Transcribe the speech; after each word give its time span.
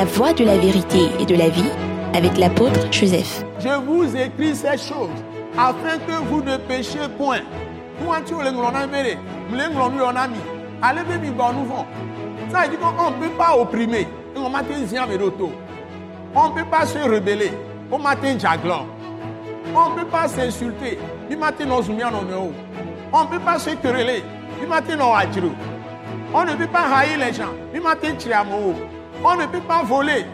La 0.00 0.06
voie 0.06 0.32
de 0.32 0.44
la 0.44 0.56
vérité 0.56 1.10
et 1.20 1.26
de 1.26 1.34
la 1.34 1.50
vie 1.50 1.70
avec 2.14 2.38
l'apôtre 2.38 2.90
Joseph. 2.90 3.44
Je 3.58 3.68
vous 3.84 4.16
écris 4.16 4.56
ces 4.56 4.78
choses 4.78 5.10
afin 5.58 5.98
que 5.98 6.12
vous 6.26 6.42
ne 6.42 6.56
péchiez 6.56 7.06
point. 7.18 7.40
Ça 8.00 8.14
veut 12.62 12.68
dire 12.70 12.80
qu'on 12.80 13.10
ne 13.10 13.16
peut 13.20 13.34
pas 13.36 13.54
opprimer. 13.58 14.08
On 14.34 14.48
ne 14.48 14.54
peut 16.54 16.64
pas 16.64 16.86
se 16.86 16.98
rebeller. 17.06 17.52
On 17.92 17.98
ne 17.98 18.04
peut 20.00 20.06
pas 20.06 20.28
s'insulter. 20.28 20.98
On 21.30 21.34
ne 23.24 23.28
peut 23.28 23.40
pas 23.44 23.58
se 23.58 23.70
quereller. 23.72 24.24
On 26.32 26.44
ne 26.46 26.54
peut 26.54 26.66
pas 26.68 26.86
haïr 26.90 27.18
les 27.18 27.34
gens. 27.34 27.52
On 29.22 29.36
ne 29.36 29.44
peut 29.46 29.60
pas 29.60 29.82
voler. 29.82 30.24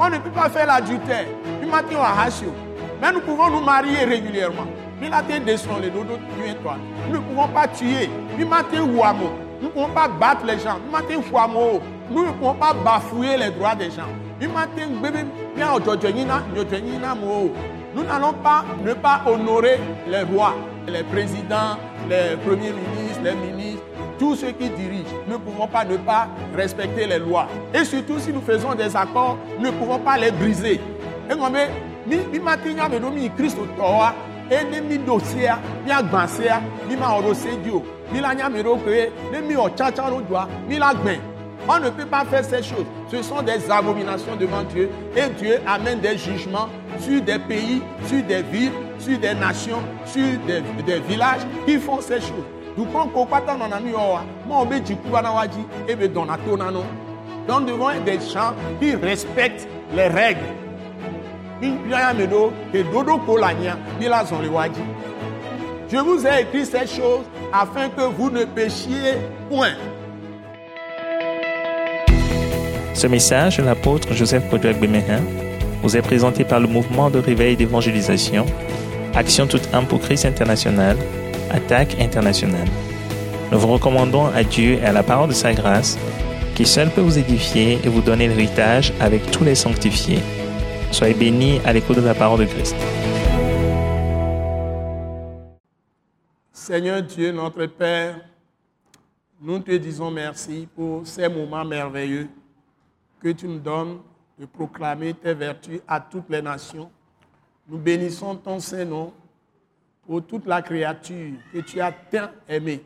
On 0.00 0.08
ne 0.10 0.18
peut 0.18 0.30
pas 0.30 0.48
faire 0.48 0.66
l'adultère. 0.66 1.26
Mais 3.00 3.12
nous 3.12 3.20
pouvons 3.20 3.50
nous 3.50 3.60
marier 3.60 4.04
régulièrement. 4.04 4.66
Nous 5.00 5.08
ne 5.08 7.18
pouvons 7.18 7.48
pas 7.48 7.68
tuer. 7.68 8.08
Nous 8.38 8.44
ne 8.44 9.68
pouvons 9.68 9.88
pas 9.88 10.08
battre 10.08 10.44
les 10.46 10.58
gens. 10.58 10.78
Nous 12.10 12.24
ne 12.24 12.30
pouvons 12.32 12.54
pas 12.54 12.72
bafouer 12.72 13.36
les 13.36 13.50
droits 13.50 13.74
des 13.74 13.90
gens. 13.90 14.08
Nous 17.94 18.04
n'allons 18.04 18.32
pas 18.34 18.64
ne 18.84 18.92
pas 18.94 19.20
honorer 19.26 19.78
les 20.06 20.22
rois, 20.22 20.54
les 20.86 21.02
présidents, 21.02 21.76
les 22.08 22.36
premiers 22.46 22.72
ministres, 22.72 23.22
les 23.24 23.34
ministres, 23.34 23.82
tous 24.18 24.36
ceux 24.36 24.52
qui 24.52 24.68
dirigent. 24.70 25.14
Ne 25.28 25.36
pouvons 25.36 25.66
pas 25.66 25.84
ne 25.84 25.96
pas 25.96 26.28
respecter 26.56 27.06
les 27.06 27.18
lois. 27.18 27.48
Et 27.74 27.84
surtout 27.84 28.18
si 28.18 28.32
nous 28.32 28.40
faisons 28.40 28.74
des 28.74 28.96
accords, 28.96 29.38
ne 29.58 29.70
pouvons 29.70 29.98
pas 29.98 30.16
les 30.18 30.30
briser. 30.30 30.80
Et 31.30 31.34
Christ 33.36 33.58
ene 34.50 34.80
mi 34.80 34.98
dosia 34.98 35.58
mi 35.84 35.92
agbansea 35.92 36.60
mi 36.88 36.96
ma 36.96 37.20
mi 38.10 38.20
la 38.20 38.34
doa 38.34 40.48
mi 40.66 40.78
la 40.78 40.92
on 41.70 41.80
ne 41.80 41.90
peut 41.90 42.06
pas 42.06 42.24
faire 42.24 42.44
ces 42.44 42.62
choses. 42.62 42.86
Ce 43.10 43.22
sont 43.22 43.42
des 43.42 43.70
abominations 43.70 44.36
devant 44.36 44.62
Dieu. 44.62 44.88
Et 45.14 45.28
Dieu 45.38 45.58
amène 45.66 46.00
des 46.00 46.16
jugements 46.16 46.68
sur 46.98 47.20
des 47.20 47.38
pays, 47.38 47.82
sur 48.06 48.22
des 48.22 48.42
villes, 48.42 48.72
sur 48.98 49.18
des 49.18 49.34
nations, 49.34 49.82
sur 50.06 50.24
des 50.46 51.00
villages 51.00 51.42
qui 51.66 51.76
font 51.76 52.00
ces 52.00 52.20
choses. 52.20 52.46
Donc, 52.78 52.88
quand 52.92 53.10
on 53.14 53.72
a 53.72 53.80
mis 53.80 53.90
moi, 53.90 54.22
on 54.50 54.64
veut 54.64 54.78
dire 54.78 54.96
et 55.88 55.96
be 55.96 56.04
donato 56.04 56.56
nano. 56.56 56.84
Donc, 57.48 57.66
devant 57.66 57.90
des 58.06 58.20
gens 58.20 58.54
qui 58.80 58.94
respectent 58.94 59.66
les 59.92 60.06
règles 60.06 60.38
je 65.90 65.96
vous 65.96 66.26
ai 66.26 66.42
écrit 66.42 66.66
ces 66.66 66.86
choses 66.86 67.24
afin 67.52 67.88
que 67.88 68.02
vous 68.02 68.30
ne 68.30 68.44
péchiez 68.44 69.14
point. 69.50 69.74
Ce 72.94 73.06
message 73.08 73.56
de 73.56 73.64
l'apôtre 73.64 74.14
Joseph 74.14 74.48
Kodouak 74.50 74.78
Bemehin 74.78 75.20
vous 75.82 75.96
est 75.96 76.02
présenté 76.02 76.44
par 76.44 76.60
le 76.60 76.68
mouvement 76.68 77.10
de 77.10 77.18
réveil 77.18 77.56
d'évangélisation, 77.56 78.46
Action 79.14 79.48
toute 79.48 79.68
âme 79.74 79.86
pour 79.86 80.00
Christ 80.00 80.26
international, 80.26 80.96
Attaque 81.50 82.00
internationale. 82.00 82.68
Nous 83.50 83.58
vous 83.58 83.68
recommandons 83.68 84.26
à 84.26 84.42
Dieu 84.44 84.74
et 84.74 84.84
à 84.84 84.92
la 84.92 85.02
parole 85.02 85.28
de 85.28 85.34
sa 85.34 85.52
grâce, 85.54 85.98
qui 86.54 86.66
seul 86.66 86.90
peut 86.90 87.00
vous 87.00 87.18
édifier 87.18 87.78
et 87.84 87.88
vous 87.88 88.02
donner 88.02 88.28
l'héritage 88.28 88.92
avec 89.00 89.30
tous 89.30 89.44
les 89.44 89.54
sanctifiés. 89.54 90.20
Soyez 90.90 91.14
bénis 91.14 91.60
à 91.64 91.72
l'écoute 91.72 91.96
de 91.96 92.02
la 92.02 92.14
parole 92.14 92.40
de 92.40 92.44
Christ. 92.44 92.76
Seigneur 96.52 97.02
Dieu, 97.02 97.32
notre 97.32 97.64
Père, 97.66 98.20
nous 99.40 99.58
te 99.60 99.70
disons 99.70 100.10
merci 100.10 100.68
pour 100.74 101.06
ces 101.06 101.28
moments 101.28 101.64
merveilleux 101.64 102.28
que 103.22 103.30
tu 103.30 103.48
nous 103.48 103.58
donnes 103.58 103.98
de 104.38 104.46
proclamer 104.46 105.14
tes 105.14 105.34
vertus 105.34 105.80
à 105.86 106.00
toutes 106.00 106.28
les 106.28 106.42
nations. 106.42 106.90
Nous 107.68 107.78
bénissons 107.78 108.36
ton 108.36 108.60
Saint-Nom 108.60 109.12
pour 110.08 110.24
toute 110.24 110.46
la 110.46 110.62
créature 110.62 111.34
que 111.52 111.58
tu 111.58 111.82
as 111.82 111.92
tant 111.92 112.30
aimée, 112.48 112.82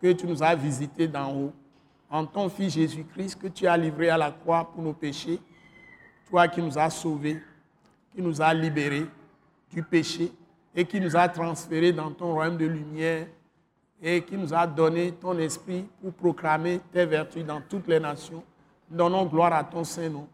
que 0.00 0.10
tu 0.10 0.26
nous 0.26 0.42
as 0.42 0.56
visité 0.56 1.06
d'en 1.06 1.32
haut, 1.32 1.52
en 2.10 2.26
ton 2.26 2.48
Fils 2.48 2.74
Jésus-Christ 2.74 3.40
que 3.40 3.46
tu 3.46 3.64
as 3.68 3.76
livré 3.76 4.10
à 4.10 4.18
la 4.18 4.32
croix 4.32 4.68
pour 4.74 4.82
nos 4.82 4.92
péchés 4.92 5.38
toi 6.28 6.48
qui 6.48 6.60
nous 6.60 6.76
as 6.76 6.90
sauvés, 6.90 7.40
qui 8.12 8.20
nous 8.20 8.42
as 8.42 8.52
libérés 8.52 9.06
du 9.70 9.84
péché 9.84 10.32
et 10.74 10.84
qui 10.84 11.00
nous 11.00 11.14
a 11.14 11.28
transférés 11.28 11.92
dans 11.92 12.10
ton 12.10 12.32
royaume 12.32 12.56
de 12.56 12.66
lumière 12.66 13.28
et 14.02 14.20
qui 14.22 14.36
nous 14.36 14.52
a 14.52 14.66
donné 14.66 15.12
ton 15.12 15.38
esprit 15.38 15.86
pour 16.00 16.12
proclamer 16.12 16.80
tes 16.92 17.06
vertus 17.06 17.44
dans 17.44 17.60
toutes 17.60 17.86
les 17.86 18.00
nations. 18.00 18.42
Donnons 18.90 19.26
gloire 19.26 19.52
à 19.52 19.62
ton 19.62 19.84
Saint-Nom. 19.84 20.26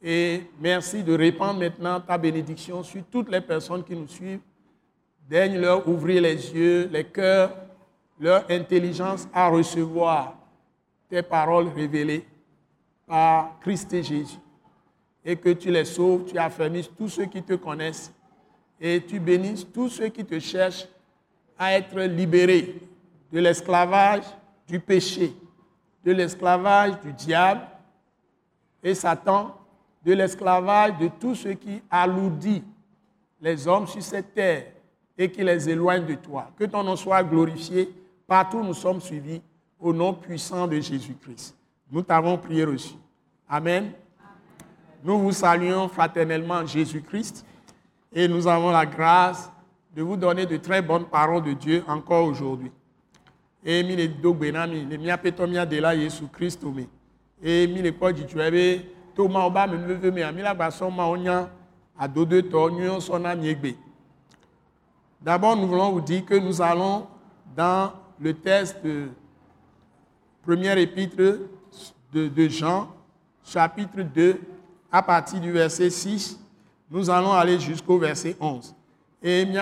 Et 0.00 0.44
merci 0.58 1.04
de 1.04 1.12
répandre 1.12 1.58
maintenant 1.58 2.00
ta 2.00 2.16
bénédiction 2.16 2.82
sur 2.82 3.04
toutes 3.10 3.30
les 3.30 3.42
personnes 3.42 3.84
qui 3.84 3.94
nous 3.94 4.08
suivent. 4.08 4.40
Daigne-leur 5.28 5.88
ouvrir 5.88 6.22
les 6.22 6.54
yeux, 6.54 6.88
les 6.92 7.04
cœurs, 7.04 7.56
leur 8.18 8.44
intelligence 8.48 9.28
à 9.32 9.48
recevoir 9.48 10.36
tes 11.08 11.22
paroles 11.22 11.68
révélées 11.68 12.24
par 13.06 13.58
Christ 13.60 13.92
et 13.92 14.02
Jésus. 14.02 14.38
Et 15.24 15.36
que 15.36 15.50
tu 15.50 15.70
les 15.70 15.84
sauves, 15.84 16.26
tu 16.26 16.38
affermisses 16.38 16.90
tous 16.96 17.08
ceux 17.08 17.26
qui 17.26 17.42
te 17.42 17.54
connaissent 17.54 18.12
et 18.80 19.02
tu 19.02 19.18
bénisses 19.18 19.66
tous 19.72 19.88
ceux 19.88 20.08
qui 20.08 20.24
te 20.24 20.38
cherchent 20.38 20.86
à 21.58 21.72
être 21.74 21.98
libérés 22.00 22.76
de 23.32 23.40
l'esclavage 23.40 24.24
du 24.68 24.78
péché, 24.78 25.32
de 26.04 26.12
l'esclavage 26.12 27.00
du 27.00 27.12
diable 27.12 27.62
et 28.82 28.94
Satan, 28.94 29.56
de 30.04 30.12
l'esclavage 30.12 30.98
de 30.98 31.10
tous 31.18 31.34
ceux 31.34 31.54
qui 31.54 31.82
alourdit 31.90 32.62
les 33.40 33.66
hommes 33.66 33.88
sur 33.88 34.02
cette 34.02 34.32
terre 34.32 34.66
et 35.18 35.30
qui 35.30 35.42
les 35.42 35.68
éloignent 35.68 36.06
de 36.06 36.14
toi. 36.14 36.50
Que 36.58 36.64
ton 36.64 36.82
nom 36.82 36.96
soit 36.96 37.22
glorifié 37.22 37.88
partout 38.26 38.58
où 38.58 38.64
nous 38.64 38.74
sommes 38.74 39.00
suivis 39.00 39.40
au 39.78 39.92
nom 39.92 40.12
puissant 40.14 40.66
de 40.66 40.80
Jésus-Christ. 40.80 41.56
Nous 41.90 42.02
t'avons 42.02 42.36
prié 42.36 42.64
reçu. 42.64 42.94
Amen. 43.48 43.92
Nous 45.04 45.18
vous 45.18 45.32
saluons 45.32 45.88
fraternellement 45.88 46.66
Jésus-Christ 46.66 47.46
et 48.12 48.26
nous 48.26 48.46
avons 48.46 48.70
la 48.70 48.84
grâce 48.84 49.50
de 49.94 50.02
vous 50.02 50.16
donner 50.16 50.46
de 50.46 50.56
très 50.56 50.82
bonnes 50.82 51.06
paroles 51.06 51.44
de 51.44 51.52
Dieu 51.52 51.84
encore 51.86 52.26
aujourd'hui. 52.26 52.70
De 53.64 53.82
la 55.80 55.96
be 63.54 63.72
to. 63.72 63.85
D'abord, 65.26 65.56
nous 65.56 65.66
voulons 65.66 65.90
vous 65.90 66.00
dire 66.00 66.24
que 66.24 66.36
nous 66.36 66.62
allons 66.62 67.08
dans 67.56 67.90
le 68.20 68.32
texte 68.32 68.76
de 68.84 69.08
première 70.44 70.78
épître 70.78 71.16
de, 72.12 72.48
Jean, 72.48 72.88
chapitre 73.44 74.02
2, 74.02 74.40
à 74.92 75.02
partir 75.02 75.40
du 75.40 75.50
verset 75.50 75.90
6, 75.90 76.38
nous 76.88 77.10
allons 77.10 77.32
aller 77.32 77.58
jusqu'au 77.58 77.98
verset 77.98 78.36
11. 78.38 78.72
Et. 79.20 79.44
Nous 79.44 79.58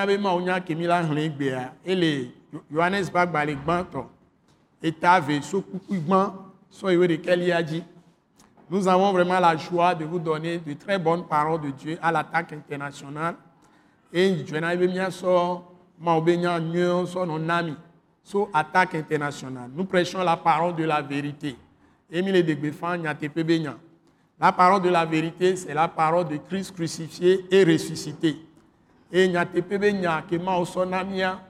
avons 8.87 9.13
vraiment 9.13 9.41
la 9.41 9.57
joie 9.57 9.95
de 9.95 10.05
vous 10.05 10.19
donner 10.19 10.59
de 10.59 10.75
très 10.75 10.99
bonnes 10.99 11.27
paroles 11.27 11.63
de 11.63 11.71
Dieu 11.71 11.99
à 12.03 12.13
l'attaque 12.13 12.53
internationale. 12.53 13.37
Et 14.17 14.47
je 14.47 14.55
n'avais 14.55 14.87
bien 14.87 15.11
so 15.11 15.65
ma 15.99 16.15
obenya 16.15 16.61
nyo 16.61 17.05
so 17.05 17.27
non 17.27 17.49
ami 17.49 17.75
so 18.23 18.49
attaque 18.55 18.95
internationale. 18.95 19.71
Nous 19.75 19.85
prêchons 19.85 20.23
la 20.23 20.37
parole 20.37 20.77
de 20.77 20.85
la 20.85 21.03
vérité. 21.03 21.57
Emile 22.09 22.45
de 22.45 22.55
Gbefan 22.55 22.99
nyate 22.99 23.29
pebenya. 23.29 23.75
La 24.39 24.53
parole 24.53 24.83
de 24.83 24.89
la 24.89 25.05
vérité, 25.05 25.57
c'est 25.57 25.75
la 25.75 25.89
parole 25.89 26.29
de 26.29 26.37
Christ 26.37 26.73
crucifié 26.77 27.45
et 27.51 27.65
ressuscité. 27.65 28.37
Et 29.11 29.27
nyatepe 29.27 29.93
nya 29.93 30.23
ke 30.23 30.39
ma 30.39 30.65
so 30.65 30.85
na 30.85 31.03
mia 31.03 31.41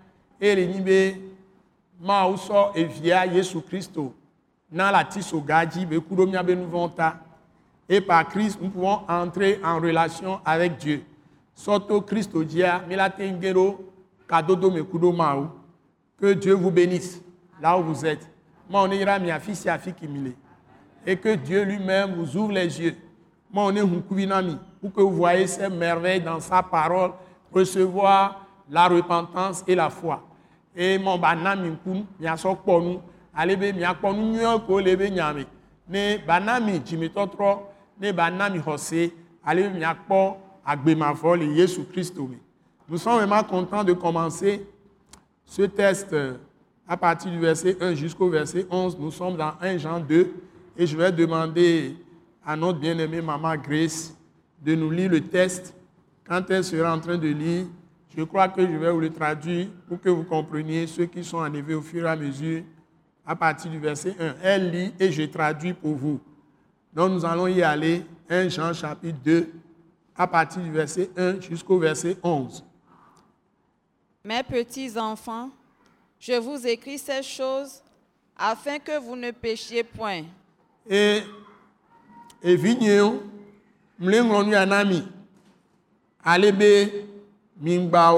e 0.41 0.55
le 0.55 0.65
ni 0.65 0.81
be 0.81 1.21
ma 2.01 2.25
so 2.39 2.73
evia 2.75 3.31
Jésus 3.31 3.61
Christo 3.61 4.15
na 4.73 4.91
la 4.91 5.05
tiso 5.05 5.39
gaji 5.39 5.85
be 5.85 6.01
be 6.01 6.55
nuvonta. 6.57 7.21
Et 7.91 8.01
par 8.01 8.27
Christ, 8.27 8.59
nous 8.63 8.71
pouvons 8.71 9.03
entrer 9.07 9.61
en 9.63 9.79
relation 9.79 10.41
avec 10.47 10.79
Dieu. 10.79 11.05
Soto 11.55 12.01
Christo 12.03 12.45
dia 12.45 12.83
milatengero 12.89 13.81
kadodo 14.27 14.71
me 14.71 14.83
kudo 14.83 15.13
maou. 15.13 15.51
Que 16.19 16.35
Dieu 16.35 16.55
vous 16.55 16.71
bénisse 16.71 17.21
là 17.61 17.77
où 17.79 17.83
vous 17.83 18.05
êtes. 18.05 18.29
Ma 18.71 18.83
on 18.83 18.91
ira 18.91 19.19
mi 19.19 19.31
afisi 19.31 19.69
afiki 19.69 20.09
et 21.07 21.17
que 21.17 21.35
Dieu 21.35 21.65
lui-même 21.65 22.15
vous 22.15 22.37
ouvre 22.37 22.53
les 22.53 22.81
yeux. 22.81 22.97
Moi, 23.51 23.65
on 23.67 23.77
est 23.77 24.57
pour 24.81 24.93
que 24.93 25.01
vous 25.01 25.13
voyez 25.13 25.47
ces 25.47 25.69
merveilles 25.69 26.21
dans 26.21 26.41
sa 26.41 26.63
parole, 26.63 27.13
recevoir 27.53 28.47
la 28.69 28.89
repentance 28.89 29.63
et 29.67 29.75
la 29.75 29.91
foi. 29.91 30.23
Et 30.75 30.99
mon 30.99 31.19
banami 31.19 31.77
kun, 31.85 32.05
mia 32.19 32.37
so 32.37 32.55
kpɔ 32.57 32.83
nu, 32.83 32.99
ale 33.33 33.57
be 33.57 33.73
mia 33.73 33.95
kpɔ 33.95 34.13
nu 34.17 34.33
nyuie 34.33 34.61
ko 34.67 34.81
le 34.81 34.97
be 34.97 35.09
nyame. 35.09 35.47
Ne 35.89 36.19
banami 36.19 36.81
dzimetɔtrɔ, 36.81 37.59
ne 38.01 38.13
banami 38.13 38.59
xɔse, 38.59 39.13
ale 39.47 39.69
be 39.69 39.79
mia 39.79 39.95
Christ. 41.93 42.17
Nous 42.89 42.99
sommes 42.99 43.17
vraiment 43.17 43.43
contents 43.45 43.85
de 43.85 43.93
commencer 43.93 44.67
ce 45.45 45.63
test 45.63 46.13
euh, 46.13 46.35
à 46.87 46.97
partir 46.97 47.31
du 47.31 47.39
verset 47.39 47.77
1 47.81 47.95
jusqu'au 47.95 48.29
verset 48.29 48.67
11. 48.71 48.99
Nous 48.99 49.11
sommes 49.11 49.37
dans 49.37 49.53
1 49.61 49.79
Jean 49.79 50.01
2 50.01 50.35
et 50.77 50.87
je 50.87 50.97
vais 50.97 51.13
demander 51.13 51.97
à 52.45 52.57
notre 52.57 52.79
bien-aimée 52.79 53.23
maman 53.23 53.57
Grace 53.57 54.15
de 54.63 54.75
nous 54.75 54.91
lire 54.91 55.11
le 55.11 55.21
test. 55.21 55.75
Quand 56.27 56.43
elle 56.51 56.65
sera 56.65 56.95
en 56.95 57.01
train 57.01 57.19
de 57.19 57.29
lire, 57.29 57.67
je 58.17 58.23
crois 58.23 58.49
que 58.49 58.63
je 58.63 58.77
vais 58.77 58.91
vous 58.91 59.01
le 59.01 59.11
traduire 59.11 59.69
pour 59.89 60.01
que 60.01 60.09
vous 60.09 60.25
compreniez 60.25 60.87
ceux 60.87 61.07
qui 61.07 61.25
sont 61.25 61.39
enlevés 61.39 61.75
au 61.75 61.83
fur 61.83 62.07
et 62.07 62.09
à 62.09 62.17
mesure 62.17 62.63
à 63.27 63.35
partir 63.35 63.71
du 63.71 63.79
verset 63.79 64.15
1. 64.19 64.35
Elle 64.43 64.71
lit 64.71 64.93
et 65.01 65.11
je 65.11 65.23
traduis 65.23 65.73
pour 65.73 65.95
vous. 65.95 66.21
Donc 66.93 67.13
nous 67.13 67.25
allons 67.25 67.47
y 67.47 67.63
aller, 67.63 68.05
1 68.29 68.49
Jean 68.49 68.73
chapitre 68.73 69.19
2, 69.25 69.53
à 70.17 70.27
partir 70.27 70.63
du 70.63 70.71
verset 70.71 71.11
1 71.17 71.41
jusqu'au 71.41 71.79
verset 71.79 72.17
11. 72.23 72.65
Mes 74.25 74.43
petits 74.43 74.99
enfants, 74.99 75.51
je 76.19 76.35
vous 76.35 76.67
écris 76.67 76.99
ces 76.99 77.23
choses 77.23 77.83
afin 78.37 78.79
que 78.79 78.99
vous 78.99 79.17
ne 79.17 79.31
péchiez 79.31 79.85
point. 79.85 80.23
Et 80.89 81.23
evinyewo 82.45 83.23
mle 83.99 84.19
ŋlɔ 84.21 84.41
nu 84.45 84.53
ya 84.53 84.67
na 84.67 84.85
mi 84.85 85.01
ale 86.23 86.53
be 86.53 87.07
mingba 87.57 88.13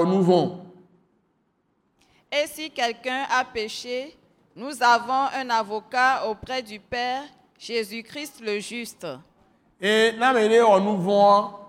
Et 2.31 2.45
si 2.47 2.69
quelqu'un 2.69 3.25
a 3.29 3.45
péché, 3.45 4.17
nous 4.55 4.83
avons 4.83 5.29
un 5.33 5.49
avocat 5.49 6.27
auprès 6.27 6.61
du 6.61 6.79
Père, 6.79 7.23
Jésus-Christ 7.57 8.41
le 8.41 8.59
juste. 8.59 9.07
e 9.79 10.11
ne 10.11 10.23
ame 10.23 11.66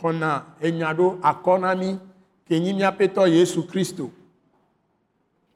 xɔna 0.00 0.44
enya 0.60 0.94
ɖo 0.94 1.18
akɔ 1.22 1.58
na 1.60 3.28
yesu 3.28 3.62
kristo 3.66 4.10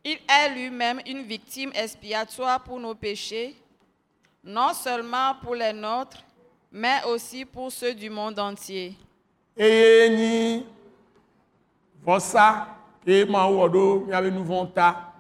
Il 0.04 0.18
est 0.28 0.48
lui-même 0.54 1.00
une 1.06 1.22
victime 1.22 1.70
expiatoire 1.74 2.60
pour 2.64 2.80
nos 2.80 2.94
péchés, 2.94 3.54
non 4.42 4.72
seulement 4.74 5.36
pour 5.40 5.54
les 5.54 5.72
nôtres, 5.72 6.24
mais 6.72 7.04
aussi 7.08 7.44
pour 7.44 7.70
ceux 7.70 7.94
du 7.94 8.10
monde 8.10 8.38
entier. 8.40 8.96
eye 9.56 10.08
nyi 10.10 10.66
vɔsa 12.04 12.66
ke 13.04 13.24
mawu 13.30 13.58
wɔ 13.60 13.68
ɖo 13.72 14.06
míaƒe 14.06 14.30
nu 14.32 14.42
vɔ̃ 14.42 14.72
ta 14.74 15.12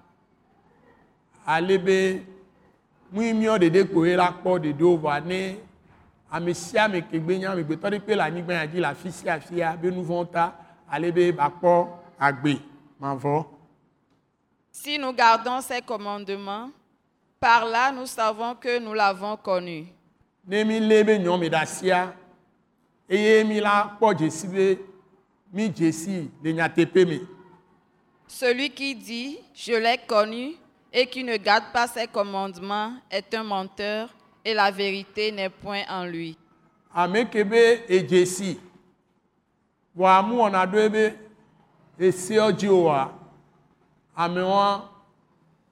ale 1.46 1.78
be 1.78 2.22
nui 3.12 3.32
míɔ 3.34 3.58
ɖeɖe 3.58 3.92
koe 3.92 4.16
la 4.16 4.32
kpɔ 4.32 4.58
ɖeɖewo 4.58 4.98
vɔa 4.98 5.20
ne 5.24 5.58
ame 6.32 6.54
sia 6.54 6.84
ame 6.84 7.02
ke 7.02 7.18
gbe 7.20 7.38
nye 7.38 7.46
amegbetɔ 7.46 7.88
ɖe 7.90 7.98
kpe 8.00 8.14
le 8.16 8.22
anyigba 8.24 8.54
ya 8.54 8.66
dzi 8.66 8.80
le 8.80 8.86
afi 8.88 9.12
sia 9.12 9.34
afia 9.34 9.76
be 9.76 9.90
nu 9.90 10.02
vɔ̃ 10.02 10.30
ta 10.32 10.52
ale 10.90 11.12
be 11.12 11.32
bakpɔ 11.32 11.88
agbe 12.18 12.58
mavɔ 13.00 13.46
Si 14.74 14.96
nous 14.98 15.12
gardons 15.12 15.60
ces 15.60 15.82
commandements, 15.82 16.70
par 17.38 17.66
là 17.66 17.92
nous 17.92 18.06
savons 18.06 18.54
que 18.54 18.78
nous 18.78 18.94
l'avons 18.94 19.36
connu. 19.36 19.86
ne 20.46 20.64
mi 20.64 20.80
lé 20.80 21.04
be 21.04 21.18
nyɔme 21.18 21.48
ɖe 21.50 21.54
asia 21.62 22.14
eye 23.08 23.44
mi 23.44 23.60
la 23.60 23.96
kpɔ 24.00 24.14
dzesi 24.16 24.46
be 24.48 24.78
mi 25.52 25.68
dzesi 25.68 26.30
le 26.42 26.52
nyateƒe 26.52 27.04
me 27.06 27.20
Celui 28.26 28.70
qui 28.70 28.94
dit 28.94 29.38
Je 29.54 29.74
l'ai 29.74 29.98
connu 30.06 30.54
et 30.90 31.06
qui 31.06 31.22
ne 31.22 31.36
garde 31.36 31.64
pas 31.72 31.86
ses 31.86 32.06
commandements 32.06 32.94
est 33.10 33.34
un 33.34 33.42
menteur 33.44 34.08
et 34.44 34.54
la 34.54 34.70
vérité 34.70 35.30
n'est 35.32 35.48
point 35.48 35.82
en 35.88 36.04
lui. 36.04 36.36
ame 36.94 37.24
ke 37.30 37.42
be 37.48 37.60
edzesi 37.88 38.58
vɔa 39.96 40.22
mu 40.26 40.34
wɔna 40.42 40.66
ɖo 40.66 40.88
be 40.92 41.04
eseɔ 41.98 42.52
dzi 42.52 42.68
oa 42.68 43.12
amewa 44.16 44.88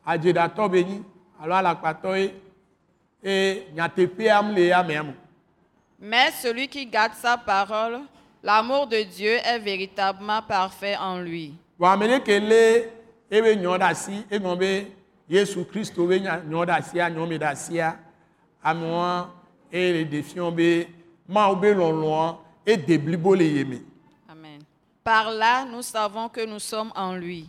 adzeɖatɔ 0.07 0.71
be 0.73 0.85
nyi 0.85 1.03
alo 1.43 1.55
alakpatɔ 1.55 2.17
ye 2.19 2.35
eye 3.23 3.67
nyateƒea 3.75 4.43
mu 4.43 4.55
le 4.55 4.73
amea 4.73 5.03
me 5.03 5.15
Mais 6.03 6.31
celui 6.41 6.67
qui 6.67 6.87
garde 6.87 7.13
sa 7.15 7.37
parole, 7.37 8.01
l'amour 8.43 8.87
de 8.87 9.03
Dieu 9.03 9.33
est 9.45 9.59
véritablement 9.59 10.41
parfait 10.41 10.97
en 10.97 11.21
lui. 11.21 11.53
vɔ 11.79 11.87
ame 11.93 12.07
ɖe 12.09 12.21
ke 12.25 12.39
lé 12.41 12.89
ebe 13.31 13.57
nyɔ 13.57 13.77
ɖe 13.79 13.83
asi 13.91 14.25
egɔme 14.31 14.59
be 14.59 14.87
yesu 15.29 15.65
kristo 15.67 16.07
be 16.07 16.19
nyɔ 16.21 16.65
ɖe 16.67 16.71
asia 16.79 17.11
nyɔme 17.11 17.37
ɖe 17.39 17.45
asia 17.47 17.99
amewa 18.63 19.31
eye 19.73 19.93
le 19.93 20.05
ɖe 20.05 20.23
fiɔ 20.23 20.55
be 20.57 20.89
mawu 21.29 21.57
be 21.61 21.69
lɔlɔa 21.75 22.37
ede 22.67 22.99
blibo 22.99 23.35
le 23.35 23.45
ye 23.45 23.65
me 23.65 23.79
Amen. 24.29 24.61
Par 25.03 25.31
là, 25.31 25.65
nous 25.65 25.83
savons 25.83 26.29
que 26.29 26.45
nous 26.47 26.59
sommes 26.59 26.93
en 26.95 27.15
lui. 27.17 27.47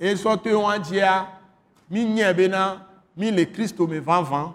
wa 0.00 0.78
dzia 0.78 1.28
mi 1.90 2.04
bena 2.34 2.86
mi 3.16 3.30
le 3.30 3.44
kristo 3.44 3.86
me 3.86 3.98
vavã 4.00 4.54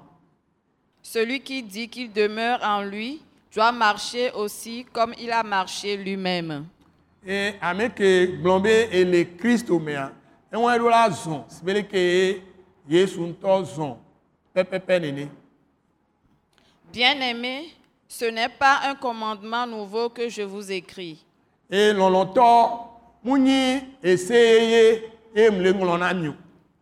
Celui 1.02 1.40
qui 1.40 1.64
dit 1.64 1.88
qu'il 1.88 2.12
demeure 2.12 2.60
en 2.64 2.84
lui 2.84 3.22
doit 3.54 3.72
marcher 3.72 4.32
aussi 4.34 4.86
comme 4.92 5.14
il 5.18 5.32
a 5.32 5.44
marché 5.44 5.98
lui-même. 5.98 6.66
eye 7.26 7.56
ame 7.62 7.90
ke 7.90 8.40
gblɔ 8.42 8.62
be 8.64 8.88
ele 8.92 9.26
kristo 9.38 9.80
mea 9.80 10.12
ɖo 10.52 10.90
la 10.90 11.10
yesu 12.90 13.22
ŋutɔ 13.22 13.98
pɛpɛpɛ 14.56 15.00
nene 15.02 15.30
Bien-aimés, 16.92 17.70
ce 18.08 18.26
n'est 18.26 18.50
pas 18.50 18.80
un 18.86 18.96
commandement 18.96 19.68
nouveau 19.68 20.10
que 20.10 20.28
je 20.28 20.42
vous 20.42 20.72
écris, 20.72 21.24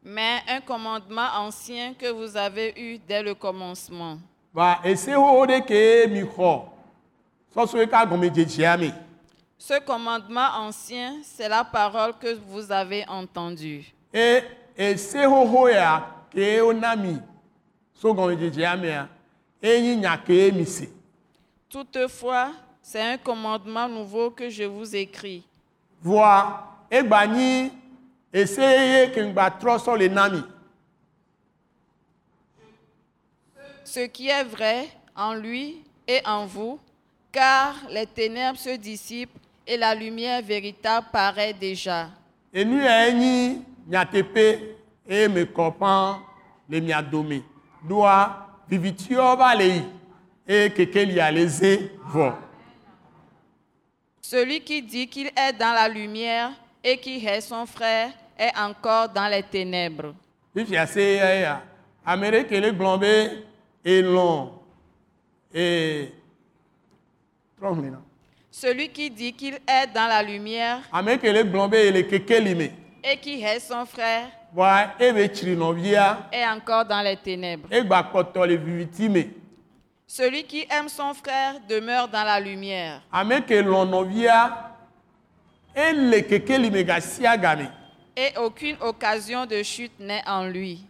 mais 0.03 0.39
un 0.47 0.61
commandement 0.65 1.27
ancien 1.35 1.93
que 1.93 2.09
vous 2.09 2.37
avez 2.37 2.73
eu 2.77 2.97
dès 2.99 3.21
le 3.21 3.35
commencement. 3.35 4.17
me 4.55 4.71
Ce 9.57 9.79
commandement 9.85 10.47
ancien, 10.59 11.15
c'est 11.23 11.49
la 11.49 11.65
parole 11.65 12.13
que 12.19 12.33
vous 12.47 12.71
avez 12.71 13.03
entendue. 13.09 13.93
e 14.13 14.41
Toutefois, 21.69 22.51
c'est 22.81 23.01
un 23.01 23.17
commandement 23.17 23.87
nouveau 23.87 24.29
que 24.31 24.49
je 24.49 24.63
vous 24.63 24.95
écris. 24.95 25.43
vɔa 26.03 26.85
egba 26.91 27.25
nyi 27.25 27.71
eseyeye 28.31 29.11
ke 29.13 29.19
ŋgba 29.27 29.45
trɔ 29.59 29.73
sɔ 29.79 29.97
le 29.97 30.07
na 30.07 30.29
mi 30.29 30.41
Ce 33.83 34.01
qui 34.07 34.27
est 34.29 34.43
vrai 34.43 34.89
en 35.15 35.33
lui 35.33 35.81
et 36.07 36.21
en 36.25 36.45
vous, 36.45 36.79
car 37.31 37.73
les 37.89 38.05
ténèbres 38.05 38.59
se 38.59 38.75
dissipent 38.77 39.37
et 39.65 39.75
la 39.77 39.95
lumière 39.95 40.41
véritable 40.43 41.07
paraît 41.11 41.53
déjà. 41.53 42.09
enu 42.53 42.83
ya 42.83 43.11
nyi 43.11 43.61
nyateƒe 43.87 44.75
eye 45.09 45.27
me 45.27 45.43
kɔ 45.45 45.73
ƒã 45.79 46.19
le 46.69 46.79
mia 46.79 47.01
dome 48.69 48.81
ɖoa 48.81 48.81
vivitiɔ 48.81 49.37
va 49.37 49.55
le 49.55 49.63
yi 49.65 49.83
eye 50.47 50.69
kekelia 50.69 51.31
le 51.31 51.47
ze 51.47 51.91
vɔ. 52.13 52.33
Celui 54.21 54.59
qui 54.61 54.81
dit 54.81 55.07
qu'il 55.07 55.27
est 55.27 55.53
dans 55.53 55.73
la 55.73 55.87
lumière 55.87 56.51
et 56.83 56.97
qui 56.97 57.25
est 57.25 57.41
son 57.41 57.65
frère 57.65 58.11
est 58.37 58.51
encore 58.57 59.09
dans 59.09 59.27
les 59.27 59.43
ténèbres. 59.43 60.13
fifia 60.53 60.87
se 60.87 60.99
ya 60.99 61.35
ya 61.39 61.63
ame 62.05 62.31
ɖe 62.31 62.47
ke 62.47 62.59
le 62.59 62.71
gblɔ 62.71 62.99
be 62.99 63.43
elɔ̃ 63.85 64.49
ee 65.53 66.11
trɔhlẽ 67.59 67.91
na 67.91 68.01
Celui 68.51 68.89
qui 68.89 69.11
dit 69.11 69.33
qu'il 69.33 69.59
est 69.67 69.87
dans 69.93 70.07
la 70.07 70.23
lumière 70.23 70.81
ame 70.91 71.17
ke 71.19 71.27
le 71.27 71.43
gblɔ 71.43 71.69
be 71.69 71.75
ele 71.75 72.07
kekeli 72.07 72.55
me 72.55 72.71
et 73.09 73.17
qui 73.17 73.41
est 73.41 73.59
son 73.59 73.85
frère 73.85 74.27
est 76.31 76.45
encore 76.47 76.85
dans 76.85 77.01
les 77.01 77.17
ténèbres. 77.17 77.67
Celui 80.07 80.43
qui 80.43 80.65
aime 80.69 80.87
son 80.89 81.13
frère 81.13 81.55
demeure 81.67 82.07
dans 82.07 82.23
la 82.23 82.39
lumière. 82.39 83.01
Et 88.15 88.33
aucune 88.37 88.77
occasion 88.81 89.45
de 89.45 89.61
chute 89.63 89.99
n'est 89.99 90.23
en 90.25 90.45
lui. 90.47 90.85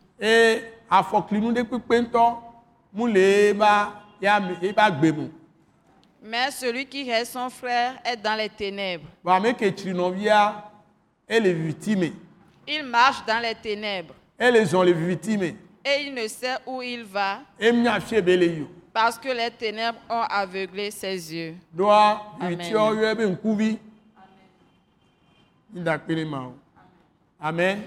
Mais 6.24 6.52
celui 6.52 6.86
qui 6.86 7.10
hait 7.10 7.26
son 7.26 7.50
frère 7.50 7.96
est 8.06 8.18
dans 8.18 8.36
les 8.36 8.50
ténèbres. 8.50 9.06
Vɔ 11.30 11.36
ame 11.36 11.44
ke 11.44 11.48
tsri 11.48 11.48
nɔvia 11.48 11.48
ele 11.48 11.54
viviti 11.54 11.96
me 11.96 12.14
Il 12.70 12.84
marche 12.84 13.26
dans 13.26 13.40
les 13.42 13.56
ténèbres. 13.56 14.14
Ele 14.38 14.64
zɔn 14.66 14.86
le 14.86 14.92
viviti 14.94 15.38
me 15.38 15.56
et 15.86 16.04
il 16.06 16.14
ne 16.14 16.28
sait 16.28 16.58
où 16.66 16.82
il 16.82 17.04
va. 17.06 17.40
Parce 18.94 19.18
que 19.18 19.30
les 19.30 19.52
ténèbres 19.52 20.00
ont 20.10 20.24
aveuglé 20.30 20.92
ses 20.92 21.34
yeux. 21.34 21.56
amen. 27.40 27.82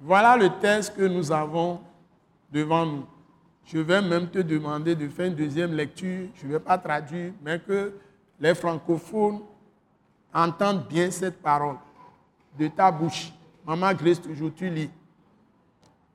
Voilà 0.00 0.36
le 0.36 0.48
texte 0.60 0.96
que 0.96 1.02
nous 1.02 1.30
avons 1.30 1.80
devant 2.50 2.86
nous. 2.86 3.06
Je 3.64 3.78
vais 3.78 4.00
même 4.00 4.28
te 4.28 4.38
demander 4.38 4.94
de 4.94 5.08
faire 5.08 5.26
une 5.26 5.34
deuxième 5.34 5.74
lecture. 5.74 6.28
Je 6.36 6.46
ne 6.46 6.52
vais 6.52 6.60
pas 6.60 6.78
traduire 6.78 7.32
mais 7.42 7.58
que 7.60 7.92
les 8.40 8.54
francophones 8.54 9.40
entendent 10.32 10.86
bien 10.88 11.10
cette 11.10 11.42
parole 11.42 11.76
de 12.58 12.68
ta 12.68 12.90
bouche 12.90 13.32
maman 13.66 13.92
Grace 13.94 14.20
toujours 14.20 14.52
tu 14.54 14.68
lis 14.68 14.90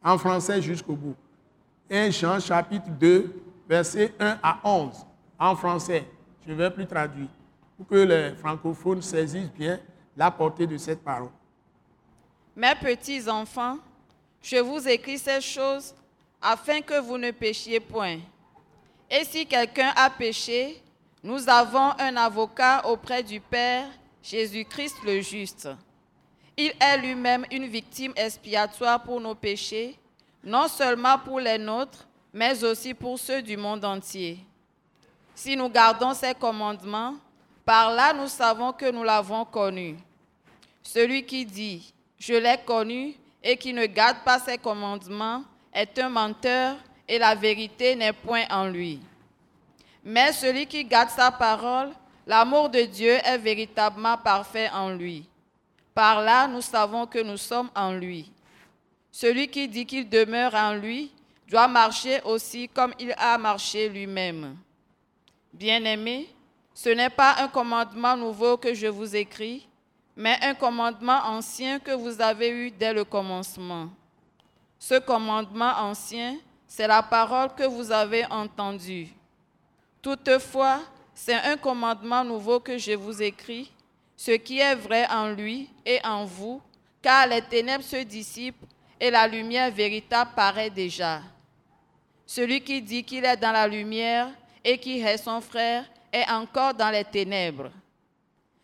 en 0.03 0.17
français 0.17 0.61
jusqu'au 0.61 0.95
bout 0.95 1.15
1 1.89 2.09
Jean 2.11 2.39
chapitre 2.39 2.89
2, 2.89 3.43
versets 3.67 4.13
1 4.19 4.39
à 4.41 4.59
11, 4.63 5.05
en 5.37 5.55
français. 5.55 6.05
Je 6.45 6.51
ne 6.51 6.57
vais 6.57 6.71
plus 6.71 6.87
traduire, 6.87 7.27
pour 7.77 7.87
que 7.87 7.95
les 7.95 8.35
francophones 8.35 9.01
saisissent 9.01 9.51
bien 9.51 9.79
la 10.15 10.31
portée 10.31 10.65
de 10.65 10.77
cette 10.77 11.03
parole. 11.03 11.29
Mes 12.55 12.75
petits 12.75 13.29
enfants, 13.29 13.77
je 14.41 14.57
vous 14.57 14.87
écris 14.87 15.17
ces 15.19 15.41
choses 15.41 15.93
afin 16.41 16.81
que 16.81 16.99
vous 16.99 17.17
ne 17.17 17.31
péchiez 17.31 17.79
point. 17.79 18.19
Et 19.09 19.23
si 19.25 19.45
quelqu'un 19.45 19.91
a 19.95 20.09
péché, 20.09 20.81
nous 21.23 21.47
avons 21.47 21.91
un 21.99 22.15
avocat 22.15 22.85
auprès 22.87 23.23
du 23.23 23.39
Père, 23.39 23.85
Jésus-Christ 24.21 24.95
le 25.05 25.21
juste. 25.21 25.69
Il 26.55 26.71
est 26.79 26.97
lui-même 26.97 27.45
une 27.51 27.65
victime 27.65 28.13
expiatoire 28.15 29.01
pour 29.01 29.19
nos 29.19 29.33
péchés, 29.33 29.97
non 30.43 30.67
seulement 30.67 31.17
pour 31.17 31.39
les 31.39 31.57
nôtres, 31.57 32.05
mais 32.31 32.63
aussi 32.63 32.93
pour 32.93 33.17
ceux 33.17 33.41
du 33.41 33.57
monde 33.57 33.83
entier. 33.83 34.39
Si 35.33 35.55
nous 35.55 35.69
gardons 35.69 36.13
ses 36.13 36.35
commandements, 36.35 37.15
par 37.65 37.91
là 37.91 38.13
nous 38.13 38.27
savons 38.27 38.71
que 38.71 38.91
nous 38.91 39.03
l'avons 39.03 39.45
connu. 39.45 39.97
Celui 40.83 41.25
qui 41.25 41.45
dit 41.45 41.93
Je 42.19 42.35
l'ai 42.35 42.57
connu 42.65 43.15
et 43.41 43.57
qui 43.57 43.73
ne 43.73 43.85
garde 43.87 44.17
pas 44.23 44.37
ses 44.39 44.57
commandements 44.57 45.43
est 45.73 45.97
un 45.97 46.09
menteur 46.09 46.75
et 47.07 47.17
la 47.17 47.33
vérité 47.33 47.95
n'est 47.95 48.13
point 48.13 48.45
en 48.51 48.67
lui. 48.67 48.99
Mais 50.03 50.31
celui 50.33 50.67
qui 50.67 50.85
garde 50.85 51.09
sa 51.09 51.31
parole, 51.31 51.91
l'amour 52.27 52.69
de 52.69 52.81
Dieu 52.81 53.17
est 53.23 53.37
véritablement 53.37 54.17
parfait 54.17 54.69
en 54.73 54.89
lui. 54.89 55.27
Par 55.93 56.21
là, 56.21 56.47
nous 56.47 56.61
savons 56.61 57.05
que 57.05 57.19
nous 57.19 57.37
sommes 57.37 57.69
en 57.75 57.93
lui. 57.93 58.31
Celui 59.11 59.47
qui 59.47 59.67
dit 59.67 59.85
qu'il 59.85 60.09
demeure 60.09 60.55
en 60.55 60.73
lui 60.73 61.11
doit 61.47 61.67
marcher 61.67 62.21
aussi 62.23 62.67
comme 62.67 62.93
il 62.99 63.13
a 63.17 63.37
marché 63.37 63.89
lui-même. 63.89 64.57
Bien-aimés, 65.53 66.27
ce 66.73 66.89
n'est 66.89 67.11
pas 67.11 67.35
un 67.39 67.47
commandement 67.47 68.17
nouveau 68.17 68.57
que 68.57 68.73
je 68.73 68.87
vous 68.87 69.15
écris, 69.15 69.67
mais 70.15 70.37
un 70.41 70.55
commandement 70.55 71.19
ancien 71.25 71.79
que 71.79 71.91
vous 71.91 72.19
avez 72.21 72.49
eu 72.49 72.71
dès 72.71 72.93
le 72.93 73.03
commencement. 73.03 73.89
Ce 74.79 74.99
commandement 74.99 75.73
ancien, 75.77 76.37
c'est 76.67 76.87
la 76.87 77.03
parole 77.03 77.49
que 77.55 77.63
vous 77.63 77.91
avez 77.91 78.25
entendue. 78.31 79.09
Toutefois, 80.01 80.79
c'est 81.13 81.35
un 81.35 81.55
commandement 81.55 82.23
nouveau 82.23 82.59
que 82.59 82.77
je 82.77 82.93
vous 82.93 83.21
écris, 83.21 83.71
ce 84.25 84.31
qui 84.31 84.59
est 84.59 84.75
vrai 84.75 85.05
en 85.09 85.31
lui 85.31 85.67
et 85.85 85.99
en 86.05 86.23
vous, 86.23 86.61
car 87.01 87.27
les 87.27 87.41
ténèbres 87.41 87.83
se 87.83 87.97
dissipent 87.97 88.65
et 88.97 89.11
la 89.11 89.27
lumière 89.27 89.69
véritable 89.69 90.31
paraît 90.33 90.69
déjà. 90.69 91.21
Celui 92.25 92.61
qui 92.61 92.81
dit 92.81 93.03
qu'il 93.03 93.25
est 93.25 93.35
dans 93.35 93.51
la 93.51 93.67
lumière 93.67 94.29
et 94.63 94.77
qui 94.77 95.01
hait 95.01 95.17
son 95.17 95.41
frère 95.41 95.83
est 96.09 96.25
encore 96.29 96.73
dans 96.73 96.89
les 96.89 97.03
ténèbres. 97.03 97.69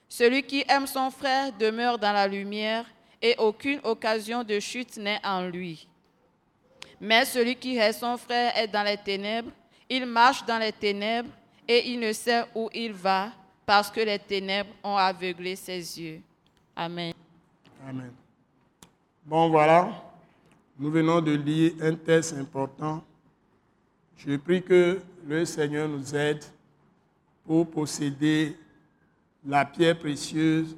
Celui 0.08 0.44
qui 0.44 0.64
aime 0.66 0.88
son 0.88 1.12
frère 1.12 1.52
demeure 1.52 2.00
dans 2.00 2.14
la 2.14 2.26
lumière 2.26 2.86
et 3.22 3.36
aucune 3.38 3.82
occasion 3.84 4.46
de 4.46 4.62
chute 4.62 4.96
n'est 4.96 5.20
en 5.26 5.42
lui. 5.42 5.90
Mais 7.02 7.26
celui 7.26 7.58
qui 7.58 7.78
hait 7.78 7.92
son 7.92 8.16
frère 8.16 8.58
est 8.58 8.70
dans 8.70 8.84
les 8.84 8.96
ténèbres, 8.96 9.52
il 9.90 10.06
marche 10.06 10.46
dans 10.46 10.58
les 10.58 10.72
ténèbres 10.72 11.32
et 11.68 11.90
il 11.90 12.00
ne 12.00 12.14
sait 12.14 12.46
où 12.56 12.70
il 12.74 12.94
va 12.94 13.34
parce 13.70 13.92
que 13.92 14.00
les 14.00 14.18
ténèbres 14.18 14.72
ont 14.84 14.96
aveuglé 14.96 15.56
ses 15.56 15.78
yeux. 16.02 16.22
Amen. 16.76 17.14
Amen. 17.88 18.12
Bon, 19.24 19.48
voilà. 19.48 19.92
Nous 20.80 20.90
venons 20.90 21.22
de 21.22 21.34
lire 21.34 21.74
un 21.80 21.94
texte 21.94 22.34
important. 22.34 23.04
Je 24.18 24.38
prie 24.38 24.64
que 24.64 25.00
le 25.24 25.46
Seigneur 25.46 25.88
nous 25.88 26.16
aide 26.16 26.44
pour 27.46 27.70
posséder 27.70 28.58
la 29.46 29.64
pierre 29.66 30.00
précieuse 30.00 30.76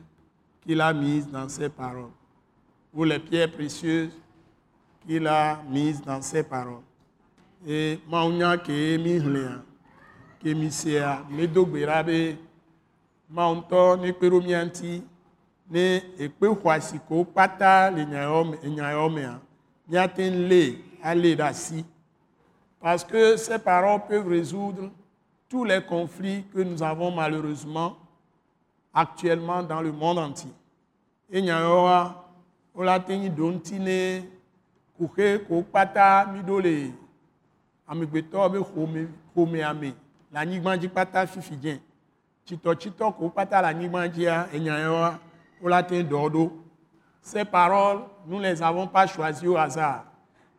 qu'il 0.61 0.81
a 0.81 0.91
mise 0.91 1.29
dans 1.29 1.47
ses 1.47 1.69
paroles. 1.69 2.11
Ou 2.93 3.05
les 3.05 3.19
pierres 3.19 3.53
précieuses 3.53 4.11
qu'il 5.07 5.25
a 5.27 5.63
mises 5.69 6.01
dans 6.01 6.21
ses 6.21 6.43
paroles. 6.43 6.83
Et 7.65 8.01
maunya 8.09 8.57
ke 8.57 8.97
mi 8.99 9.21
ke 10.43 10.53
mi 10.53 10.69
sea, 10.71 11.23
me 11.29 11.47
do 11.47 11.63
le 17.95 18.03
nyayawo 18.05 18.43
me- 18.45 18.69
nyayawo 18.69 19.09
mea, 19.09 19.39
míate 19.87 20.19
ŋu 20.29 20.47
lée, 20.49 20.83
alée 21.01 21.35
ɖe 21.35 21.41
asi. 21.43 21.85
Parce 22.79 23.03
que 23.05 23.37
ces 23.37 23.57
paroles 23.59 24.01
peuvent 24.07 24.27
résoudre 24.27 24.89
tous 25.47 25.63
les 25.63 25.81
conflits 25.81 26.43
que 26.53 26.59
nous 26.61 26.81
avons 26.83 27.11
malheureusement 27.11 27.95
actuellement 28.93 29.63
dans 29.63 29.81
le 29.81 29.91
monde 29.91 30.17
entier. 30.19 30.51
Et 31.31 31.41
nyayawoa, 31.41 32.25
wola 32.75 32.99
te 32.99 33.13
ŋu 33.13 33.29
ɖo 33.29 33.51
ŋuti 33.53 33.79
ne 33.79 34.21
kuxe 34.97 35.39
ko 35.47 35.63
kpata 35.63 36.25
mi 36.33 36.39
ɖo 36.41 36.61
le 36.61 36.91
amegbetɔwo 37.87 38.49
be 38.49 38.59
xome 38.59 39.07
xomea 39.33 39.73
me 39.73 39.93
le 40.31 40.37
anyigba 40.39 40.77
dzi 40.77 40.89
kpata 42.45 42.55
fifi 42.55 42.57
dzɛ 42.57 42.91
tsitɔtsitɔ 42.91 43.17
ko 43.17 43.29
kpata 43.29 43.61
le 43.61 43.67
anyigba 43.67 44.07
dzia 44.07 44.47
enya 44.53 44.79
yawoa 44.79 45.19
wola 45.61 45.83
te 45.83 46.03
dɔ 46.03 46.29
ɖo 46.29 46.51
ces 47.21 47.45
paroles 47.45 48.01
nous 48.25 48.39
les 48.39 48.61
avons 48.63 48.87
pas 48.87 49.05
choisies 49.07 49.47
au 49.47 49.55
hasard. 49.55 50.05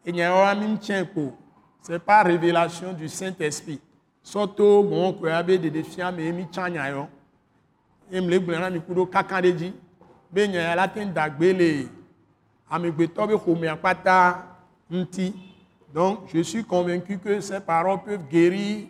Enya 0.07 0.25
yawoa 0.25 0.55
mi 0.55 0.67
ŋtsɛ 0.77 1.13
ko 1.15 1.33
c'est 1.81 1.99
pas 1.99 2.23
révélation 2.23 2.93
du 2.93 3.09
saint 3.09 3.35
esprit 3.41 3.81
sɔto 4.25 4.83
mɔ 4.83 5.19
koe 5.19 5.43
be 5.45 5.59
ɖeɖefia 5.59 6.13
me 6.15 6.33
mi 6.33 6.47
tsã 6.47 6.69
nya 6.69 6.91
yɔ 6.91 7.07
emle 8.13 8.39
gblẽ 8.39 8.61
na 8.61 8.71
mi 8.71 8.81
ku 8.81 8.95
ɖo 8.95 9.11
kaka 9.11 9.41
ɖe 9.41 9.53
dzi 9.53 9.73
be 10.31 10.49
nya 10.49 10.61
ya 10.61 10.75
la 10.77 10.89
te 10.89 11.05
da 11.05 11.29
gbe 11.29 11.53
le 11.53 11.89
amegbetɔ 12.71 13.27
be 13.29 13.37
xomea 13.37 13.77
kpata 13.77 14.47
ŋuti 14.91 15.35
donc 15.93 16.29
je 16.33 16.43
suis 16.43 16.65
convaincu 16.65 17.19
que 17.19 17.41
ces 17.41 17.61
paroles 17.61 18.03
peuvent 18.03 18.27
guérir 18.31 18.89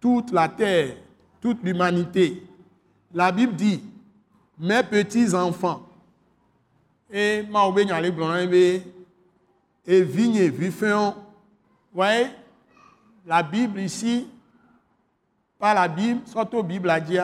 toute 0.00 0.30
la 0.32 0.48
terre, 0.48 0.96
toute 1.40 1.62
l'humanité. 1.62 2.42
La 3.12 3.32
Bible 3.32 3.54
dit, 3.54 3.82
mes 4.58 4.82
petits 4.82 5.34
enfants, 5.34 5.86
et 7.10 7.42
ma 7.48 7.64
obe 7.64 7.84
nyale 7.86 8.10
gblɔna 8.12 8.46
be, 8.46 8.82
et 9.86 10.02
vigne 10.02 10.48
vifeon. 10.50 11.14
Voyez, 11.94 12.26
la 13.26 13.42
Bible 13.42 13.80
ici, 13.80 14.26
pas 15.58 15.74
la 15.74 15.88
Bible, 15.88 16.20
surtout 16.26 16.62
Bible 16.62 16.90
a 16.90 17.00
dit, 17.00 17.18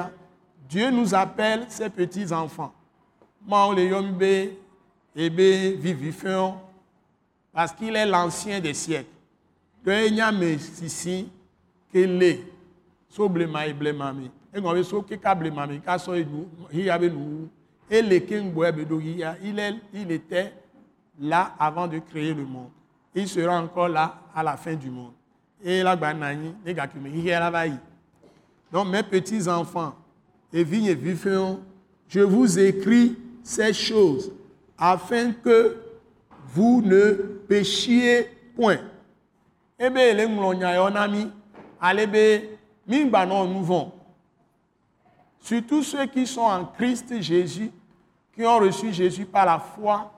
Dieu 0.69 0.91
nous 0.91 1.15
appelle 1.15 1.67
ses 1.69 1.91
petits 1.91 2.33
enfants. 2.33 2.73
Ma 3.47 3.69
le 3.75 3.85
yom 3.85 4.13
be, 4.13 4.57
ebe 5.15 5.79
vivifeon, 5.79 6.55
parce 7.53 7.73
qu'il 7.73 7.95
est 7.95 8.07
l'ancien 8.07 8.61
des 8.61 8.75
siècles. 8.75 9.11
Que 9.85 10.09
sisi 10.59 11.29
ke 11.93 11.99
le 11.99 12.54
so 13.15 13.29
blema 13.29 13.67
e 13.67 13.73
blema 13.73 14.13
mi. 14.13 14.31
E 14.53 14.61
ngɔn 14.61 14.75
be 14.75 14.85
so 14.85 15.03
keka 15.03 15.35
blema 15.35 15.67
mi 15.69 15.81
ka 15.81 15.95
sɔ 15.97 16.21
enu 16.21 16.49
hiya 16.71 16.99
be 16.99 17.09
nu. 17.09 17.49
Et 17.89 18.03
le 18.03 18.19
king 18.19 18.53
boy 18.53 18.73
be 18.73 18.85
do 18.85 18.99
hiya. 18.99 19.37
Il 19.43 19.59
est, 19.59 19.75
il 19.93 20.11
était 20.11 20.53
là 21.21 21.55
avant 21.59 21.87
de 21.87 21.99
créer 21.99 22.35
le 22.35 22.45
monde. 22.45 22.71
Il 23.15 23.29
sera 23.29 23.61
encore 23.61 23.89
là 23.89 24.21
à 24.35 24.43
la 24.43 24.57
fin 24.57 24.75
du 24.75 24.91
monde. 24.91 25.13
Et 25.63 25.83
la 25.83 25.95
banani, 25.95 26.55
les 26.65 26.75
gars 26.75 26.89
qui 26.89 26.99
me 26.99 27.09
hiya 27.09 27.39
la 27.39 27.51
va. 27.51 27.65
Donc 28.73 28.89
mes 28.89 29.03
petits 29.05 29.49
enfants, 29.49 29.95
et 30.53 30.65
vifeons, 30.65 31.61
je 32.09 32.21
vous 32.21 32.59
écris 32.59 33.17
ces 33.45 33.73
choses 33.73 34.33
afin 34.77 35.33
que 35.33 35.77
vous 36.47 36.83
ne 36.83 37.13
péchiez 37.47 38.29
point. 38.57 38.79
Ebe 39.79 39.99
ele 39.99 40.27
ŋlɔ 40.27 40.57
nya 40.57 40.75
yɔ 40.77 40.93
na 40.93 41.09
mi, 41.09 41.31
ale 41.81 42.07
mi 42.87 43.05
gbanɔ 43.05 43.47
nu 43.47 43.63
vɔ̃. 43.63 43.91
Surtout 45.41 45.83
ceux 45.83 46.07
qui 46.07 46.27
sont 46.27 46.41
en 46.41 46.65
Christ 46.65 47.21
Jésus, 47.21 47.71
qui 48.35 48.45
ont 48.47 48.59
reçu 48.59 48.93
Jésus 48.93 49.27
par 49.27 49.45
la 49.45 49.59
foi, 49.59 50.11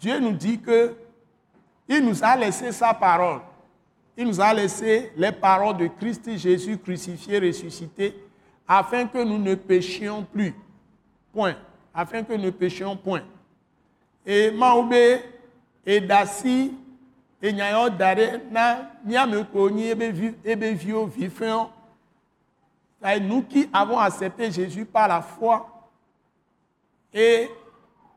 Dieu 0.00 0.18
nous 0.18 0.32
dit 0.32 0.58
que 0.58 0.96
il 1.88 2.04
nous 2.04 2.24
a 2.24 2.36
laissé 2.36 2.72
sa 2.72 2.94
parole. 2.94 3.40
Il 4.16 4.26
nous 4.26 4.40
a 4.40 4.52
laissé 4.52 5.12
les 5.16 5.32
paroles 5.32 5.76
de 5.76 5.86
Christ 5.86 6.36
Jésus 6.36 6.78
crucifié, 6.78 7.38
ressuscité, 7.38 8.14
afin 8.66 9.06
que 9.06 9.22
nous 9.22 9.38
ne 9.38 9.54
péchions 9.54 10.24
plus. 10.24 10.54
Point. 11.32 11.56
Afin 11.94 12.22
que 12.22 12.32
nous 12.34 12.44
ne 12.44 12.50
péchions 12.50 12.96
point. 12.96 13.22
Et 14.24 14.50
Maoube 14.50 14.94
et 15.84 16.00
Dassi 16.00 16.72
et 17.42 17.52
na 17.52 18.92
ebe. 20.44 20.78
C'est 23.02 23.18
nous 23.20 23.42
qui 23.42 23.68
avons 23.72 23.98
accepté 23.98 24.52
Jésus 24.52 24.84
par 24.84 25.08
la 25.08 25.20
foi 25.20 25.68
et 27.12 27.50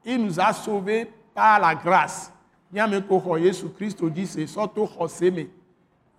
il 0.05 0.23
nous 0.23 0.39
a 0.39 0.53
sauvés 0.53 1.11
par 1.33 1.59
la 1.59 1.73
grâce. 1.73 2.31
Niameko 2.71 3.21
ho 3.25 3.37
Jésus 3.39 3.69
Christ 3.75 4.03
dit 4.05 4.27
c'est 4.27 4.45
surtout 4.45 4.87
Hoseme. 4.99 5.47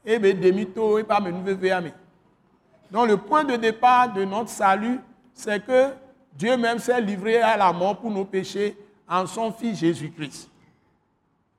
Ebe 0.04 0.38
demito 0.40 0.98
et 0.98 1.04
pas 1.04 1.20
me 1.20 1.30
nous 1.30 1.90
Donc 2.90 3.08
le 3.08 3.16
point 3.16 3.44
de 3.44 3.54
départ 3.56 4.12
de 4.12 4.24
notre 4.24 4.50
salut, 4.50 5.00
c'est 5.32 5.64
que 5.64 5.90
Dieu 6.32 6.56
même 6.56 6.80
s'est 6.80 7.00
livré 7.00 7.40
à 7.40 7.56
la 7.56 7.72
mort 7.72 7.98
pour 7.98 8.10
nos 8.10 8.24
péchés 8.24 8.76
en 9.08 9.26
son 9.26 9.52
Fils 9.52 9.78
Jésus-Christ. 9.78 10.50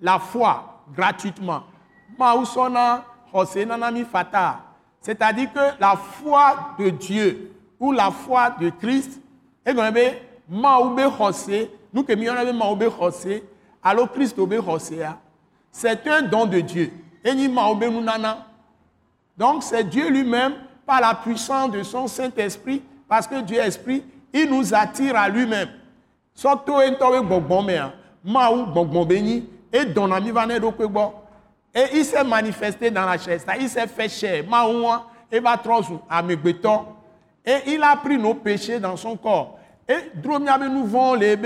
la 0.00 0.18
foi 0.18 0.82
gratuitement. 0.94 1.62
Mawu 2.18 2.44
sɔna 2.44 3.02
xɔse 3.32 3.66
nana 3.66 3.90
mi 3.90 4.04
fata. 4.04 4.60
C'est 5.00 5.20
à 5.22 5.32
dire 5.32 5.52
que 5.52 5.80
la 5.80 5.96
foi 5.96 6.74
de 6.78 6.90
dieu 6.90 7.52
ou 7.78 7.92
la 7.92 8.10
foi 8.10 8.50
de 8.60 8.70
christ 8.70 9.20
egɔme 9.64 9.92
be 9.92 10.18
mawu 10.48 10.94
be 10.94 11.02
xɔse 11.02 11.68
nu 11.92 12.02
ke 12.04 12.16
mi 12.16 12.26
yɔna 12.26 12.44
be 12.44 12.52
mawu 12.52 12.76
be 12.76 12.86
xɔse 12.86 13.42
alo 13.82 14.06
kristo 14.06 14.46
be 14.46 14.56
xɔsea 14.56 15.16
c'est 15.72 16.06
un 16.08 16.22
don 16.22 16.46
de 16.46 16.60
dieu. 16.60 16.92
Donc 19.36 19.62
c'est 19.62 19.84
dieu 19.84 20.10
lui-même 20.10 20.54
par 20.86 21.00
la 21.00 21.14
puissance 21.14 21.70
de 21.70 21.82
son 21.82 22.06
Saint-Esprit, 22.06 22.82
parce 23.08 23.26
que 23.26 23.40
Dieu 23.42 23.58
esprit, 23.58 24.02
il 24.32 24.50
nous 24.50 24.74
attire 24.74 25.16
à 25.16 25.28
lui-même. 25.28 25.68
Surtout, 26.34 26.74
et 29.72 29.86
il 31.94 32.04
s'est 32.04 32.24
manifesté 32.24 32.90
dans 32.90 33.06
la 33.06 33.16
chair, 33.16 33.38
il 33.60 33.68
s'est 33.68 33.86
fait 33.86 34.08
chair. 34.08 34.44
Et 37.46 37.72
il 37.72 37.82
a 37.82 37.96
pris 37.96 38.18
nos 38.18 38.34
péchés 38.34 38.80
dans 38.80 38.96
son 38.96 39.16
corps. 39.16 39.58
Et 39.88 40.10
nous 40.14 40.86
vont 40.86 41.14
les 41.14 41.36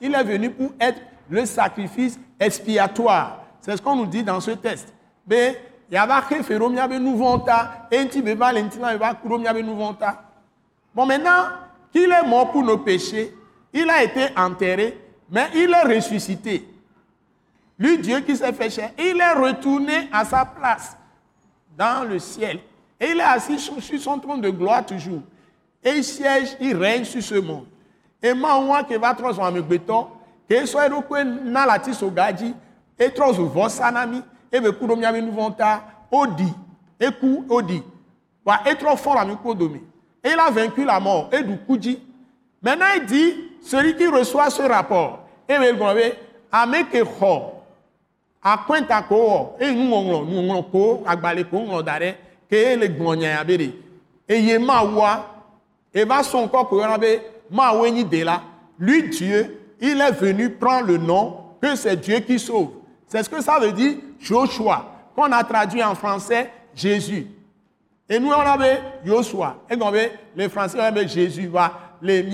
il 0.00 0.14
est 0.14 0.24
venu 0.24 0.50
pour 0.50 0.72
être 0.80 1.00
le 1.30 1.46
sacrifice 1.46 2.18
expiatoire. 2.38 3.44
C'est 3.60 3.76
ce 3.76 3.82
qu'on 3.82 3.96
nous 3.96 4.06
dit 4.06 4.22
dans 4.22 4.40
ce 4.40 4.52
test. 4.52 4.92
Mais 5.26 5.60
il 5.90 5.94
y 5.94 5.96
a 5.96 6.06
marqué 6.06 6.42
Feromia 6.42 6.86
Benouvonta, 6.86 7.88
et 7.90 7.98
Inti 7.98 8.20
Beba 8.20 8.52
Lentina 8.52 8.94
Eva 8.94 9.14
Kuromia 9.14 9.52
Benouvonta. 9.52 10.22
Bon, 10.94 11.06
maintenant 11.06 11.44
qu'il 11.94 12.10
est 12.10 12.26
mort 12.26 12.50
pour 12.50 12.64
nos 12.64 12.78
péchés, 12.78 13.32
il 13.72 13.88
a 13.88 14.02
été 14.02 14.26
enterré, 14.36 14.98
mais 15.30 15.46
il 15.54 15.70
est 15.72 15.96
ressuscité. 15.96 16.68
Lui, 17.78 17.98
Dieu 17.98 18.20
qui 18.20 18.36
s'est 18.36 18.52
fait 18.52 18.70
cher, 18.70 18.90
il 18.98 19.20
est 19.20 19.32
retourné 19.32 20.08
à 20.12 20.24
sa 20.24 20.44
place 20.44 20.96
dans 21.76 22.08
le 22.08 22.18
ciel. 22.18 22.58
Et 23.00 23.10
il 23.10 23.18
est 23.18 23.22
assis 23.22 23.58
sur 23.58 24.00
son 24.00 24.18
trône 24.18 24.40
de 24.40 24.50
gloire 24.50 24.84
toujours. 24.84 25.22
Et 25.82 25.90
il 25.90 26.04
siège, 26.04 26.56
il 26.60 26.76
règne 26.76 27.04
sur 27.04 27.22
ce 27.22 27.34
monde. 27.36 27.66
Et 28.22 28.32
moi, 28.32 28.82
qui 28.84 28.96
va 28.96 29.14
transformer 29.14 29.60
béton, 29.60 30.08
que 30.48 30.66
soit 30.66 30.88
le 30.88 31.50
na 31.50 31.66
la 31.66 31.78
tisogaji, 31.78 32.54
et 32.98 33.10
souvent 33.16 33.68
sanami 33.68 34.22
et 34.52 34.60
me 34.60 34.70
kudo 34.72 34.96
miami 34.96 35.20
nuvonta 35.22 35.82
odi 36.10 36.52
et 37.00 37.08
odi 37.48 37.82
et 38.66 38.74
trop 38.76 38.96
fort 38.96 39.42
kodomi 39.42 39.80
et 40.24 40.30
il 40.30 40.38
a 40.38 40.50
vaincu 40.50 40.84
la 40.84 40.98
mort. 40.98 41.28
Et 41.32 41.42
du 41.42 41.58
kuji 41.58 42.00
maintenant 42.62 42.86
il 42.96 43.06
dit 43.06 43.34
celui 43.62 43.94
qui 43.96 44.06
reçoit 44.06 44.50
ce 44.50 44.62
rapport 44.62 45.20
et 45.48 45.58
me 45.58 45.72
gombe 45.74 46.12
ameke 46.50 47.02
ho 47.02 47.62
akwenta 48.42 49.02
ko 49.02 49.56
e 49.60 49.70
nu 49.72 49.84
nglo 49.84 50.24
nu 50.24 50.42
nglo 50.42 50.62
ko 50.70 51.02
agbale 51.06 51.44
ko 51.44 51.60
nglo 51.60 51.82
dare 51.82 52.14
ke 52.50 52.76
le 52.76 52.88
gbonya 52.88 53.40
abere 53.40 53.70
et 54.28 54.58
ma 54.58 54.82
wa 54.82 55.26
et 55.92 56.04
va 56.04 56.22
son 56.22 56.48
corps 56.48 56.68
ko 56.68 56.80
be 56.98 57.20
ma 57.50 57.72
lui 58.78 59.02
Dieu 59.08 59.60
il 59.80 60.00
est 60.00 60.12
venu 60.12 60.50
prendre 60.50 60.86
le 60.86 60.98
nom 60.98 61.36
que 61.60 61.76
c'est 61.76 61.96
Dieu 61.96 62.18
qui 62.20 62.38
sauve. 62.38 62.70
C'est 63.06 63.22
ce 63.22 63.30
que 63.30 63.42
ça 63.42 63.58
veut 63.58 63.72
dire 63.72 63.96
Joshua, 64.20 64.86
qu'on 65.14 65.30
a 65.30 65.44
traduit 65.44 65.82
en 65.82 65.94
français 65.94 66.50
Jésus. 66.74 67.26
Et 68.08 68.18
nous, 68.18 68.28
on 68.28 68.32
avait 68.32 68.80
Joshua. 69.04 69.56
Et 69.70 69.76
les 70.36 70.48
Français, 70.48 70.78
on 70.78 70.84
avait 70.84 71.08
Jésus. 71.08 71.50
Les 72.02 72.28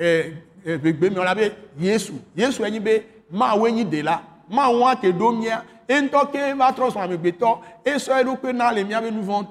eh, 0.00 0.34
on 0.64 1.20
avait 1.20 1.52
Jésus. 1.78 2.12
Jésus, 2.36 2.60
on 2.60 2.64
avait 2.64 3.06
ma 3.30 3.54
de 3.56 4.02
là. 4.02 4.22
Ma 4.48 4.96
ke 4.96 5.12
domia. 5.12 5.64
Et 5.88 6.00
ntoke 6.02 6.36
va 6.56 6.72
transformer 6.72 7.16
beton. 7.16 7.58
Et 7.84 7.98
ce 7.98 8.10
que 8.36 8.52
na 8.52 8.72
les 8.72 8.84
miabe 8.84 9.06
nous 9.10 9.22
vont 9.22 9.46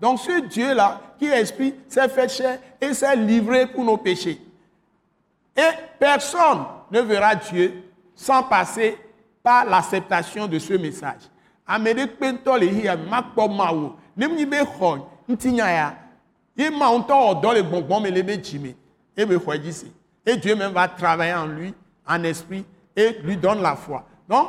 Donc 0.00 0.18
ce 0.18 0.40
Dieu-là, 0.40 1.00
qui 1.18 1.26
est 1.26 1.40
esprit, 1.40 1.74
s'est 1.88 2.08
fait 2.08 2.28
chair 2.28 2.58
et 2.80 2.92
s'est 2.92 3.16
livré 3.16 3.66
pour 3.66 3.84
nos 3.84 3.96
péchés. 3.96 4.40
Et 5.56 5.76
personne 5.98 6.64
ne 6.90 7.00
verra 7.00 7.34
Dieu 7.36 7.84
sans 8.14 8.42
passer 8.42 8.98
par 9.42 9.64
l'acceptation 9.64 10.46
de 10.46 10.58
ce 10.58 10.74
message. 10.74 11.30
Amede 11.66 12.04
kpentɔ 12.14 12.60
le 12.62 12.66
hi 12.70 12.86
makpɔ 13.10 13.48
ma 13.50 13.72
wo 13.74 13.96
ne 14.16 14.26
mi 14.28 14.46
be 14.46 14.56
xɔ 14.56 15.00
ŋutinya 15.28 15.70
ya 15.70 15.98
ye 16.56 16.70
ma 16.70 16.86
ŋutɔ 16.90 17.14
wɔ 17.14 17.42
dɔ 17.42 17.54
le 17.54 17.62
gbɔngbɔn 17.62 18.02
me 18.02 18.10
le 18.10 18.22
be 18.22 18.36
dzi 18.36 18.58
me 18.58 18.74
e 19.16 19.24
be 19.24 19.36
xɔ 19.36 19.58
dzi 19.58 19.72
se 19.72 19.86
et 20.24 20.36
Dieu 20.36 20.56
même 20.56 20.72
va 20.72 20.88
travailler 20.88 21.34
en 21.34 21.46
lui 21.46 21.74
en 22.06 22.24
esprit 22.24 22.64
et 22.96 23.18
lui 23.22 23.36
donne 23.36 23.62
la 23.62 23.76
foi. 23.76 24.04
Donc 24.28 24.48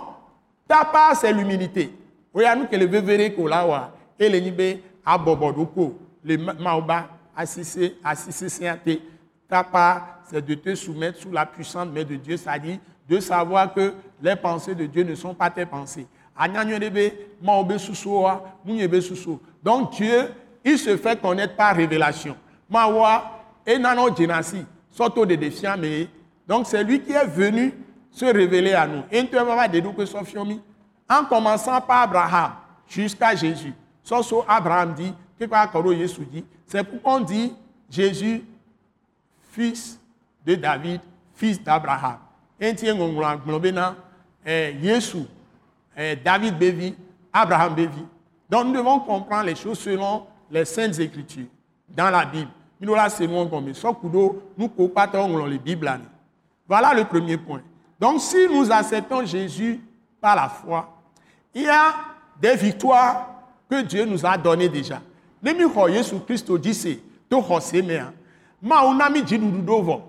ta 0.68 0.86
part 0.86 1.16
c'est 1.16 1.32
l'humilité. 1.32 1.94
Oya 2.34 2.56
nu 2.56 2.68
ke 2.68 2.76
le 2.78 2.86
vevere 2.86 3.34
ko 3.36 3.48
la 3.48 3.66
wa 3.66 3.92
e 4.20 4.30
le 4.30 4.40
nyi 4.40 4.52
be 4.52 4.84
abɔbɔ 5.06 5.56
do 5.56 5.66
ko 5.66 5.94
le 6.24 6.38
mawo 6.38 6.82
ba 6.82 7.10
asise 7.36 7.96
asise 8.04 8.50
siate 8.50 9.02
ta 9.48 9.64
part 9.64 10.18
c'est 10.30 10.46
de 10.46 10.56
te 10.56 10.76
soumettre 10.76 11.20
sous 11.20 11.32
la 11.32 11.46
puissante 11.46 11.92
main 11.94 12.04
de 12.04 12.16
Dieu, 12.16 12.38
c'est-à-dire 12.38 12.80
de 13.08 13.20
savoir 13.20 13.74
que 13.74 13.94
les 14.22 14.36
pensées 14.36 14.76
de 14.76 14.86
Dieu 14.86 15.04
ne 15.04 15.16
sont 15.16 15.34
pas 15.34 15.50
tes 15.50 15.66
pensées. 15.66 16.06
Donc 19.64 19.92
Dieu, 19.92 20.34
il 20.64 20.78
se 20.78 20.98
fait 20.98 21.20
connaître 21.20 21.56
par 21.56 21.76
révélation. 21.76 22.36
Donc 26.48 26.68
c'est 26.68 26.84
lui 26.84 27.02
qui 27.02 27.12
est 27.12 27.26
venu 27.26 27.74
se 28.12 28.26
révéler 28.26 28.74
à 28.74 28.88
nous. 28.88 29.04
En 31.10 31.26
commençant 31.26 31.82
par 31.82 32.02
Abraham 32.04 32.52
jusqu'à 32.88 33.36
Jésus. 33.36 33.74
Abraham 34.48 34.94
dit, 34.94 35.14
c'est 36.66 36.84
pourquoi 36.84 37.14
on 37.16 37.20
dit 37.22 37.54
Jésus, 37.90 38.44
fils 39.52 40.00
de 40.46 40.56
David, 40.56 41.02
fils 41.36 41.62
d'Abraham 41.62 42.18
enti 42.62 42.88
David 46.24 46.58
bevi 46.58 46.96
Abraham 47.34 47.74
bevi 47.76 48.06
donc 48.50 48.68
nous 48.68 48.74
devons 48.74 49.00
comprendre 49.00 49.46
les 49.46 49.56
choses 49.56 49.80
selon 49.80 50.26
les 50.50 50.66
saintes 50.66 51.00
écritures 51.00 51.48
dans 51.90 52.10
la 52.10 52.26
Bible 52.26 52.52
Nous 52.80 52.96
nous 52.96 53.48
comme. 53.50 53.72
Nous 54.58 55.46
les 55.48 55.58
Bibles. 55.58 56.00
Voilà 56.68 56.94
le 56.94 57.06
premier 57.06 57.38
point. 57.38 57.62
Donc, 58.00 58.22
si 58.22 58.48
nous 58.48 58.72
acceptons 58.72 59.26
Jésus 59.26 59.82
par 60.22 60.36
la 60.36 60.48
foi, 60.50 60.94
il 61.54 61.64
y 61.64 61.68
a 61.68 61.96
des 62.40 62.56
victoires 62.56 63.30
que 63.70 63.82
Dieu 63.82 64.06
nous 64.06 64.26
a 64.26 64.38
données 64.38 64.70
déjà. 64.70 65.02
Nemi 65.42 65.64
dziɖuɖu 69.24 69.84
vɔ. 69.84 70.02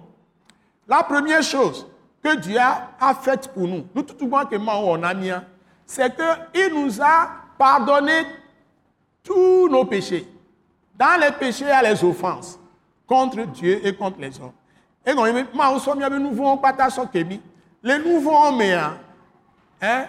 La 0.88 1.03
première 1.03 1.42
chose 1.42 1.87
que 2.22 2.37
Dieu 2.37 2.59
a 2.59 3.14
faite 3.14 3.48
pour 3.53 3.66
nous, 3.68 3.87
nous 3.94 4.03
tout 4.03 4.14
que 4.14 4.24
wɔ 4.57 4.98
na 4.98 5.14
mia, 5.14 5.44
c'est 5.88 6.14
qu'il 6.14 6.74
nous 6.74 7.03
a 7.03 7.31
pardonné 7.59 8.27
tous 9.24 9.68
nos 9.68 9.85
péchés. 9.85 10.29
Dans 10.94 11.20
les 11.20 11.33
péchés, 11.33 11.64
il 11.64 11.68
y 11.68 11.72
a 11.72 11.83
les 11.83 12.05
offenses 12.05 12.61
contre 13.09 13.44
Dieu 13.46 13.85
et 13.85 13.96
contre 13.96 14.20
les 14.20 14.38
hommes. 14.38 14.53
Et 15.05 15.14
quand 15.14 15.24
Mawu 15.55 15.79
sɔ 15.79 15.96
mia 15.96 16.11
be 16.11 16.18
nu 16.20 16.31
vɔwo 16.31 16.59
kpata 16.61 16.88
sɔ 16.88 17.09
ke 17.11 17.24
mi. 17.24 17.40
Le 17.83 17.98
vɔwo 17.98 18.57
mea, 18.57 18.98
hein, 19.81 20.07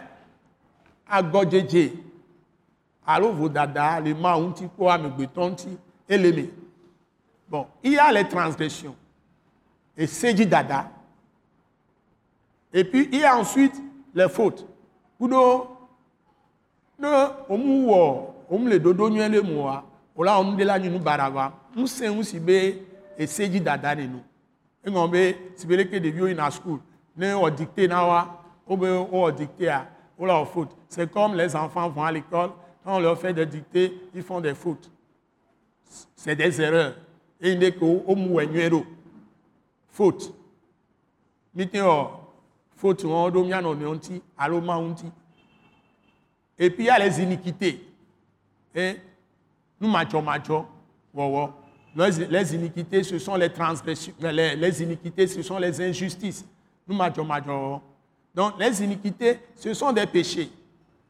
alo 3.10 3.32
vodada 3.32 4.00
le 4.00 4.14
ma 4.14 4.38
ŋuti 4.38 4.66
kpɔ 4.74 4.86
amegbetɔ 4.94 5.42
ŋuti 5.50 5.78
ele 6.08 6.32
me 6.32 6.50
bon 7.50 7.66
il 7.84 7.94
y 7.94 7.98
a 7.98 8.12
les 8.12 8.28
transgressions 8.28 8.96
esedzi 9.98 10.46
dada 10.46 10.92
et 12.72 12.84
puis 12.84 13.10
il 13.12 13.20
y 13.20 13.24
a 13.24 13.36
ensuite 13.36 13.82
les 14.14 14.30
fautes 14.30 14.64
kudo 15.20 15.68
ne 16.98 17.08
womu 17.50 17.88
wɔ 17.92 18.26
womu 18.50 18.68
le 18.70 18.80
dodo 18.80 19.10
nyuie 19.10 19.30
le 19.30 19.42
mu 19.42 19.64
wa 19.64 19.84
o 20.16 20.24
wɔnu 20.24 20.56
de 20.58 20.64
la 20.64 20.80
nyinu 20.80 21.00
baraba 21.00 21.54
ŋusẽ 21.76 22.10
ŋu 22.10 22.24
si 22.24 22.40
be 22.40 22.82
esedzi 23.18 23.60
dada 23.60 23.94
ne 23.96 24.08
nu 24.08 24.20
eŋɔ 24.86 25.12
be 25.12 25.36
si 25.56 25.68
be 25.68 25.76
leke 25.76 26.00
ɖeviwo 26.00 26.28
yina 26.28 26.50
school 26.52 26.80
ne 27.16 27.34
wɔ 27.34 27.52
dicté 27.56 27.88
na 27.88 28.06
wa 28.06 28.28
wo 28.68 28.76
be 28.78 28.88
wɔ 28.88 29.32
dictéa 29.36 29.86
wo 30.18 30.26
la 30.26 30.34
wɔ 30.42 30.46
faute 30.48 30.72
c'est 30.88 31.12
comme 31.12 31.36
les 31.36 31.56
enfants 31.56 31.90
vont 31.90 32.04
à 32.04 32.12
l'école 32.12 32.52
quand 32.84 32.96
on 32.96 33.00
leur 33.00 33.20
fait 33.20 33.34
des 33.34 33.46
dictées, 33.46 33.94
ils 34.16 34.24
font 34.24 34.40
des 34.42 34.54
fautes. 34.54 34.90
C'est 36.16 36.36
des 36.36 36.62
erreurs. 36.62 36.96
Et 37.42 37.52
il 37.52 37.60
n'est 37.60 37.72
qu'au 37.72 38.16
mouenuero. 38.16 38.86
Faute. 39.92 40.34
Miteo, 41.54 42.10
faute, 42.80 43.04
on 43.04 43.30
doit 43.30 43.44
bien 43.44 43.64
on 43.66 43.76
est 43.76 44.22
allo 44.38 44.62
maunti. 44.62 45.06
Et 46.58 46.70
puis 46.70 46.86
il 46.86 46.88
y 46.88 46.90
a 46.90 46.98
les 46.98 47.22
iniquités. 47.22 47.86
Et 48.74 48.96
nous 49.80 49.90
matchons, 49.90 50.22
matchons. 50.22 50.66
Les, 51.96 52.28
les 52.28 52.56
iniquités, 52.56 53.04
ce 53.04 53.20
sont 53.20 53.36
les 53.36 53.52
transgressions. 53.52 54.14
Les, 54.20 54.56
les 54.56 54.84
iniquités, 54.84 55.28
ce 55.28 55.42
sont 55.42 55.58
les 55.58 55.82
injustices. 55.82 56.46
Nous 56.88 56.96
matchons, 56.96 57.26
matchons. 57.26 57.82
Donc 58.34 58.54
les 58.58 58.84
iniquités, 58.84 59.40
ce 59.56 59.74
sont 59.74 59.92
des 59.92 60.06
péchés. 60.06 60.50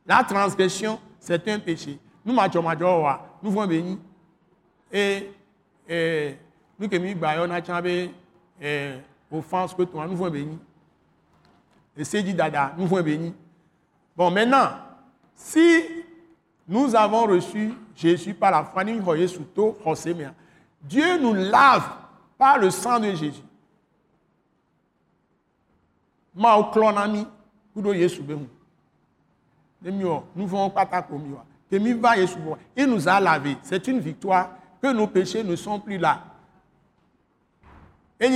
La 0.05 0.23
transgression, 0.23 0.99
c'est 1.19 1.47
un 1.49 1.59
péché. 1.59 1.99
Nous 2.25 2.33
matchons, 2.33 2.63
matchons, 2.63 3.05
nous 3.43 3.51
voulons 3.51 3.67
béni. 3.67 3.99
Et, 4.91 5.29
nous 6.79 6.89
qui 6.89 6.99
nous 6.99 7.15
baillons, 7.15 7.47
nous 7.47 9.37
offense 9.37 9.75
que 9.75 9.83
toi, 9.83 10.07
nous 10.07 10.15
voulons 10.15 10.31
béni. 10.31 10.59
Et 11.97 12.03
c'est 12.03 12.23
dit 12.23 12.33
dada, 12.33 12.73
nous 12.77 12.87
voulons 12.87 13.03
béni. 13.03 13.33
Bon, 14.15 14.31
maintenant, 14.31 14.69
si 15.35 15.83
nous 16.67 16.95
avons 16.95 17.25
reçu 17.25 17.73
Jésus 17.95 18.33
par 18.33 18.51
la 18.51 18.63
foi, 18.63 18.83
nous 18.83 19.01
Dieu 20.81 21.17
nous 21.19 21.33
lave 21.33 21.89
par 22.37 22.57
le 22.57 22.69
sang 22.69 22.99
de 22.99 23.11
Jésus. 23.11 23.43
Ma 26.33 26.55
au 26.55 26.65
clonami, 26.65 27.27
kudo 27.73 27.93
Yesu 27.93 28.21
behu 28.21 28.47
nous 29.81 30.47
voulons 30.47 30.69
pas 30.69 30.87
Il 31.71 32.85
nous 32.87 33.07
a 33.07 33.19
lavé. 33.19 33.57
C'est 33.63 33.87
une 33.87 33.99
victoire 33.99 34.51
que 34.81 34.91
nos 34.91 35.07
péchés 35.07 35.43
ne 35.43 35.55
sont 35.55 35.79
plus 35.79 35.97
là. 35.97 36.23
Et 38.19 38.27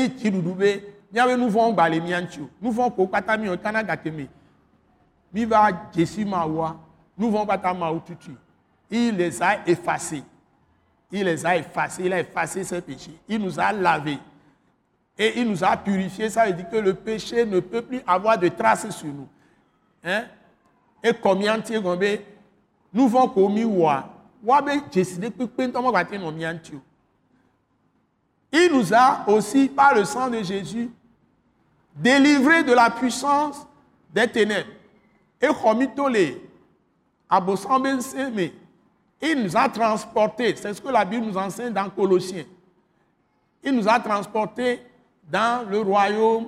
nous 1.14 1.38
nous 1.38 1.50
voulons 1.50 1.74
balayer 1.74 2.16
Nous 2.62 2.72
voulons 2.72 2.90
que 2.90 3.06
patami 3.06 3.50
on 3.50 3.58
tana 3.58 3.84
gateme. 3.84 4.28
Miva 5.34 5.70
Jessi 5.96 6.26
Mawa. 6.26 6.76
Nous 7.18 7.30
voulons 7.30 7.46
pas 7.46 7.58
ta 7.58 7.76
tutu. 8.06 8.32
Il 8.90 9.16
les 9.16 9.42
a 9.42 9.68
effacés. 9.68 10.24
Il 11.12 11.26
les 11.26 11.46
a 11.46 11.58
effacés. 11.58 12.04
Il 12.06 12.14
a 12.14 12.20
effacé 12.20 12.64
ses 12.64 12.82
péchés. 12.82 13.20
Il 13.28 13.40
nous 13.40 13.60
a 13.60 13.72
lavés. 13.72 14.18
Et 15.18 15.40
il 15.40 15.50
nous 15.50 15.64
a 15.64 15.78
purifiés. 15.78 16.30
Ça 16.30 16.48
veut 16.48 16.54
dire 16.54 16.70
que 16.70 16.78
le 16.78 16.94
péché 16.94 17.46
ne 17.46 17.60
peut 17.60 17.84
plus 17.84 18.02
avoir 18.08 18.38
de 18.38 18.48
traces 18.48 18.90
sur 18.90 19.08
nous. 19.08 19.28
Hein? 20.04 20.26
et 21.04 21.14
combien 21.14 21.60
tu 21.60 21.74
es 21.74 22.26
nous 22.94 23.08
vont 23.08 23.28
commis 23.28 23.66
wa 23.66 24.10
wa 24.44 24.62
be 24.62 24.72
décider 24.92 25.32
que 25.32 25.44
pentamo 25.46 25.92
va 25.92 26.06
te 26.06 26.16
no 26.16 26.32
miantio 26.32 26.82
il 28.52 28.70
nous 28.72 28.94
a 28.94 29.24
aussi 29.28 29.68
par 29.68 29.96
le 29.96 30.06
sang 30.06 30.30
de 30.30 30.42
Jésus 30.44 30.90
délivré 31.96 32.64
de 32.64 32.74
la 32.74 32.90
puissance 32.90 33.66
des 34.14 34.28
ténèbres. 34.28 34.70
Et 35.42 35.48
chomitole 35.48 36.18
il 39.22 39.42
nous 39.42 39.58
a 39.58 39.70
transportés 39.70 40.56
c'est 40.56 40.74
ce 40.74 40.82
que 40.82 40.90
la 40.90 41.06
Bible 41.06 41.26
nous 41.26 41.38
enseigne 41.38 41.74
dans 41.74 41.90
Colossiens. 41.90 42.46
Il 43.64 43.72
nous 43.74 43.88
a 43.88 44.00
transportés 44.00 44.82
dans 45.32 45.68
le 45.68 45.80
royaume 45.80 46.48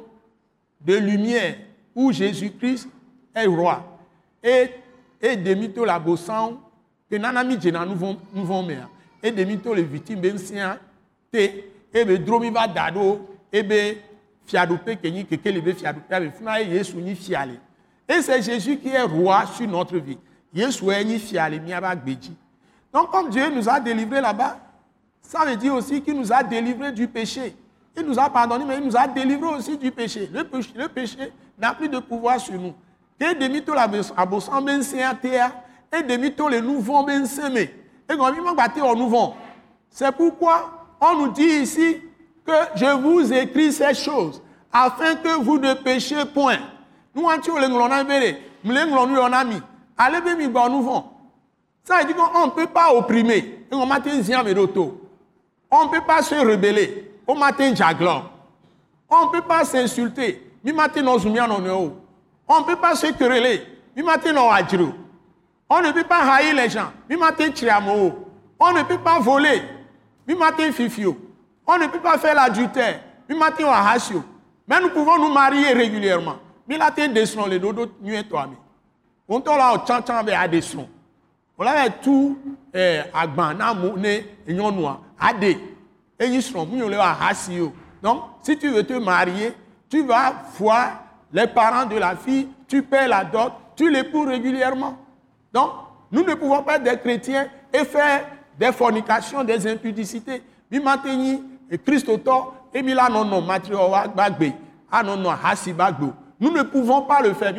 de 0.81 0.95
lumière 0.95 1.55
où 1.95 2.11
Jésus-Christ 2.11 2.89
est 3.33 3.45
roi. 3.47 3.83
Et 4.43 4.69
et 5.21 5.37
demi 5.37 5.69
to 5.71 5.85
la 5.85 5.99
bosan 5.99 6.59
que 7.09 7.15
nana 7.15 7.43
mi 7.43 7.59
djena 7.59 7.85
nous 7.85 7.95
vont 7.95 8.63
mea 8.63 8.89
et 9.23 9.31
demi 9.31 9.57
to 9.57 9.73
le 9.73 9.81
victime 9.81 10.21
ben 10.21 10.37
sia 10.37 10.77
te 11.31 11.63
e 11.93 12.03
be 12.05 12.17
dado 12.73 13.27
e 13.51 13.63
be 13.63 13.97
fiado 14.45 14.77
pe 14.77 14.95
kenyi 14.95 15.25
keke 15.25 15.51
le 15.51 15.61
be 15.61 15.73
fiado 15.73 15.99
pe 16.07 16.19
be 16.19 16.31
funa 16.31 16.59
yesu 16.59 16.97
ni 16.97 17.15
fiale 17.15 17.59
et 18.07 18.21
c'est 18.21 18.41
Jésus 18.41 18.77
qui 18.77 18.89
est 18.89 19.01
roi 19.01 19.45
sur 19.47 19.67
notre 19.67 19.97
vie. 19.97 20.17
Yesu 20.53 20.89
est 20.91 21.03
ni 21.03 21.19
fiale 21.19 21.59
mi 21.59 21.73
aba 21.73 21.95
gbeji 21.95 22.35
donc 22.93 23.11
comme 23.11 23.29
Dieu 23.29 23.49
nous 23.49 23.67
a 23.67 23.79
délivrés 23.79 24.21
là-bas 24.21 24.59
ça 25.27 25.43
veut 25.45 25.55
dire 25.55 25.73
aussi 25.73 26.01
qu'il 26.01 26.15
nous 26.15 26.31
a 26.31 26.43
délivrés 26.43 26.91
du 26.91 27.07
péché. 27.07 27.55
Il 27.97 28.03
nous 28.05 28.19
a 28.19 28.29
pardonné 28.29 28.65
mais 28.65 28.77
il 28.77 28.85
nous 28.85 28.95
a 28.95 29.07
délivrés 29.07 29.55
aussi 29.55 29.77
du 29.77 29.91
péché. 29.91 30.29
Le 30.31 30.43
péché, 30.43 30.69
le 30.75 30.87
péché 30.87 31.33
n'a 31.57 31.73
plus 31.73 31.89
de 31.89 31.99
pouvoir 31.99 32.39
sur 32.39 32.53
nous. 32.53 32.73
Et 33.19 33.33
demi 33.33 33.63
to 33.63 33.73
la 33.73 33.89
abosan 34.17 34.61
ben 34.61 34.81
atea 34.81 35.51
et 35.91 36.03
demi 36.03 36.33
to 36.33 36.49
le 36.49 36.59
nouveau 36.59 37.03
ben 37.03 37.25
seme 37.25 37.57
et 37.57 37.69
quand 38.09 38.55
battre 38.55 38.83
au 38.83 38.95
nouveau. 38.95 39.33
C'est 39.89 40.11
pourquoi 40.11 40.85
on 40.99 41.25
nous 41.25 41.31
dit 41.31 41.43
ici 41.43 42.01
que 42.45 42.53
je 42.75 42.85
vous 42.85 43.33
écris 43.33 43.71
ces 43.73 43.93
choses 43.93 44.41
afin 44.71 45.15
que 45.15 45.41
vous 45.41 45.57
ne 45.57 45.73
péchiez 45.73 46.25
point. 46.25 46.57
Nous 47.13 47.25
anti 47.25 47.49
le 47.49 47.67
nglona 47.67 48.03
bere 48.03 48.35
mle 48.63 48.85
nglonu 48.87 49.17
on 49.17 49.31
ami 49.33 49.61
allez 49.97 50.21
be 50.21 50.37
mi 50.37 50.47
ba 50.47 50.67
nouveau 50.67 51.03
ça 51.83 51.99
veut 51.99 52.05
dire 52.05 52.15
qu'on 52.15 52.47
ne 52.47 52.51
peut 52.51 52.67
pas 52.67 52.93
opprimer. 52.93 53.65
Et 53.71 53.75
on 53.75 53.85
matin 53.85 54.09
on 55.71 55.85
ne 55.85 55.89
peut 55.89 56.01
pas 56.05 56.21
se 56.21 56.35
rebeller. 56.35 57.11
Au 57.27 57.35
matin 57.35 57.73
jaglan 57.73 58.23
on 59.09 59.25
ne 59.27 59.31
peut 59.31 59.41
pas 59.41 59.63
s'insulter. 59.63 60.51
Mi 60.63 60.73
matin 60.73 61.17
zumia 61.19 61.47
non 61.47 61.95
on 62.47 62.59
ne 62.59 62.65
peut 62.65 62.75
pas 62.75 62.95
se 62.95 63.07
quereller. 63.07 63.61
On 63.97 65.81
ne 65.81 65.91
peut 65.91 66.03
pas 66.03 66.33
haïr 66.33 66.53
les 66.55 66.69
gens. 66.69 66.91
On 68.59 68.71
ne 68.73 68.83
peut 68.83 68.97
pas 68.97 69.19
voler. 69.19 69.61
On 71.67 71.77
ne 71.77 71.87
peut 71.87 71.99
pas 71.99 72.17
faire 72.17 72.35
l'adultère. 72.35 73.01
Mais 73.29 74.81
nous 74.81 74.89
pouvons 74.89 75.17
nous 75.17 75.33
marier 75.33 75.73
régulièrement. 75.73 76.35
Mais 76.67 76.77
là, 76.77 76.91
tu 76.95 77.07
descends 77.09 77.45
les 77.45 77.59
dodo, 77.59 77.87
nous 78.01 78.23
toi. 78.23 78.47
On 79.27 79.39
t'a 79.39 79.57
là, 79.57 79.73
on 79.73 79.79
t'a 79.79 80.17
à 80.17 80.47
descendre. 80.47 80.87
On 81.57 81.65
a 81.65 81.89
tout, 81.89 82.37
eh, 82.73 83.01
agban, 83.13 83.53
na 83.53 83.73
ne, 83.73 84.07
et 84.47 84.53
non 84.53 84.71
noir, 84.71 84.99
adé. 85.19 85.57
Et 86.19 86.25
ils 86.25 86.41
seront, 86.41 86.65
nous, 86.65 86.83
on 86.83 87.71
Donc, 88.03 88.23
si 88.41 88.57
tu 88.57 88.69
veux 88.69 88.83
te 88.83 88.93
marier, 88.93 89.53
tu 89.89 90.03
vas 90.03 90.33
voir 90.57 91.03
les 91.31 91.47
parents 91.47 91.85
de 91.85 91.95
la 91.97 92.15
fille, 92.15 92.49
tu 92.67 92.83
paies 92.83 93.07
la 93.07 93.23
dot, 93.23 93.53
tu 93.75 93.89
l'épouses 93.89 94.27
régulièrement. 94.27 94.97
Donc, 95.53 95.71
nous 96.11 96.23
ne 96.23 96.33
pouvons 96.33 96.61
pas 96.63 96.75
être 96.75 96.83
des 96.83 96.97
chrétiens 96.97 97.47
et 97.73 97.85
faire 97.85 98.25
des 98.59 98.71
fornications, 98.71 99.43
des 99.43 99.67
impudicités. 99.67 100.43
et 100.71 100.79
Et 101.71 102.81
Mila 102.83 103.09
non 103.09 103.25
non, 103.25 103.43
ah 104.91 105.01
non 105.03 105.17
non, 105.17 105.33
Nous 106.39 106.51
ne 106.51 106.61
pouvons 106.63 107.01
pas 107.03 107.21
le 107.21 107.33
faire. 107.33 107.53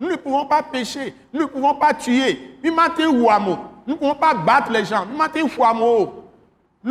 Nous 0.00 0.08
ne 0.08 0.16
pouvons 0.16 0.46
pas 0.46 0.62
pécher, 0.62 1.14
nous 1.32 1.40
ne 1.40 1.46
pouvons 1.46 1.74
pas 1.74 1.94
tuer. 1.94 2.58
Nous 2.62 2.70
ne 2.70 3.94
pouvons 3.94 4.14
pas 4.14 4.34
battre 4.34 4.70
les 4.72 4.84
gens. 4.84 5.06
Nous 5.06 5.16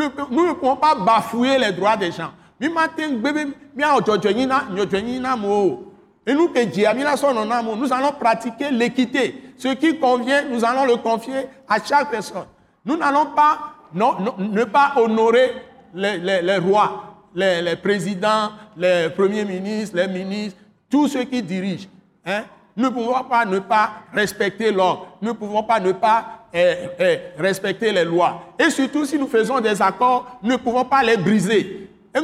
ne 0.02 0.08
nous 0.32 0.48
ne 0.48 0.54
pouvons 0.54 0.76
pas 0.76 0.96
bafouer 0.96 1.58
les 1.58 1.72
droits 1.72 1.98
des 1.98 2.12
gens. 2.12 2.32
Et 2.62 2.68
nous 6.34 6.50
nous 7.76 7.94
allons 7.94 8.12
pratiquer 8.12 8.72
l'équité. 8.72 9.44
Ce 9.58 9.70
qui 9.70 9.98
convient, 10.00 10.44
nous 10.44 10.64
allons 10.64 10.86
le 10.86 10.96
confier 10.98 11.48
à 11.68 11.84
chaque 11.84 12.12
personne. 12.12 12.46
Nous 12.86 12.96
n'allons 12.98 13.28
pas 13.28 13.58
non, 13.94 14.16
ne 14.38 14.64
pas 14.66 14.94
honorer 14.98 15.52
les, 15.94 16.58
rois, 16.58 17.16
les, 17.36 17.76
présidents, 17.76 18.52
les 18.78 19.10
premiers 19.10 19.46
ministres, 19.46 19.96
les 19.98 20.08
ministres, 20.08 20.58
tous 20.90 21.08
ceux 21.08 21.24
qui 21.24 21.42
dirigent. 21.42 21.88
hein. 22.26 22.44
Ne 22.78 22.88
pouvons 22.90 23.24
pas 23.24 23.44
ne 23.46 23.60
pas 23.60 23.92
respecter 24.14 24.72
l'ordre. 24.72 25.08
Ne 25.22 25.34
pouvons 25.34 25.64
pas 25.64 25.80
ne 25.82 25.92
pas 25.92 26.46
eh, 26.54 26.76
eh, 26.98 27.20
respecter 27.38 27.92
les 27.92 28.06
lois. 28.06 28.42
Et 28.58 28.70
surtout, 28.70 29.06
si 29.06 29.18
nous 29.20 29.28
faisons 29.28 29.60
des 29.60 29.82
accords, 29.82 30.40
ne 30.42 30.56
pouvons 30.56 30.86
pas 30.86 31.04
les 31.04 31.18
briser. 31.18 31.90
Et 32.16 32.20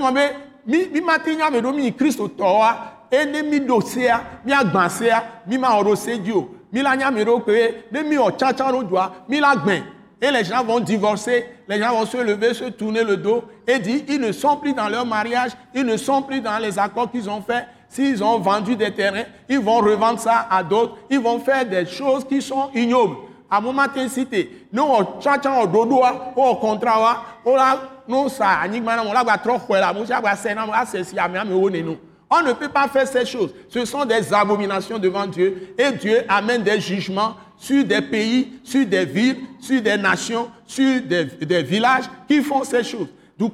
gbɛn. 9.57 9.94
Et 10.21 10.31
les 10.31 10.43
gens 10.43 10.63
vont 10.63 10.79
divorcer, 10.79 11.45
les 11.67 11.79
gens 11.79 11.91
vont 11.91 12.05
se 12.05 12.17
lever, 12.17 12.53
se 12.53 12.65
tourner 12.65 13.03
le 13.03 13.17
dos 13.17 13.43
et 13.67 13.79
dire 13.79 14.01
ils 14.07 14.19
ne 14.19 14.31
sont 14.31 14.57
plus 14.57 14.73
dans 14.73 14.87
leur 14.87 15.05
mariage, 15.05 15.51
ils 15.73 15.83
ne 15.83 15.97
sont 15.97 16.21
plus 16.21 16.41
dans 16.41 16.57
les 16.57 16.79
accords 16.79 17.11
qu'ils 17.11 17.29
ont 17.29 17.41
faits. 17.41 17.65
S'ils 17.89 18.23
ont 18.23 18.39
vendu 18.39 18.75
des 18.75 18.91
terrains, 18.91 19.23
ils 19.47 19.59
vont 19.59 19.77
revendre 19.77 20.19
ça 20.19 20.47
à 20.49 20.63
d'autres, 20.63 20.97
ils 21.09 21.19
vont 21.19 21.39
faire 21.39 21.65
des 21.65 21.85
choses 21.85 22.25
qui 22.25 22.41
sont 22.41 22.69
ignobles. 22.73 23.15
À 23.49 23.61
mon 23.61 23.71
matin 23.73 24.07
cité, 24.07 24.67
nous 24.73 24.83
on 24.83 25.21
tchatcha 25.21 25.51
on 25.51 25.65
dodoa, 25.65 26.33
on 26.35 26.55
contrat 26.55 26.99
wa, 26.99 27.23
on 27.45 27.55
la 27.55 27.79
non 28.07 28.27
ça, 28.27 28.59
on 28.65 29.13
la 29.13 29.37
trop 29.37 29.59
sena, 29.59 30.65
on 30.67 31.19
amé 31.19 31.39
amé 31.39 31.83
nous. 31.83 31.97
On 32.29 32.41
ne 32.41 32.53
peut 32.53 32.69
pas 32.69 32.87
faire 32.87 33.07
ces 33.07 33.25
choses. 33.25 33.53
Ce 33.69 33.85
sont 33.85 34.03
des 34.03 34.33
abominations 34.33 34.97
devant 34.97 35.27
Dieu. 35.27 35.73
Et 35.77 35.91
Dieu 35.91 36.23
amène 36.27 36.63
des 36.63 36.79
jugements 36.79 37.35
sur 37.65 37.83
des 37.83 38.01
pays, 38.01 38.59
sur 38.63 38.85
des 38.85 39.05
villes, 39.05 39.37
sur 39.59 39.81
des 39.81 39.97
nations, 39.97 40.51
sur 40.67 41.01
des, 41.01 41.63
villages 41.63 42.03
qui 42.27 42.43
font 42.43 42.63
ces 42.63 42.83
choses. 42.83 43.07
Donc, 43.39 43.53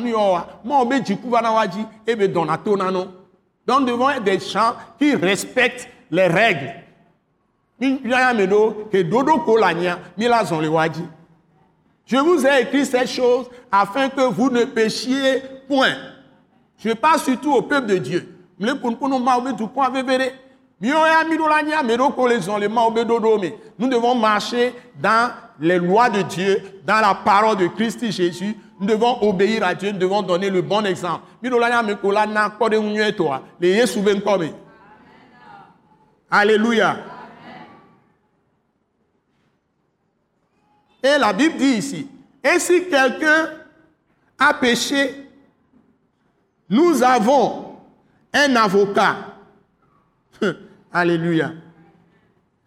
nuit, 0.00 0.12
moi, 0.12 0.48
on. 0.64 0.84
Donc, 3.64 3.86
être 4.10 4.24
des 4.24 4.40
gens 4.40 4.74
qui 4.98 5.14
respectent 5.14 5.88
les 6.10 6.26
règles. 6.26 6.74
Je 7.80 7.86
vous 12.16 12.44
ai 12.44 12.62
écrit 12.62 12.84
ces 12.84 13.06
choses 13.06 13.48
afin 13.70 14.08
que 14.08 14.22
vous 14.22 14.50
ne 14.50 14.64
péchiez 14.64 15.44
point. 15.68 15.94
Je 16.84 16.92
parle 16.92 17.20
surtout 17.20 17.52
au 17.52 17.62
peuple 17.62 17.86
de 17.86 17.98
Dieu. 17.98 18.28
Nous 20.82 20.90
devons 23.88 24.14
marcher 24.16 24.74
dans 25.00 25.30
les 25.60 25.78
lois 25.78 26.10
de 26.10 26.22
Dieu, 26.22 26.80
dans 26.84 27.00
la 27.00 27.14
parole 27.14 27.56
de 27.56 27.68
Christ 27.68 28.10
Jésus. 28.10 28.56
Nous 28.80 28.86
devons 28.88 29.22
obéir 29.22 29.64
à 29.64 29.74
Dieu, 29.76 29.92
nous 29.92 29.98
devons 29.98 30.22
donner 30.22 30.50
le 30.50 30.60
bon 30.60 30.84
exemple. 30.84 31.20
Ben. 31.40 31.52
Alléluia. 36.28 36.96
Et 41.00 41.18
la 41.18 41.32
Bible 41.32 41.56
dit 41.58 41.74
ici, 41.74 42.08
et 42.42 42.58
si 42.58 42.88
quelqu'un 42.88 43.50
a 44.38 44.54
péché, 44.54 45.28
nous 46.68 47.02
avons 47.02 47.76
un 48.32 48.56
avocat, 48.56 49.31
alléluia, 50.92 51.52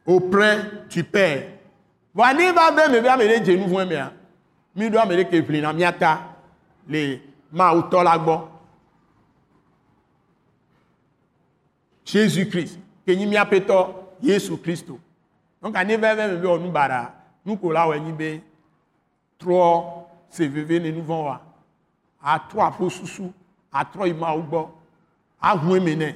auprès 0.05 0.71
du 0.89 1.03
Père. 1.03 1.51
Wani 2.13 2.51
va 2.51 2.71
be 2.71 2.91
me 2.91 3.01
bia 3.01 3.17
me 3.17 3.27
de 3.27 3.45
jenu 3.45 3.67
fun 3.69 3.85
me 3.85 3.95
a. 3.95 4.11
Mi 4.75 4.89
do 4.89 5.05
me 5.05 5.15
de 5.17 5.23
ke 5.23 5.43
fili 5.45 5.61
na 5.61 5.73
miata 5.73 6.35
le 6.88 7.19
ma 7.51 7.73
utɔ 7.75 8.03
la 8.03 8.17
gbɔ. 8.17 8.41
Jésus-Christ, 12.05 12.79
ke 13.05 13.11
nyi 13.15 13.25
miaƒetɔ 13.25 13.88
Yesu 14.21 14.57
Kristo. 14.57 14.99
Donc 15.61 15.75
ani 15.75 15.97
vɛvɛ 15.97 16.31
me 16.31 16.38
be 16.39 16.47
wɔ 16.47 16.61
nu 16.61 16.71
bara, 16.71 17.13
nu 17.45 17.57
ko 17.57 17.71
la 17.71 17.88
wɔ 17.88 17.99
nyi 17.99 18.11
be 18.13 18.41
trɔ 19.39 19.83
se 20.29 20.47
veve 20.47 20.81
ne 20.81 20.91
nu 20.91 21.01
vɔn 21.01 21.23
wa. 21.25 21.41
Atrɔ 22.23 22.71
aƒo 22.71 22.89
susu, 22.89 23.33
atrɔ 23.73 24.07
yi 24.07 24.13
ma 24.13 24.33
wo 24.33 24.41
gbɔ, 24.41 24.69
ahu 25.41 25.75
eme 25.75 25.95
nɛ. 25.95 26.15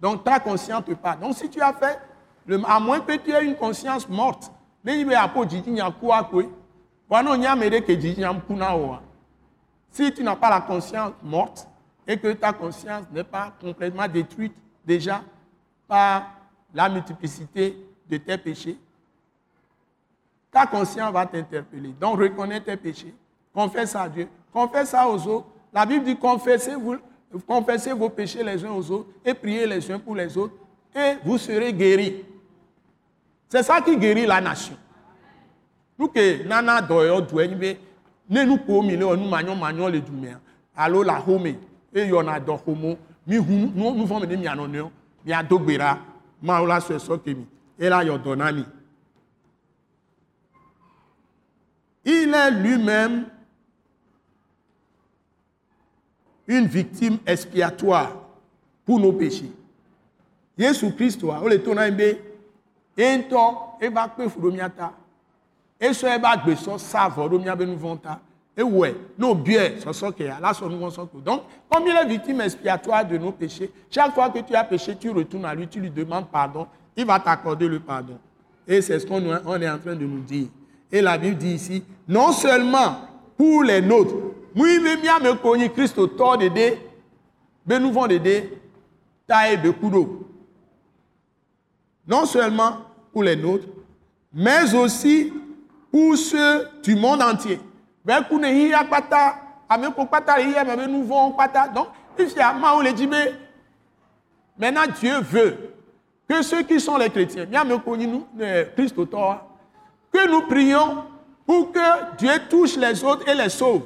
Donc 0.00 0.24
ta 0.24 0.38
conscience 0.40 0.84
te 0.84 0.92
parle. 0.92 1.20
Donc 1.20 1.34
si 1.34 1.48
tu 1.48 1.60
as 1.60 1.72
fait, 1.72 1.98
le, 2.46 2.60
à 2.66 2.80
moins 2.80 3.00
que 3.00 3.16
tu 3.16 3.30
aies 3.32 3.44
une 3.44 3.56
conscience 3.56 4.08
morte. 4.08 4.52
Si 9.90 10.12
tu 10.12 10.22
n'as 10.22 10.36
pas 10.36 10.50
la 10.50 10.60
conscience 10.60 11.12
morte 11.22 11.68
et 12.06 12.18
que 12.18 12.32
ta 12.32 12.52
conscience 12.52 13.04
n'est 13.12 13.24
pas 13.24 13.52
complètement 13.60 14.06
détruite 14.08 14.54
déjà 14.86 15.22
par 15.86 16.30
la 16.72 16.88
multiplicité 16.88 17.76
de 18.08 18.16
tes 18.16 18.38
péchés, 18.38 18.78
ta 20.50 20.66
conscience 20.66 21.12
va 21.12 21.26
t'interpeller. 21.26 21.94
Donc 22.00 22.18
reconnais 22.18 22.60
tes 22.60 22.76
péchés, 22.76 23.14
confesse 23.52 23.94
à 23.96 24.08
Dieu, 24.08 24.28
confesse 24.52 24.90
ça 24.90 25.08
aux 25.08 25.26
autres. 25.26 25.48
La 25.72 25.84
Bible 25.84 26.04
dit 26.04 26.16
confessez-vous, 26.16 26.96
confessez 27.46 27.92
vos 27.92 28.08
péchés 28.08 28.42
les 28.42 28.64
uns 28.64 28.70
aux 28.70 28.90
autres 28.90 29.08
et 29.24 29.34
priez 29.34 29.66
les 29.66 29.90
uns 29.90 29.98
pour 29.98 30.14
les 30.16 30.36
autres 30.36 30.54
et 30.94 31.14
vous 31.24 31.38
serez 31.38 31.72
guéris. 31.72 32.24
C'est 33.48 33.62
ça 33.62 33.80
qui 33.80 33.96
guérit 33.96 34.26
la 34.26 34.40
nation. 34.40 34.76
Nous 35.98 36.08
que 36.08 36.42
nana 36.44 36.80
doyo 36.80 37.20
doué 37.20 37.48
be 37.48 37.76
ne 38.30 38.44
nu 38.44 38.58
ko 38.58 38.82
mi 38.82 38.96
le 38.96 39.16
nu 39.16 39.28
manyo 39.28 39.54
manyo 39.54 39.88
le 39.88 40.00
dumea 40.00 40.38
alo 40.76 41.02
la 41.02 41.18
home 41.18 41.58
e 41.92 42.06
yo 42.06 42.22
na 42.22 42.38
do 42.38 42.54
homo 42.66 42.96
mi 43.26 43.36
hu 43.36 43.72
nu 43.74 43.94
nu 43.94 44.06
fo 44.06 44.20
me 44.20 44.26
de 44.26 44.36
mi 44.36 44.46
anonyo 44.46 44.92
mi 45.24 45.32
adogbera 45.32 45.98
ma 46.40 46.60
o 46.62 46.66
la 46.66 46.78
so 46.80 46.96
so 46.98 47.18
kemi 47.18 47.44
e 47.76 47.88
la 47.88 48.04
yo 48.04 48.16
donami 48.16 48.64
il 52.04 52.32
est 52.32 52.50
lui-même 52.52 53.26
une 56.48 56.66
victime 56.66 57.18
expiatoire 57.26 58.12
pour 58.84 58.98
nos 58.98 59.12
péchés. 59.12 59.52
Jésus 60.58 60.92
Christ, 60.94 61.22
o 61.22 61.48
le 61.48 61.62
to 61.62 61.74
na 61.74 61.88
be 61.90 62.18
ento 62.96 63.76
e 63.80 63.88
ba 63.88 64.08
pe 64.08 64.28
fu 64.28 64.40
do 64.40 64.50
miata 64.50 64.90
eso 65.78 66.08
ebe 66.08 66.24
agbesɔ 66.26 66.78
sa 66.78 67.06
avɔ 67.06 67.28
ɖo 67.28 67.38
míabe 67.38 67.64
nu 67.64 67.76
vɔ̃ 67.76 68.00
ta 68.02 68.18
ewɔe 68.56 68.94
ne 69.16 69.26
obiɛ 69.26 69.78
sɔsɔ 69.78 70.16
ke 70.16 70.28
ala 70.28 70.52
sɔ 70.52 70.68
nu 70.68 70.78
vɔ̃ 70.80 70.90
sɔ 70.90 71.08
ko 71.08 71.18
donc 71.20 71.42
comme 71.70 71.86
il 71.86 71.96
est 71.96 72.06
victime 72.06 72.40
expiatoire 72.40 73.04
de 73.06 73.16
nos 73.18 73.30
péchés 73.30 73.70
chaque 73.88 74.14
fois 74.14 74.30
que 74.30 74.40
tu 74.40 74.56
as 74.56 74.64
péché 74.64 74.96
tu 74.96 75.10
retournes 75.10 75.44
à 75.44 75.54
lui 75.54 75.68
tu 75.68 75.78
lui 75.78 75.90
demandes 75.90 76.26
pardon 76.26 76.66
il 76.98 77.06
va 77.06 77.20
t'accorder 77.20 77.68
le 77.68 77.78
pardon. 77.78 78.18
Et 78.66 78.82
c'est 78.82 78.98
ce 78.98 79.06
qu'on 79.06 79.22
on 79.46 79.62
est 79.62 79.70
en 79.70 79.78
train 79.78 79.94
de 79.94 80.04
nous 80.04 80.18
dire. 80.18 80.48
Et 80.90 81.00
la 81.00 81.16
Bible 81.16 81.36
dit 81.36 81.54
ici 81.54 81.84
non 82.08 82.32
seulement 82.32 82.96
pour 83.36 83.62
les 83.62 83.80
nôtres 83.80 84.16
mui 84.54 84.78
be 84.78 84.96
miame 85.02 85.38
ko 85.42 85.56
nyi 85.56 85.68
Kristo 85.70 86.06
tɔ 86.06 86.38
dede 86.38 86.78
be 87.66 87.78
nu 87.78 87.90
vɔ̃ 87.90 88.08
dede 88.08 88.50
ta 89.26 89.48
ye 89.48 89.56
be 89.56 89.72
ku 89.72 89.88
ɖo 89.90 90.28
non 92.08 92.24
seulement 92.24 92.78
pour 93.12 93.22
les 93.22 93.36
nôtres, 93.36 93.68
mais 94.32 94.74
aussi 94.74 95.32
pour 95.92 96.16
ceux 96.16 96.68
du 96.82 96.96
monde 96.96 97.22
entier. 97.22 97.60
Ben, 98.04 98.24
kuna 98.24 98.48
hiya 98.48 98.84
kpata, 98.84 99.34
ame 99.68 99.92
ko 99.94 100.06
kpata 100.06 100.40
hiya, 100.40 100.64
mais 100.64 100.86
nous 100.86 101.04
vont 101.04 101.32
kpata. 101.32 101.68
Donc, 101.68 101.88
il 102.18 102.28
y 102.28 102.40
a 102.40 102.52
ma 102.54 102.82
le 102.82 103.06
mais 103.06 103.34
maintenant 104.58 104.92
Dieu 104.98 105.20
veut 105.20 105.56
que 106.28 106.42
ceux 106.42 106.62
qui 106.62 106.80
sont 106.80 106.96
les 106.96 107.10
chrétiens, 107.10 107.44
bien 107.44 107.64
me 107.64 107.76
connaît 107.78 108.06
nous, 108.06 108.26
euh, 108.40 108.64
Christ 108.74 108.98
auteur, 108.98 109.44
que 110.10 110.28
nous 110.28 110.42
prions 110.42 111.04
pour 111.46 111.70
que 111.70 112.16
Dieu 112.16 112.30
touche 112.48 112.76
les 112.76 113.04
autres 113.04 113.28
et 113.28 113.34
les 113.34 113.50
sauve. 113.50 113.82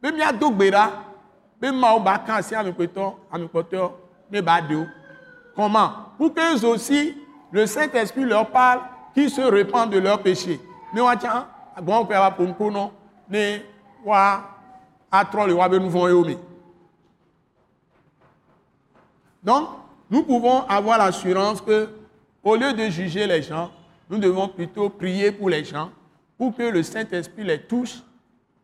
Be 0.00 0.10
míado 0.12 0.50
gbe 0.50 0.70
ɖa 0.70 0.90
be 1.60 1.70
mawo 1.72 2.00
ba 2.00 2.18
ka 2.18 2.36
asi 2.36 2.54
amikpetɔ 2.54 3.14
amikpɔtɔ 3.32 3.90
ne 4.30 4.40
ba 4.40 4.60
ɖe 4.60 4.74
wo 4.76 4.86
comment? 5.56 5.90
Pour 6.16 6.32
que 6.32 6.54
eux 6.54 6.64
aussi 6.64 7.16
le 7.50 7.66
saint 7.66 7.90
esprit 7.94 8.24
leur 8.24 8.50
parle 8.50 8.80
qu'ils 9.12 9.30
se 9.30 9.40
répandent 9.40 9.90
de 9.90 9.98
leurs 9.98 10.22
péchés. 10.22 10.60
Ne 10.94 11.00
woatsã 11.00 11.48
gbɔn 11.82 12.06
ƒe 12.06 12.14
ava 12.14 12.36
ƒo 12.36 12.46
ŋkonɔ 12.46 12.90
ne 13.30 13.62
wa 14.04 14.44
atrɔ 15.10 15.46
le 15.48 15.54
woabe 15.54 15.78
nu 15.78 15.88
vɔ̃ 15.88 16.08
yewo 16.08 16.24
me 16.24 16.36
donc 19.42 19.68
nous 20.10 20.22
pouvons 20.22 20.62
avoir 20.68 20.98
l'assurance 20.98 21.60
que 21.60 21.88
au 22.42 22.56
lieu 22.56 22.72
de 22.72 22.88
juger 22.88 23.26
les 23.26 23.42
gens 23.42 23.70
nous 24.10 24.18
devons 24.18 24.48
plutôt 24.48 24.88
prier 24.88 25.32
pour 25.32 25.48
les 25.48 25.64
gens 25.64 25.90
pour 26.36 26.54
que 26.54 26.62
le 26.62 26.82
Saint-Esprit 26.82 27.44
les 27.44 27.60
touche 27.60 28.02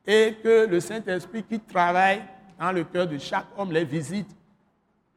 et 0.07 0.37
que 0.43 0.67
le 0.67 0.81
Saint-Esprit 0.81 1.43
qui 1.43 1.61
travaille 1.61 2.23
dans 2.59 2.73
le 2.73 2.85
cœur 2.85 3.07
de 3.07 3.19
chaque 3.19 3.47
homme 3.57 3.73
les 3.73 3.85
visite. 3.85 4.29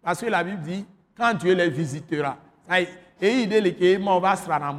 Parce 0.02 0.22
que 0.22 0.28
la 0.28 0.44
Bible 0.44 0.62
dit, 0.62 0.86
quand 1.18 1.34
Dieu 1.34 1.54
les 1.54 1.70
visitera, 1.70 2.38
est, 2.70 2.88
et 3.20 3.42
il 3.42 3.54
se 4.36 4.50
rendre 4.50 4.78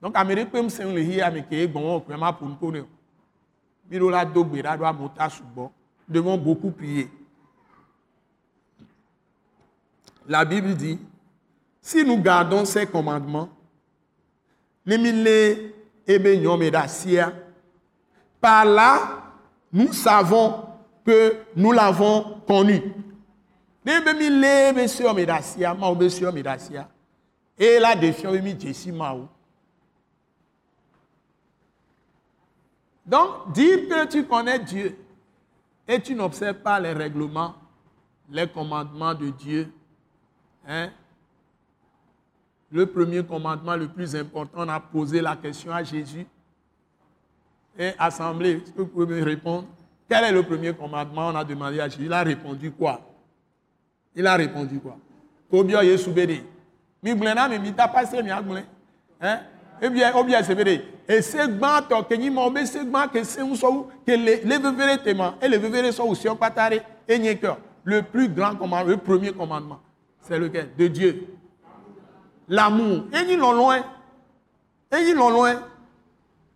Donc, 0.00 0.14
devons 6.08 6.36
beaucoup 6.36 6.70
prier. 6.70 7.10
La 10.26 10.44
Bible 10.44 10.74
dit, 10.74 10.98
si 11.80 12.04
nous 12.04 12.20
gardons 12.20 12.64
ces 12.66 12.86
commandements, 12.86 13.48
les 15.24 15.74
là, 18.64 19.22
nous 19.72 19.92
savons 19.92 20.64
que 21.04 21.36
nous 21.56 21.72
l'avons 21.72 22.40
connu. 22.46 22.82
Et 27.58 27.78
la. 27.78 27.94
Donc, 33.06 33.52
dire 33.52 33.88
que 33.88 34.06
tu 34.06 34.24
connais 34.26 34.58
Dieu 34.58 34.98
et 35.86 36.00
tu 36.00 36.14
n'observes 36.14 36.58
pas 36.58 36.78
les 36.78 36.92
règlements, 36.92 37.54
les 38.28 38.46
commandements 38.46 39.14
de 39.14 39.30
Dieu, 39.30 39.72
hein, 40.66 40.90
le 42.70 42.84
premier 42.84 43.24
commandement 43.24 43.76
le 43.76 43.88
plus 43.88 44.14
important, 44.14 44.58
on 44.58 44.68
a 44.68 44.78
posé 44.78 45.22
la 45.22 45.34
question 45.36 45.72
à 45.72 45.82
Jésus. 45.82 46.26
Et 47.78 47.92
assemblée, 47.98 48.60
est-ce 48.62 48.72
que 48.72 48.80
vous 48.80 48.86
pouvez 48.86 49.06
me 49.20 49.24
répondre 49.24 49.66
Quel 50.08 50.24
est 50.24 50.32
le 50.32 50.42
premier 50.42 50.72
commandement 50.74 51.28
On 51.28 51.36
a 51.36 51.44
demandé 51.44 51.78
à 51.80 51.88
Jésus. 51.88 52.06
Il 52.06 52.12
a 52.12 52.22
répondu 52.22 52.72
quoi 52.72 53.00
Il 54.14 54.26
a 54.26 54.34
répondu 54.34 54.80
quoi 54.80 54.96
Combien 55.50 55.80
est 55.82 55.96
soubédé 55.96 56.42
Mi 57.02 57.14
glena 57.14 57.48
mi 57.48 57.58
mi 57.58 57.72
tapa 57.72 58.04
se 58.04 58.20
mi 58.20 58.30
agble. 58.30 58.64
Hein 59.20 59.40
Et 59.80 59.88
bien, 59.88 60.14
ou 60.16 60.24
bien 60.24 60.42
c'est 60.42 60.54
vrai. 60.54 60.82
Et 61.08 61.22
c'est 61.22 61.48
grand 61.56 61.82
que 62.02 62.14
ni 62.14 62.28
mo 62.28 62.50
be 62.50 62.64
c'est 62.64 62.84
grand 62.84 63.06
que 63.08 63.22
c'est 63.22 63.40
un 63.40 63.54
so 63.54 63.88
que 64.04 64.12
les 64.12 64.42
les 64.42 64.58
vevere 64.58 65.00
tema 65.02 65.36
et 65.40 65.48
les 65.48 65.58
vevere 65.58 65.92
so 65.92 66.04
aussi 66.04 66.26
patare 66.38 66.72
et 67.06 67.18
n'y 67.18 67.38
cœur. 67.38 67.58
Le 67.84 68.02
plus 68.02 68.28
grand 68.28 68.56
commandement, 68.56 68.90
le 68.90 68.96
premier 68.96 69.32
commandement, 69.32 69.80
c'est 70.20 70.38
lequel? 70.38 70.70
De 70.76 70.88
Dieu 70.88 71.28
l'amour. 72.48 73.04
Et 73.12 73.32
ils 73.32 73.38
l'ont 73.38 73.52
loin. 73.52 73.78
Et 74.92 75.02
ils 75.08 75.14
l'ont 75.14 75.30
loin. 75.30 75.54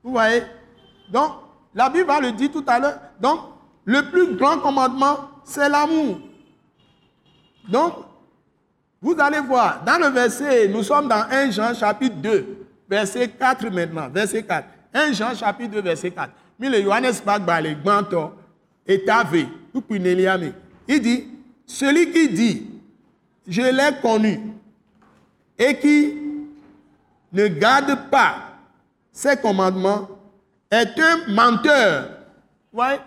Vous 0.02 0.12
voyez? 0.12 0.42
Donc, 1.10 1.32
la 1.74 1.88
Bible 1.88 2.06
va 2.06 2.20
le 2.20 2.32
dire 2.32 2.50
tout 2.50 2.64
à 2.66 2.78
l'heure. 2.78 2.98
Donc, 3.20 3.40
le 3.84 4.02
plus 4.10 4.36
grand 4.36 4.58
commandement, 4.58 5.30
c'est 5.44 5.68
l'amour. 5.68 6.18
Donc, 7.68 7.94
vous 9.00 9.16
allez 9.18 9.40
voir, 9.40 9.82
dans 9.84 9.98
le 9.98 10.08
verset, 10.08 10.68
nous 10.68 10.82
sommes 10.82 11.08
dans 11.08 11.24
1 11.30 11.50
Jean 11.50 11.74
chapitre 11.74 12.16
2, 12.16 12.66
verset 12.88 13.28
4 13.28 13.68
maintenant, 13.70 14.08
verset 14.08 14.42
4. 14.44 14.68
1 14.94 15.12
Jean 15.12 15.34
chapitre 15.34 15.72
2, 15.72 15.80
verset 15.80 16.10
4. 16.10 16.30
Mais 16.58 16.82
Johannes 16.82 17.12
Bagbale, 17.24 17.74
Gbanto, 17.82 18.32
et 18.86 19.04
Tavé, 19.04 19.48
il 20.88 21.00
dit, 21.00 21.28
celui 21.66 22.12
qui 22.12 22.28
dit, 22.28 22.70
je 23.46 23.62
l'ai 23.62 24.00
connu, 24.00 24.40
et 25.58 25.78
qui 25.78 26.14
ne 27.32 27.48
garde 27.48 28.10
pas 28.10 28.34
ses 29.10 29.36
commandements 29.36 30.08
est 30.72 30.98
un 30.98 31.32
menteur. 31.32 32.08
Ouais. 32.72 32.98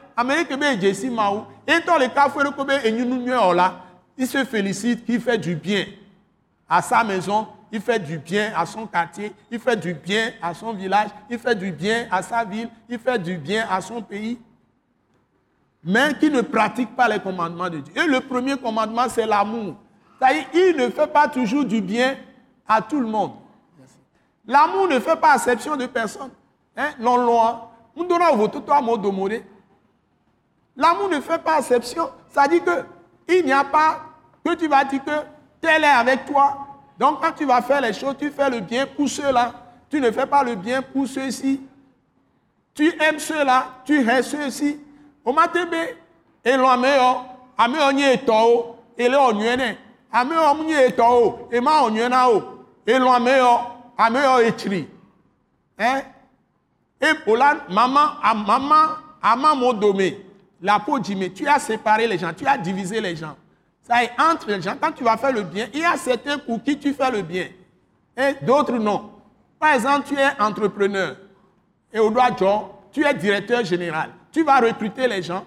Et 1.67 1.79
dans 1.81 1.97
le 1.97 2.07
cas 2.07 2.31
il 4.17 4.27
se 4.27 4.45
félicite 4.45 5.05
qu'il 5.05 5.19
fait 5.19 5.37
du 5.37 5.55
bien 5.55 5.85
à 6.69 6.81
sa 6.81 7.03
maison, 7.03 7.47
il 7.71 7.81
fait 7.81 7.99
du 7.99 8.17
bien 8.17 8.53
à 8.55 8.65
son 8.65 8.87
quartier, 8.87 9.33
il 9.51 9.59
fait 9.59 9.75
du 9.75 9.93
bien 9.93 10.31
à 10.41 10.53
son 10.53 10.71
village, 10.71 11.09
il 11.29 11.37
fait 11.37 11.55
du 11.55 11.71
bien 11.71 12.07
à 12.09 12.21
sa 12.21 12.45
ville, 12.45 12.69
il 12.87 12.97
fait 12.97 13.19
du 13.19 13.37
bien 13.37 13.67
à 13.69 13.81
son 13.81 14.01
pays, 14.01 14.39
mais 15.83 16.17
qui 16.17 16.29
ne 16.29 16.41
pratique 16.41 16.95
pas 16.95 17.09
les 17.09 17.19
commandements 17.19 17.69
de 17.69 17.79
Dieu. 17.79 17.93
Et 17.97 18.07
le 18.07 18.21
premier 18.21 18.57
commandement, 18.57 19.09
c'est 19.09 19.25
l'amour. 19.25 19.75
Il 20.53 20.75
ne 20.77 20.89
fait 20.89 21.07
pas 21.07 21.27
toujours 21.27 21.65
du 21.65 21.81
bien 21.81 22.15
à 22.67 22.81
tout 22.81 22.99
le 22.99 23.07
monde. 23.07 23.33
L'amour 24.47 24.87
ne 24.87 24.99
fait 24.99 25.17
pas 25.17 25.35
exception 25.35 25.75
de 25.75 25.87
personne. 25.87 26.29
Hein? 26.75 26.89
L'amour 30.77 31.09
ne 31.09 31.21
fait 31.21 31.37
pas 31.39 31.59
exception. 31.59 32.09
Ça 32.29 32.47
dit 32.47 32.61
que 32.61 32.85
il 33.27 33.45
n'y 33.45 33.53
a 33.53 33.63
pas 33.63 34.01
que 34.43 34.53
tu 34.55 34.67
vas 34.67 34.83
dire 34.83 35.03
que 35.03 35.11
tel 35.61 35.83
est 35.83 35.87
avec 35.87 36.25
toi. 36.25 36.57
Donc 36.99 37.21
quand 37.21 37.31
tu 37.31 37.45
vas 37.45 37.61
faire 37.61 37.81
les 37.81 37.93
choses, 37.93 38.15
tu 38.19 38.29
fais 38.29 38.49
le 38.49 38.59
bien 38.59 38.85
pour 38.85 39.09
ceux-là. 39.09 39.53
Tu 39.89 39.99
ne 39.99 40.11
fais 40.11 40.25
pas 40.25 40.43
le 40.43 40.55
bien 40.55 40.81
pour 40.81 41.07
ceux-ci. 41.07 41.61
Tu 42.73 42.93
aimes 43.01 43.19
ceux-là, 43.19 43.67
tu 43.85 44.07
hais 44.07 44.21
ceux-ci. 44.21 44.79
Au 45.23 45.33
matin, 45.33 45.65
et 46.43 46.57
l'on 46.57 46.67
a 46.67 46.77
mis 46.77 47.77
un 47.77 47.97
eto, 47.97 48.75
et 48.97 49.09
l'on 49.09 49.29
a 49.29 49.33
mis 49.33 50.73
un 50.73 50.79
eto, 50.79 51.47
et 51.51 51.59
ma 51.59 51.83
on 51.83 51.95
elon 52.85 53.11
ameyo 53.11 53.59
ameyo 53.97 54.41
etri 54.41 54.87
hein? 55.77 56.01
Et 57.01 57.35
la 57.37 57.57
maman 57.69 58.11
à 58.23 58.33
maman 58.33 58.85
à 59.21 59.35
maman 59.35 59.73
domé 59.73 60.25
la 60.61 60.79
peau 60.79 60.99
dit 60.99 61.15
mais 61.15 61.29
tu 61.29 61.47
as 61.47 61.59
séparé 61.59 62.07
les 62.07 62.17
gens 62.17 62.33
tu 62.33 62.45
as 62.45 62.57
divisé 62.57 63.01
les 63.01 63.15
gens. 63.15 63.35
Ça 63.81 64.03
est 64.03 64.11
entre 64.19 64.47
les 64.47 64.61
gens. 64.61 64.73
Quand 64.81 64.91
tu 64.91 65.03
vas 65.03 65.17
faire 65.17 65.31
le 65.31 65.43
bien 65.43 65.67
il 65.73 65.81
y 65.81 65.85
a 65.85 65.97
certains 65.97 66.37
pour 66.37 66.63
qui 66.63 66.77
tu 66.79 66.93
fais 66.93 67.11
le 67.11 67.21
bien. 67.21 67.47
Et 68.17 68.33
d'autres 68.45 68.77
non. 68.77 69.11
Par 69.59 69.73
exemple 69.73 70.07
tu 70.07 70.15
es 70.15 70.41
entrepreneur. 70.41 71.17
Et 71.91 71.99
au 71.99 72.09
doigt 72.09 72.31
tu 72.91 73.05
es 73.05 73.13
directeur 73.13 73.63
général. 73.63 74.11
Tu 74.31 74.43
vas 74.43 74.59
recruter 74.59 75.07
les 75.07 75.21
gens. 75.21 75.45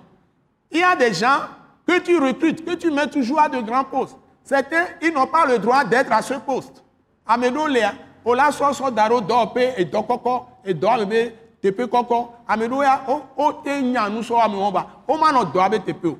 Il 0.71 0.79
y 0.79 0.83
a 0.83 0.95
des 0.95 1.15
gens 1.15 1.41
que 1.87 1.99
tu 2.01 2.19
recrutes 2.19 2.65
que 2.65 2.75
tu 2.75 2.91
mets 2.91 3.09
toujours 3.09 3.41
à 3.41 3.49
de 3.49 3.61
grands 3.61 3.85
postes. 3.85 4.17
Certains 4.45 4.85
ils 5.03 5.13
n'ont 5.13 5.27
pas 5.27 5.47
le 5.47 5.59
droit 5.59 5.85
d'être 5.85 6.13
à 6.13 6.21
ce 6.23 6.35
poste. 6.35 6.85
Ameɖewo 7.27 7.69
lia 7.69 7.93
wola 8.25 8.51
sɔsɔ 8.51 8.91
da 8.95 9.09
ɖo 9.09 9.21
dɔwɔƒe 9.21 9.75
edɔ 9.79 10.03
kɔkɔ 10.75 10.79
edɔ 11.01 11.09
be 11.09 11.33
teƒe 11.63 11.87
kɔkɔ 11.87 12.29
ameɖewo 12.49 12.83
ya 12.83 13.01
wote 13.37 13.83
nya 13.83 14.09
nusɔ 14.09 14.41
amewo 14.45 14.73
ba 14.73 14.87
womanɔ 15.09 15.53
dɔa 15.53 15.71
be 15.71 15.79
teƒe 15.79 16.09
o 16.11 16.19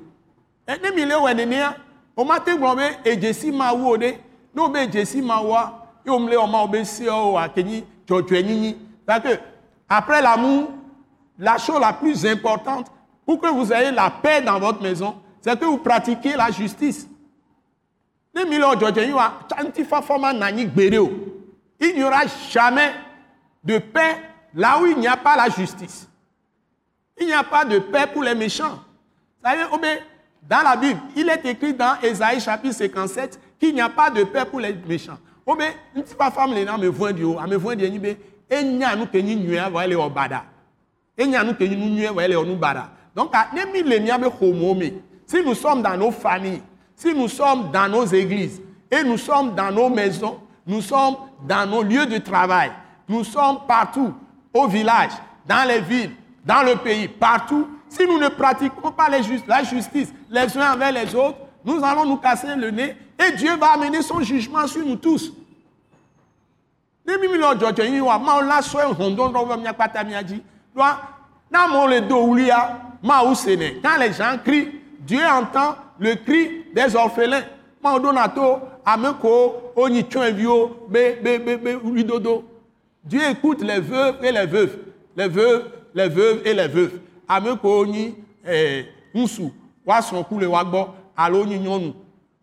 ne 0.67 0.91
mi 0.91 1.05
le 1.05 1.15
wɔ 1.15 1.33
nenea 1.35 1.75
womate 2.17 2.57
gblɔ 2.57 2.75
be 2.77 3.09
edzesi 3.09 3.51
ma 3.51 3.73
wu 3.73 3.93
o 3.93 3.97
ɖe 3.97 4.17
ne 4.53 4.61
wo 4.61 4.69
be 4.69 4.79
edzesi 4.79 5.21
ma 5.21 5.41
wua 5.41 5.73
ye 6.05 6.11
wòm 6.11 6.29
le 6.29 6.35
wɔma 6.35 6.61
wo 6.61 6.67
be 6.67 6.85
sewo 6.85 7.37
akenyi 7.37 7.83
dzɔdzɔe 8.07 8.43
nyinyi 8.43 8.77
que 9.23 9.39
après 9.89 10.21
l'amour 10.21 10.67
la 11.39 11.57
chose 11.57 11.79
la 11.79 11.93
plus 11.93 12.25
importante 12.25 12.87
pour 13.25 13.39
que 13.39 13.47
vous 13.47 13.71
ayez 13.73 13.91
la 13.91 14.09
paix 14.09 14.41
dans 14.41 14.59
votre 14.59 14.81
maison 14.81 15.15
c'est 15.41 15.57
que 15.59 15.65
vous 15.65 15.77
pratiquez 15.77 16.35
la 16.35 16.51
justice 16.51 17.07
il 18.35 18.47
n'y 21.95 22.03
aura 22.03 22.21
jamais 22.51 22.91
de 23.63 23.77
paix 23.79 24.28
là 24.53 24.79
où 24.81 24.85
il 24.85 24.97
n'y 24.97 25.07
a 25.07 25.17
pas 25.17 25.35
la 25.35 25.49
justice. 25.49 26.07
Il 27.19 27.27
n'y 27.27 27.33
a 27.33 27.43
pas 27.43 27.65
de 27.65 27.79
paix 27.79 28.07
pour 28.11 28.23
les 28.23 28.35
méchants. 28.35 28.79
Dans 29.43 30.61
la 30.63 30.75
Bible, 30.75 30.99
il 31.15 31.29
est 31.29 31.45
écrit 31.45 31.73
dans 31.73 31.99
Ésaïe 32.01 32.39
chapitre 32.39 32.75
57 32.75 33.39
qu'il 33.59 33.73
n'y 33.73 33.81
a 33.81 33.89
pas 33.89 34.09
de 34.09 34.23
paix 34.23 34.45
pour 34.45 34.59
les 34.59 34.73
méchants. 34.73 35.17
Obe, 35.45 35.63
nti 35.95 36.13
pa 36.13 36.29
fam 36.29 36.53
le 36.53 36.63
na 36.63 36.77
me 36.77 36.87
voin 36.87 37.11
di 37.11 37.23
o, 37.23 37.39
ame 37.39 37.55
voin 37.57 37.75
di 37.75 37.83
enyi 37.83 37.97
be 37.97 38.17
enya 38.51 38.95
nu 38.95 39.07
kenyi 39.07 39.35
nyua 39.35 39.67
wa 39.69 39.83
ele 39.83 39.95
obada. 39.95 40.43
Enya 41.17 41.43
nu 41.43 41.55
kenyi 41.55 41.75
nyua 41.75 42.11
wa 42.11 42.23
ele 42.23 42.35
onu 42.35 42.55
bada. 42.55 42.91
Donc, 43.15 43.33
me. 43.33 44.91
Si 45.25 45.43
nous 45.43 45.53
sommes 45.53 45.83
dans 45.83 45.95
nos 45.97 46.11
familles, 46.11 46.61
si 46.95 47.13
nous 47.13 47.27
sommes 47.27 47.69
dans 47.71 47.87
nos 47.87 48.05
églises 48.05 48.61
et 48.89 49.03
nous 49.03 49.17
sommes 49.17 49.53
dans 49.53 49.71
nos 49.71 49.89
maisons, 49.89 50.39
nous 50.65 50.81
sommes 50.81 51.17
dans 51.47 51.69
nos 51.69 51.83
lieux 51.83 52.07
de 52.07 52.17
travail, 52.17 52.71
nous 53.07 53.23
sommes 53.23 53.59
partout, 53.67 54.13
au 54.53 54.67
village, 54.67 55.11
dans 55.45 55.67
les 55.67 55.81
villes, 55.81 56.11
dans 56.45 56.63
le 56.63 56.75
pays, 56.75 57.07
partout, 57.07 57.67
Si 57.89 58.05
nous 58.05 58.19
ne 58.19 58.29
pratiquons 58.29 58.91
pas 58.91 59.09
la 59.09 59.21
justice 59.63 60.13
les 60.29 60.57
uns 60.57 60.73
envers 60.73 60.91
les 60.91 61.15
autres, 61.15 61.37
nous 61.65 61.83
allons 61.83 62.05
nous 62.05 62.17
casser 62.17 62.55
le 62.55 62.69
nez 62.69 62.95
et 63.17 63.31
Dieu 63.35 63.55
va 63.57 63.71
amener 63.73 64.01
son 64.03 64.21
jugement 64.21 64.67
sur 64.67 64.85
nous 64.85 64.95
tous. 64.95 65.33
Nɛ 67.05 67.15
quand 73.81 73.97
les 73.97 74.13
gens 74.13 74.37
crient 74.45 74.71
Dieu 74.99 75.25
entend 75.25 75.75
le 75.97 76.13
cri 76.15 76.65
des 76.75 76.95
orphelins 76.95 77.43
Dieu 83.03 83.21
écoute 83.29 83.61
les 83.61 83.79
veuves 83.79 84.23
et 84.23 84.31
les 84.31 84.45
veuves. 84.45 84.77
Les 85.15 85.27
veuves, 85.27 85.71
les 85.93 86.09
veuves 86.09 86.41
et 86.45 86.53
les 86.53 86.67
veuves. 86.67 86.99
Amekoni, 87.27 88.15
eh, 88.45 88.85
Nsu, 89.13 89.51
Wason 89.85 90.23
Kule 90.23 90.45
Wagbo, 90.47 90.89
Aloni 91.15 91.59
Nyonu, 91.59 91.93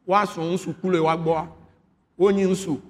Wason 0.06 0.52
Nsu 0.52 0.72
Kule 0.74 0.98
Wagbo, 0.98 1.36
Oni 2.18 2.44
Nsu, 2.44 2.80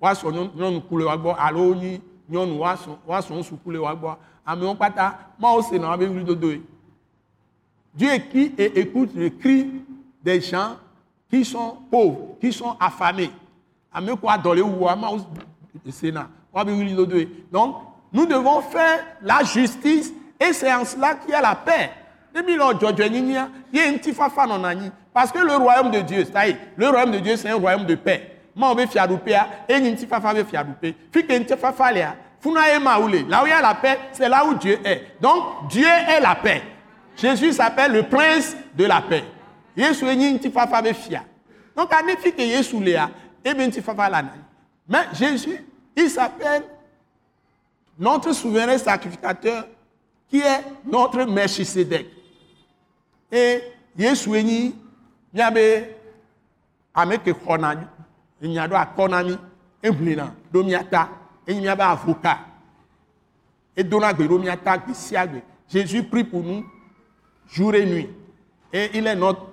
Wason 0.00 0.50
Nyonu 0.56 0.80
Kule 0.82 1.04
Wagbo, 1.04 1.34
Aloni 1.38 2.00
Nyonu, 2.28 2.60
Wason 3.06 3.38
Nsu 3.38 3.56
Kule 3.56 3.78
Wagbo. 3.78 4.16
Ameon 4.48 4.74
Pata, 4.76 5.18
Maose 5.38 5.72
Nan 5.72 5.92
Abe 5.92 6.24
Dodoe. 6.24 6.60
Dieu 7.94 8.08
écoute 8.12 9.10
le 9.14 9.28
cri 9.28 9.66
des 10.24 10.40
gens 10.40 10.76
qui 11.28 11.44
sont 11.44 11.76
pauvres, 11.90 12.36
qui 12.40 12.50
sont 12.52 12.74
affamés. 12.80 13.30
Amekwa 13.92 14.38
Dole 14.38 14.62
Ouama, 14.62 15.10
Sénat. 15.90 16.28
3,02. 16.54 17.28
Donc, 17.52 17.76
nous 18.12 18.26
devons 18.26 18.60
faire 18.62 19.00
la 19.22 19.44
justice 19.44 20.12
et 20.40 20.52
c'est 20.52 20.72
en 20.72 20.84
cela 20.84 21.14
qu'il 21.14 21.30
y 21.30 21.34
a 21.34 21.40
la 21.40 21.54
paix. 21.54 21.90
Parce 25.12 25.32
que 25.32 25.38
le 25.38 25.56
royaume 25.56 25.90
de 25.90 26.00
Dieu, 26.00 26.24
c'est-à-dire, 26.24 26.56
le 26.76 26.88
royaume 26.88 27.12
de 27.12 27.18
Dieu, 27.18 27.36
c'est 27.36 27.50
un 27.50 27.56
royaume 27.56 27.84
de 27.84 27.94
paix. 27.94 28.36
Moi, 28.54 28.70
on 28.70 28.74
veut 28.74 28.86
faire 28.86 29.04
hein. 29.04 29.46
et 29.68 29.80
Nintifafa 29.80 30.32
veut 30.32 30.44
faire 30.44 30.66
hein. 30.66 30.74
Là 32.44 33.42
où 33.42 33.46
il 33.46 33.50
y 33.50 33.52
a 33.52 33.62
la 33.62 33.74
paix, 33.74 33.98
c'est 34.12 34.28
là 34.28 34.44
où 34.44 34.54
Dieu 34.54 34.78
est. 34.84 35.16
Donc, 35.20 35.68
Dieu 35.68 35.86
est 35.86 36.20
la 36.20 36.34
paix. 36.34 36.62
Jésus 37.16 37.52
s'appelle 37.52 37.92
le 37.92 38.04
prince 38.04 38.56
de 38.76 38.84
la 38.84 39.00
paix. 39.00 39.24
Donc, 41.76 41.92
à 41.92 42.02
Néfi 42.02 42.32
que 42.32 42.42
Yesu 42.42 42.80
Léa, 42.80 43.10
et 43.44 43.54
Nintifafa 43.54 44.08
la 44.08 44.22
Mais 44.88 45.06
Jésus, 45.12 45.64
il 45.98 46.10
s'appelle 46.10 46.62
notre 47.98 48.32
souverain 48.32 48.78
sacrificateur 48.78 49.66
qui 50.28 50.38
est 50.38 50.64
notre 50.84 51.24
Melchisedec. 51.24 52.06
Et 53.32 53.62
Yesu 53.98 54.36
enyi 54.36 54.74
miabe 55.34 55.94
ame 56.94 57.18
ke 57.18 57.32
xɔna 57.34 57.74
nya 58.40 58.66
ɖo 58.68 58.76
akɔ 58.76 59.08
na 59.10 59.22
mi 59.24 59.36
eʋlina 59.82 60.32
ɖo 60.52 60.64
mia 60.64 60.84
ta 60.84 61.08
enyi 61.46 61.60
miabe 61.60 61.82
avocat 61.82 62.38
edona 63.76 64.12
gbe 64.12 64.28
ɖo 64.28 64.38
mia 64.38 64.56
ta 64.56 64.78
gbe 64.78 64.94
sia 64.94 65.26
gbe 65.26 65.42
Jésus 65.68 66.04
prie 66.04 66.24
pour 66.24 66.42
nous 66.42 66.64
jour 67.50 67.74
et 67.74 67.84
nuit. 67.84 68.08
Et 68.72 68.90
il 68.98 69.06
est 69.06 69.16
notre 69.16 69.46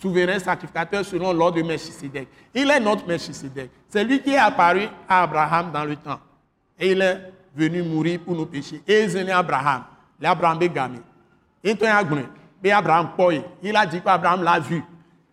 souverain 0.00 0.38
sacrificateur 0.38 1.04
selon 1.04 1.32
l'ordre 1.32 1.58
de 1.58 1.62
Melchisedec. 1.62 2.28
Il 2.54 2.70
est 2.70 2.80
notre 2.80 3.06
Melchisedec. 3.06 3.70
C'est 3.88 4.04
lui 4.04 4.20
qui 4.22 4.30
est 4.30 4.38
apparu 4.38 4.88
à 5.08 5.22
Abraham 5.22 5.70
dans 5.72 5.84
le 5.84 5.96
temps. 5.96 6.20
Et 6.78 6.92
il 6.92 7.02
est 7.02 7.32
venu 7.54 7.82
mourir 7.82 8.20
pour 8.20 8.34
nos 8.34 8.46
péchés. 8.46 8.82
Et 8.86 9.04
il 9.04 9.16
est 9.16 9.30
Abraham. 9.30 9.84
L'Abraham 10.20 10.58
gamé. 10.58 10.98
Et 11.62 11.76
Abraham. 12.70 13.10
Il 13.62 13.76
a 13.76 13.86
dit 13.86 14.00
qu'Abraham 14.00 14.42
l'a 14.42 14.58
vu. 14.58 14.82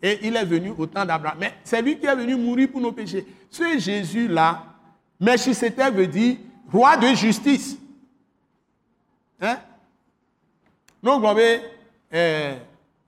Et 0.01 0.27
il 0.27 0.35
est 0.35 0.45
venu 0.45 0.73
au 0.77 0.85
temps 0.85 1.05
d'Abraham. 1.05 1.37
Mais 1.39 1.53
c'est 1.63 1.81
lui 1.81 1.97
qui 1.97 2.05
est 2.05 2.15
venu 2.15 2.35
mourir 2.35 2.69
pour 2.71 2.81
nos 2.81 2.91
péchés. 2.91 3.25
Ce 3.49 3.79
Jésus-là, 3.79 4.63
Melchisedec 5.19 5.93
veut 5.93 6.07
dire 6.07 6.37
roi 6.71 6.97
de 6.97 7.07
justice. 7.15 7.77
Hein? 9.39 9.57
gɔn 11.03 11.35
be 11.35 11.61
ɛɛ 12.11 12.59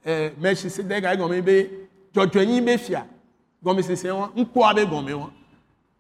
ɛɛ 0.06 0.34
Melchisedec 0.38 1.06
ayi 1.06 1.18
gɔn 1.18 1.42
be 1.42 1.70
dzɔdzɔnyi 2.14 2.66
be 2.66 2.78
fia. 2.78 3.08
Gɔmesese 3.64 4.10
wɔn 4.10 4.34
ŋkua 4.36 4.76
be 4.76 4.82
gɔme 4.86 5.14
wɔn 5.14 5.32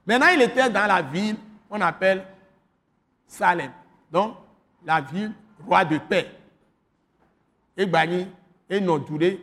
maintenant 0.05 0.29
il 0.33 0.41
était 0.41 0.69
dans 0.69 0.87
la 0.87 1.01
ville 1.01 1.35
qu'on 1.69 1.81
appelle 1.81 2.25
Salem. 3.27 3.71
Donc 4.11 4.35
la 4.85 5.01
ville 5.01 5.31
roi 5.67 5.85
de 5.85 5.97
paix. 5.97 6.25
Egbanyi 7.77 8.27
enɔ 8.69 9.05
du 9.05 9.17
ɖe 9.17 9.39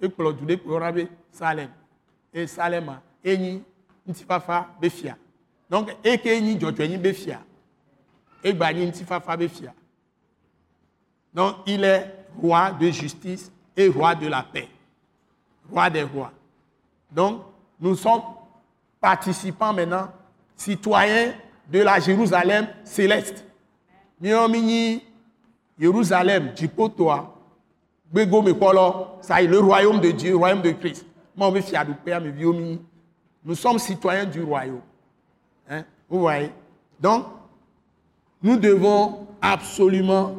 ekplɔ 0.00 0.38
du 0.38 0.44
ɖe 0.46 0.56
kplɔ 0.56 0.94
be 0.94 1.08
Salem. 1.32 1.70
E 2.32 2.46
Salema 2.46 3.02
enyi 3.24 3.62
ŋutifafa 4.08 4.66
be 4.80 4.88
fia. 4.88 5.16
Donc 5.68 5.90
eke 6.04 6.26
enyi 6.26 6.56
dzɔdzɔnyi 6.56 6.98
be 6.98 7.12
fia. 7.12 7.40
Egbanyi 8.42 8.86
ŋutifafa 8.86 9.36
be 9.36 9.48
fia. 9.48 9.74
Donc, 11.32 11.56
il 11.66 11.84
est 11.84 12.12
roi 12.42 12.72
de 12.72 12.90
justice 12.90 13.50
et 13.76 13.88
roi 13.88 14.14
de 14.14 14.26
la 14.26 14.42
paix. 14.42 14.68
Roi 15.70 15.90
des 15.90 16.02
rois. 16.02 16.32
Donc, 17.10 17.42
nous 17.80 17.94
sommes 17.94 18.22
participants 19.00 19.72
maintenant, 19.72 20.08
citoyens 20.56 21.32
de 21.70 21.80
la 21.80 21.98
Jérusalem 22.00 22.68
céleste. 22.84 23.44
Miomini, 24.20 25.02
Jérusalem, 25.78 26.52
Djipotoa, 26.54 27.34
Begome 28.12 28.52
Polo, 28.54 29.06
ça 29.20 29.40
est 29.40 29.46
le 29.46 29.60
royaume 29.60 30.00
de 30.00 30.10
Dieu, 30.10 30.30
le 30.30 30.36
royaume 30.36 30.62
de 30.62 30.72
Christ. 30.72 31.06
Moi. 31.36 31.52
Nous 33.44 33.54
sommes 33.54 33.78
citoyens 33.78 34.26
du 34.26 34.42
royaume. 34.42 34.82
Hein? 35.68 35.84
Vous 36.08 36.20
voyez? 36.20 36.50
Donc, 36.98 37.26
nous 38.42 38.56
devons 38.56 39.26
absolument 39.40 40.34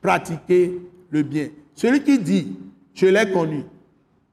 pratiquer 0.00 0.80
le 1.10 1.22
bien. 1.22 1.48
Celui 1.76 2.02
qui 2.02 2.18
dit, 2.18 2.56
je 2.94 3.06
l'ai 3.06 3.30
connu, 3.30 3.64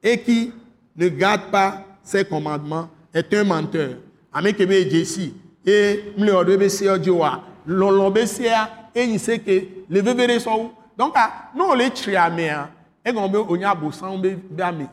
et 0.01 0.19
qui 0.21 0.51
ne 0.95 1.09
garde 1.09 1.51
pas 1.51 1.85
ses 2.01 2.23
commandements, 2.23 2.89
est 3.13 3.31
un 3.33 3.43
menteur. 3.43 3.97
Ame 4.33 4.53
kebe 4.53 4.89
Jesi, 4.89 5.33
et 5.65 6.13
mle 6.17 6.31
odo 6.33 6.55
be 6.57 6.69
se 6.71 6.87
ojoa, 6.89 7.35
lolo 7.67 8.09
be 8.09 8.25
se 8.25 8.47
a, 8.49 8.89
et 8.95 9.03
il 9.03 9.19
sait 9.19 9.37
que 9.39 9.61
le 9.89 10.01
bébé 10.01 10.39
so 10.39 10.51
où. 10.51 10.71
Donc, 10.97 11.13
ah, 11.15 11.51
nous 11.55 11.65
on 11.65 11.73
les 11.75 11.91
tri 11.91 12.15
ame 12.15 12.39
a, 12.39 12.71
et 13.05 13.11
on 13.15 13.29
be 13.29 13.35
onya 13.35 13.71
abosan 13.71 14.17
be 14.17 14.35
be 14.35 14.61
ame. 14.61 14.87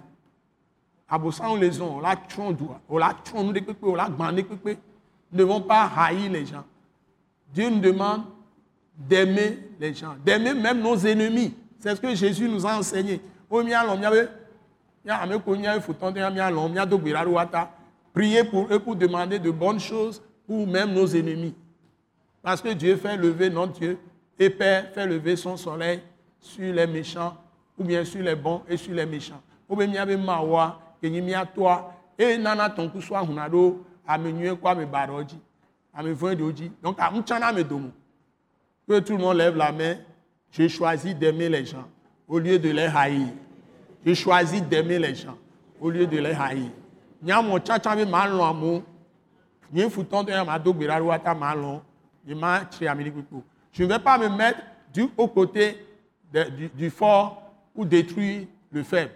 Abosan 1.08 1.56
les 1.56 1.80
ont, 1.80 1.96
on 1.96 2.00
la 2.00 2.16
tron 2.16 2.56
on 2.88 2.98
la 2.98 3.14
tron 3.24 3.44
nous 3.44 3.54
on 3.82 3.94
la 3.94 4.10
pepe. 4.10 4.78
Nous 5.32 5.38
ne 5.38 5.38
devons 5.38 5.60
pas 5.60 5.90
haïr 5.96 6.30
les 6.30 6.44
gens. 6.44 6.64
Dieu 7.54 7.70
nous 7.70 7.80
demande 7.80 8.22
d'aimer 8.98 9.58
les 9.78 9.94
gens, 9.94 10.16
d'aimer 10.24 10.54
même 10.54 10.80
nos 10.82 10.96
ennemis. 10.96 11.54
C'est 11.80 11.96
ce 11.96 12.00
que 12.00 12.14
Jésus 12.14 12.48
nous 12.48 12.66
a 12.66 12.78
enseigné. 12.78 13.20
Priez 18.12 18.44
pour 18.44 18.68
eux 18.70 18.78
pour 18.78 18.96
demander 18.96 19.38
de 19.38 19.50
bonnes 19.50 19.80
choses 19.80 20.22
pour 20.46 20.66
même 20.66 20.92
nos 20.92 21.06
ennemis. 21.06 21.54
Parce 22.42 22.60
que 22.60 22.68
Dieu 22.70 22.96
fait 22.96 23.16
lever 23.16 23.50
notre 23.50 23.72
Dieu 23.72 23.98
et 24.38 24.50
Père 24.50 24.90
fait 24.92 25.06
lever 25.06 25.36
son 25.36 25.56
soleil 25.56 26.00
sur 26.38 26.72
les 26.72 26.86
méchants 26.86 27.36
ou 27.78 27.84
bien 27.84 28.04
sur 28.04 28.22
les 28.22 28.34
bons 28.34 28.62
et 28.68 28.76
sur 28.76 28.94
les 28.94 29.06
méchants. 29.06 29.40
Et 32.20 32.36
nana 32.36 32.68
ton 32.68 32.90
hunado, 32.90 33.86
amenue 34.06 34.54
kwa 34.56 34.74
me. 34.74 34.84
Donc, 36.82 36.98
me 36.98 37.90
que 38.88 38.98
tout 39.00 39.12
le 39.12 39.18
monde 39.18 39.36
lève 39.36 39.56
la 39.56 39.72
main, 39.72 39.96
j'ai 40.52 40.68
choisi 40.68 41.14
d'aimer 41.14 41.48
les 41.48 41.64
gens 41.64 41.84
au 42.28 42.38
lieu 42.38 42.58
de 42.58 42.70
les 42.70 42.86
haïr. 42.86 43.28
J'ai 44.04 44.14
choisi 44.14 44.60
d'aimer 44.60 44.98
les 44.98 45.14
gens 45.14 45.36
au 45.80 45.90
lieu 45.90 46.06
de 46.06 46.18
les 46.18 46.32
haïr. 46.32 46.70
Nyamo 47.22 47.58
tchatcha 47.58 47.94
be 47.96 48.04
malon 48.08 48.44
amo. 48.44 48.82
Nye 49.72 49.88
fouton 49.90 50.22
de 50.24 50.32
ma 50.44 50.58
do 50.58 50.72
gbera 50.72 51.00
wata 51.02 51.34
malon. 51.34 51.80
Nye 52.26 52.34
ma 52.34 52.60
tri 52.64 52.86
amini 52.88 53.10
pipo. 53.10 53.42
Je 53.72 53.84
ne 53.84 53.88
vais 53.88 53.98
pas 53.98 54.18
me 54.18 54.28
mettre 54.28 54.60
du 54.92 55.04
au 55.16 55.28
côté 55.28 55.76
de- 56.32 56.44
du, 56.50 56.68
du 56.68 56.90
fort 56.90 57.42
pour 57.74 57.86
détruire 57.86 58.46
le 58.72 58.82
faible. 58.82 59.12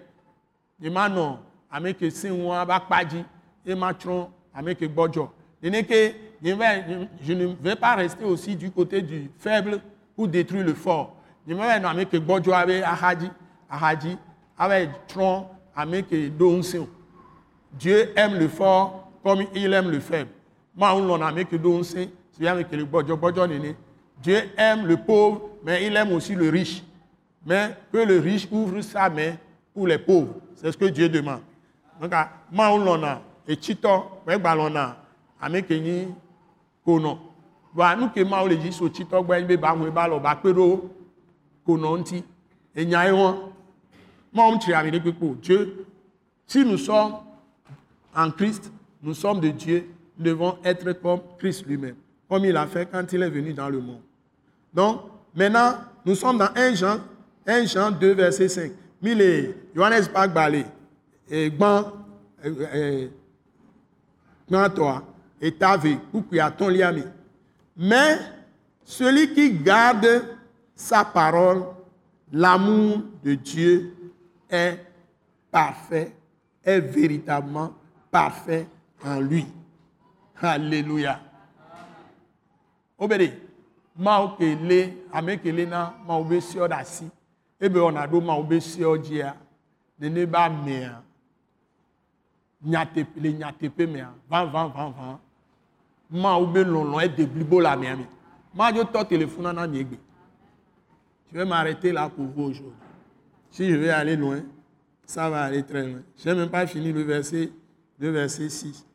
Nye 0.81 0.91
ma 0.91 1.09
non, 1.09 1.39
ame 1.71 1.95
ke 1.95 2.11
sinwa 2.11 2.65
ba 2.65 2.79
kpaji, 2.81 3.25
et 3.67 3.75
ma 3.75 3.93
tron, 3.95 4.29
ame 4.55 4.75
ke 4.75 4.85
ke, 5.83 6.15
je 6.43 6.51
je 7.23 7.33
ne 7.33 7.47
vais 7.61 7.75
pas 7.77 7.95
rester 7.97 8.25
aussi 8.25 8.55
du 8.55 8.71
côté 8.71 9.01
du 9.03 9.31
faible 9.39 9.81
pour 10.15 10.29
détruire 10.29 10.65
le 10.65 10.75
fort. 10.75 11.17
Vais 11.47 11.55
non, 11.55 11.89
ame 11.89 12.07
ke 12.07 12.19
bodjo 12.19 12.53
abe 12.53 12.83
ahadi, 12.83 13.31
ahadi, 13.71 14.17
abe 14.59 14.89
tron, 15.09 15.47
ame 15.77 16.03
ke 16.03 16.29
donsion. 16.31 16.89
Dieu 17.73 18.13
aime 18.17 18.39
le 18.39 18.49
fort 18.49 19.11
comme 19.23 19.45
il 19.55 19.73
aime 19.73 19.91
le 19.91 20.01
faible. 20.01 20.31
Moi, 20.77 20.95
on 20.95 21.21
a 21.21 21.33
mis 21.33 21.47
que 21.47 21.57
donser, 21.57 22.11
c'est 22.33 22.47
avec 22.47 22.71
le 22.73 22.85
bodjo 22.85 23.17
bodjo 23.17 23.47
nene. 23.47 23.75
Dieu 24.23 24.41
aime 24.57 24.87
le 24.87 24.97
pauvre, 24.97 25.51
mais 25.65 25.87
il 25.87 25.97
aime 25.97 26.13
aussi 26.13 26.35
le 26.35 26.49
riche. 26.49 26.83
mais 27.45 27.77
que 27.93 27.99
le 27.99 28.19
riche 28.19 28.49
ouvre 28.51 28.81
sa 28.81 29.09
main 29.09 29.35
pour 29.73 29.87
les 29.87 29.99
pauvres. 29.99 30.35
C'est 30.55 30.73
ce 30.73 30.77
que 30.77 30.87
Dieu 30.87 31.09
demande. 31.09 31.41
Donc, 32.01 32.13
ma 32.51 32.77
lona 32.77 33.21
et 33.47 33.57
chito, 33.57 34.21
we 34.27 34.39
balona, 34.39 34.97
ame 35.41 35.63
kenyi 35.63 36.09
kono. 36.85 37.19
Wa 37.75 37.95
nou 37.97 38.09
ke 38.15 38.25
ma 38.25 38.43
le 38.47 38.57
ji 38.57 38.73
so 38.73 38.89
chito 38.89 39.23
gba 39.23 39.41
be 39.47 39.57
ba 39.57 39.75
ngwe 39.75 39.91
ba 39.91 40.07
lo 40.09 40.21
ba 40.21 40.35
pero 40.41 40.65
kono 40.73 40.91
Et 42.77 42.85
nya 42.85 43.15
won. 43.15 43.53
Ma 44.33 44.43
on 44.43 44.59
Dieu. 45.41 45.87
Si 46.47 46.65
nous 46.65 46.79
sommes 46.79 47.15
en 48.15 48.31
Christ, 48.31 48.71
nous 49.03 49.15
sommes 49.15 49.41
de 49.41 49.49
Dieu, 49.49 49.89
nous 50.19 50.25
devons 50.25 50.59
être 50.65 50.93
comme 50.95 51.21
Christ 51.39 51.67
lui-même, 51.67 51.97
comme 52.29 52.45
il 52.45 52.57
a 52.57 52.67
fait 52.67 52.89
quand 52.91 53.13
il 53.13 53.23
est 53.23 53.31
venu 53.31 53.53
dans 53.53 53.69
le 53.69 53.81
monde. 53.81 54.03
Donc, 54.73 55.03
maintenant, 55.35 55.75
nous 56.05 56.15
sommes 56.15 56.39
dans 56.39 56.51
1 56.55 56.75
Jean, 56.75 56.99
1 57.47 57.67
Jean 57.67 57.91
2, 57.93 58.13
verset 58.15 58.49
5. 58.49 58.73
Mille 59.01 59.55
Johannes 59.75 60.05
et 61.31 61.51
Gban, 61.51 61.85
toi, 64.75 65.05
et 65.41 65.55
ou 66.13 66.69
liami. 66.69 67.03
Mais 67.77 68.19
celui 68.85 69.33
qui 69.35 69.53
garde 69.53 70.34
sa 70.75 71.05
parole, 71.05 71.65
l'amour 72.33 73.03
de 73.23 73.35
Dieu 73.35 74.13
est 74.49 74.85
parfait, 75.51 76.15
est 76.63 76.81
véritablement 76.81 77.73
parfait 78.11 78.67
en 79.05 79.21
lui. 79.21 79.47
Alléluia. 80.41 81.21
Obédé. 82.99 83.33
Mao 83.97 84.35
kele, 84.35 85.07
ame 85.13 85.39
kele 85.39 85.67
na 85.67 85.95
ma 86.07 86.17
obe 86.19 86.41
sio 86.41 86.67
da 86.67 86.83
si. 86.85 87.07
Ebe 87.61 87.79
ona 87.79 88.07
do 88.07 88.21
ma 88.21 88.35
obe 88.35 88.61
sio 88.61 88.97
jia. 88.99 89.37
Nene 89.99 90.27
ba 90.27 90.49
mea. 90.49 91.01
Nyate 92.65 93.07
le 93.17 93.33
nyate 93.33 93.71
pe 93.71 93.87
mea. 93.87 94.11
Van 94.29 94.51
van 94.51 94.73
van 94.73 94.93
van. 94.93 95.19
Ma 96.11 96.37
obe 96.37 96.65
lon 96.65 96.99
e 97.01 97.09
de 97.09 97.27
blibo 97.27 97.61
la 97.61 97.77
mea. 97.77 97.97
Ma 98.53 98.73
jo 98.73 98.85
to 98.85 99.05
téléphone 99.05 99.53
na 99.53 99.67
mi 99.67 99.79
egbe. 99.79 99.99
Je 101.35 101.41
vais 101.41 101.45
m'arrêter 101.45 101.91
là 101.91 102.09
pour 102.09 102.27
vous 102.27 102.45
aujourd'hui. 102.45 102.79
Si 103.51 103.69
je 103.69 103.75
vais 103.75 103.91
aller 103.91 104.15
loin, 104.15 104.41
ça 105.05 105.29
va 105.29 105.43
aller 105.43 105.65
très 105.65 105.85
loin. 105.85 106.01
Je 106.17 106.31
n'ai 106.31 106.37
même 106.37 106.49
pas 106.49 106.65
fini 106.65 106.93
le 106.93 107.03
verset, 107.03 107.51
le 107.99 108.11
verset 108.11 108.49
6. 108.49 108.87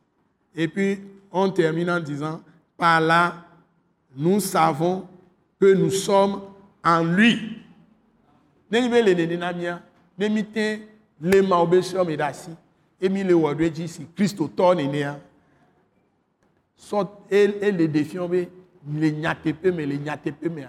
Et 0.56 0.66
puis, 0.66 1.00
on 1.30 1.50
termine 1.50 1.90
en 1.90 2.00
disant, 2.00 2.40
par 2.78 2.98
là, 2.98 3.44
nous 4.16 4.40
savons 4.40 5.06
que 5.60 5.74
nous 5.74 5.90
sommes 5.90 6.40
en 6.82 7.04
lui. 7.04 7.58
Nenyibe 8.70 9.04
le 9.04 9.14
nene 9.14 9.36
na 9.36 9.52
mia, 9.52 9.82
nemite 10.16 10.86
le 11.20 11.40
ma 11.42 11.58
obe 11.58 11.80
sio 11.82 12.04
me 12.06 12.14
dasi, 12.16 12.52
emi 13.02 13.24
le 13.26 13.34
wodwe 13.34 13.66
ji 13.74 13.88
si 13.90 14.06
Kristo 14.14 14.46
to 14.46 14.68
nene 14.78 15.02
a. 15.02 15.16
So 16.76 17.02
el 17.28 17.56
el 17.60 17.76
le 17.76 17.88
defion 17.88 18.30
be 18.30 18.44
le 18.86 19.10
nyatepe 19.10 19.72
me 19.74 19.84
le 19.90 19.98
nyatepe 19.98 20.48
me 20.48 20.68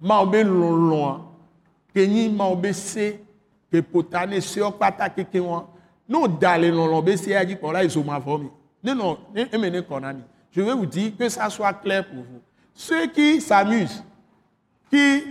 a. 0.00 0.06
Ma 0.06 0.20
obe 0.20 0.44
lon 0.44 0.88
lon 0.88 1.08
a. 1.08 1.20
Kenyi 1.94 2.28
ma 2.28 2.44
obe 2.44 2.72
se 2.72 3.18
ke 3.70 3.82
potane 3.82 4.40
se 4.40 4.60
ok 4.60 4.78
pata 4.78 5.08
keke 5.08 5.40
wan. 5.40 5.66
Non 6.08 6.38
lon 6.40 7.02
be 7.02 7.16
se 7.16 7.34
a 7.34 7.44
di 7.44 7.56
kon 7.56 7.72
la 7.72 7.82
iso 7.84 8.02
ma 8.02 8.20
fomi. 8.20 8.50
Non, 8.82 8.94
non, 8.94 9.18
emene 9.34 9.82
konami. 9.82 10.22
Je 10.52 10.62
vais 10.62 10.74
vous 10.74 10.86
dire 10.86 11.12
que 11.18 11.28
ça 11.28 11.50
soit 11.50 11.72
clair 11.72 12.06
pour 12.06 12.22
vous. 12.22 12.40
Ceux 12.72 13.06
qui 13.08 13.40
s'amusent, 13.40 14.04
qui 14.90 15.24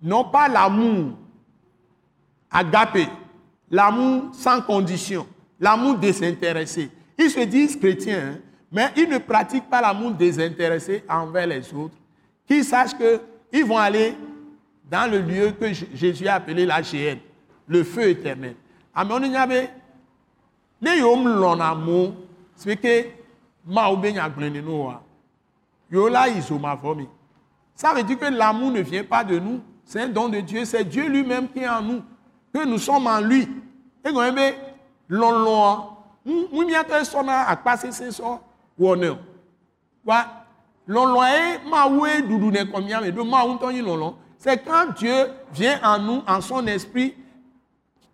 n'ont 0.00 0.24
pas 0.24 0.48
l'amour 0.48 1.12
agapé, 2.50 3.06
l'amour 3.70 4.34
sans 4.34 4.62
condition, 4.62 5.26
l'amour 5.60 5.96
désintéressé, 5.96 6.90
ils 7.18 7.30
se 7.30 7.40
disent 7.40 7.76
chrétiens, 7.76 8.36
hein, 8.36 8.38
mais 8.72 8.88
ils 8.96 9.08
ne 9.08 9.18
pratiquent 9.18 9.68
pas 9.68 9.82
l'amour 9.82 10.12
désintéressé 10.12 11.04
envers 11.08 11.46
les 11.46 11.74
autres. 11.74 11.96
Qu'ils 12.46 12.64
sachent 12.64 12.96
qu'ils 13.52 13.64
vont 13.64 13.78
aller 13.78 14.14
dans 14.90 15.10
le 15.10 15.20
lieu 15.20 15.52
que 15.52 15.72
Jésus 15.72 16.26
a 16.28 16.34
appelé 16.34 16.64
la 16.66 16.82
GN, 16.82 17.18
le 17.66 17.84
feu 17.84 18.10
éternel. 18.10 18.56
Amen. 18.94 19.68
Yom 20.80 21.28
lon 21.28 21.60
amour, 21.60 22.14
c'est 22.56 22.76
que. 22.76 23.06
Yola. 25.90 26.26
Ça 27.74 27.94
veut 27.94 28.02
dire 28.02 28.18
que 28.18 28.24
l'amour 28.26 28.70
ne 28.70 28.80
vient 28.80 29.04
pas 29.04 29.22
de 29.24 29.38
nous. 29.38 29.60
C'est 29.84 30.02
un 30.02 30.08
don 30.08 30.28
de 30.28 30.40
Dieu. 30.40 30.64
C'est 30.64 30.84
Dieu 30.84 31.08
lui-même 31.08 31.48
qui 31.48 31.60
est 31.60 31.68
en 31.68 31.82
nous. 31.82 32.02
Que 32.52 32.64
nous 32.64 32.78
sommes 32.78 33.06
en 33.06 33.20
lui. 33.20 33.48
Et 34.04 34.12
quand 34.12 34.32
même, 34.32 34.54
l'on 35.08 35.30
l'on. 35.30 35.84
Nous 36.24 36.66
m'y 36.66 36.74
attendons 36.74 37.28
à 37.28 37.56
passer 37.56 37.92
ces 37.92 38.10
sorts. 38.10 38.42
Wonner. 38.78 39.14
Wa. 40.04 40.37
L'on 40.88 41.04
l'on 41.04 41.22
est 41.22 41.60
ma 41.70 41.86
oué 41.86 42.22
doudou 42.22 42.50
ne 42.50 42.64
combien 42.64 43.02
mais 43.02 43.12
de 43.12 43.20
ma 43.20 43.44
ou 43.44 43.56
ton 43.58 43.68
l'on 43.68 43.96
l'on. 43.96 44.14
C'est 44.38 44.64
quand 44.64 44.94
Dieu 44.96 45.30
vient 45.52 45.78
en 45.84 45.98
nous, 45.98 46.22
en 46.26 46.40
son 46.40 46.66
esprit, 46.66 47.14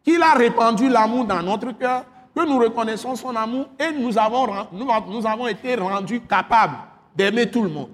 qu'il 0.03 0.21
a 0.21 0.35
répandu 0.35 0.89
l'amour 0.89 1.25
dans 1.25 1.41
notre 1.41 1.71
cœur, 1.73 2.05
que 2.35 2.45
nous 2.45 2.59
reconnaissons 2.59 3.15
son 3.15 3.37
amour 3.37 3.67
et 3.79 3.93
nous 3.93 4.19
avons, 4.19 4.49
nous, 4.73 4.89
nous 5.09 5.27
avons 5.27 5.47
été 5.47 5.77
rendus 5.77 6.21
capables 6.23 6.77
d'aimer 7.15 7.49
tout 7.49 7.63
le 7.63 7.69
monde. 7.69 7.91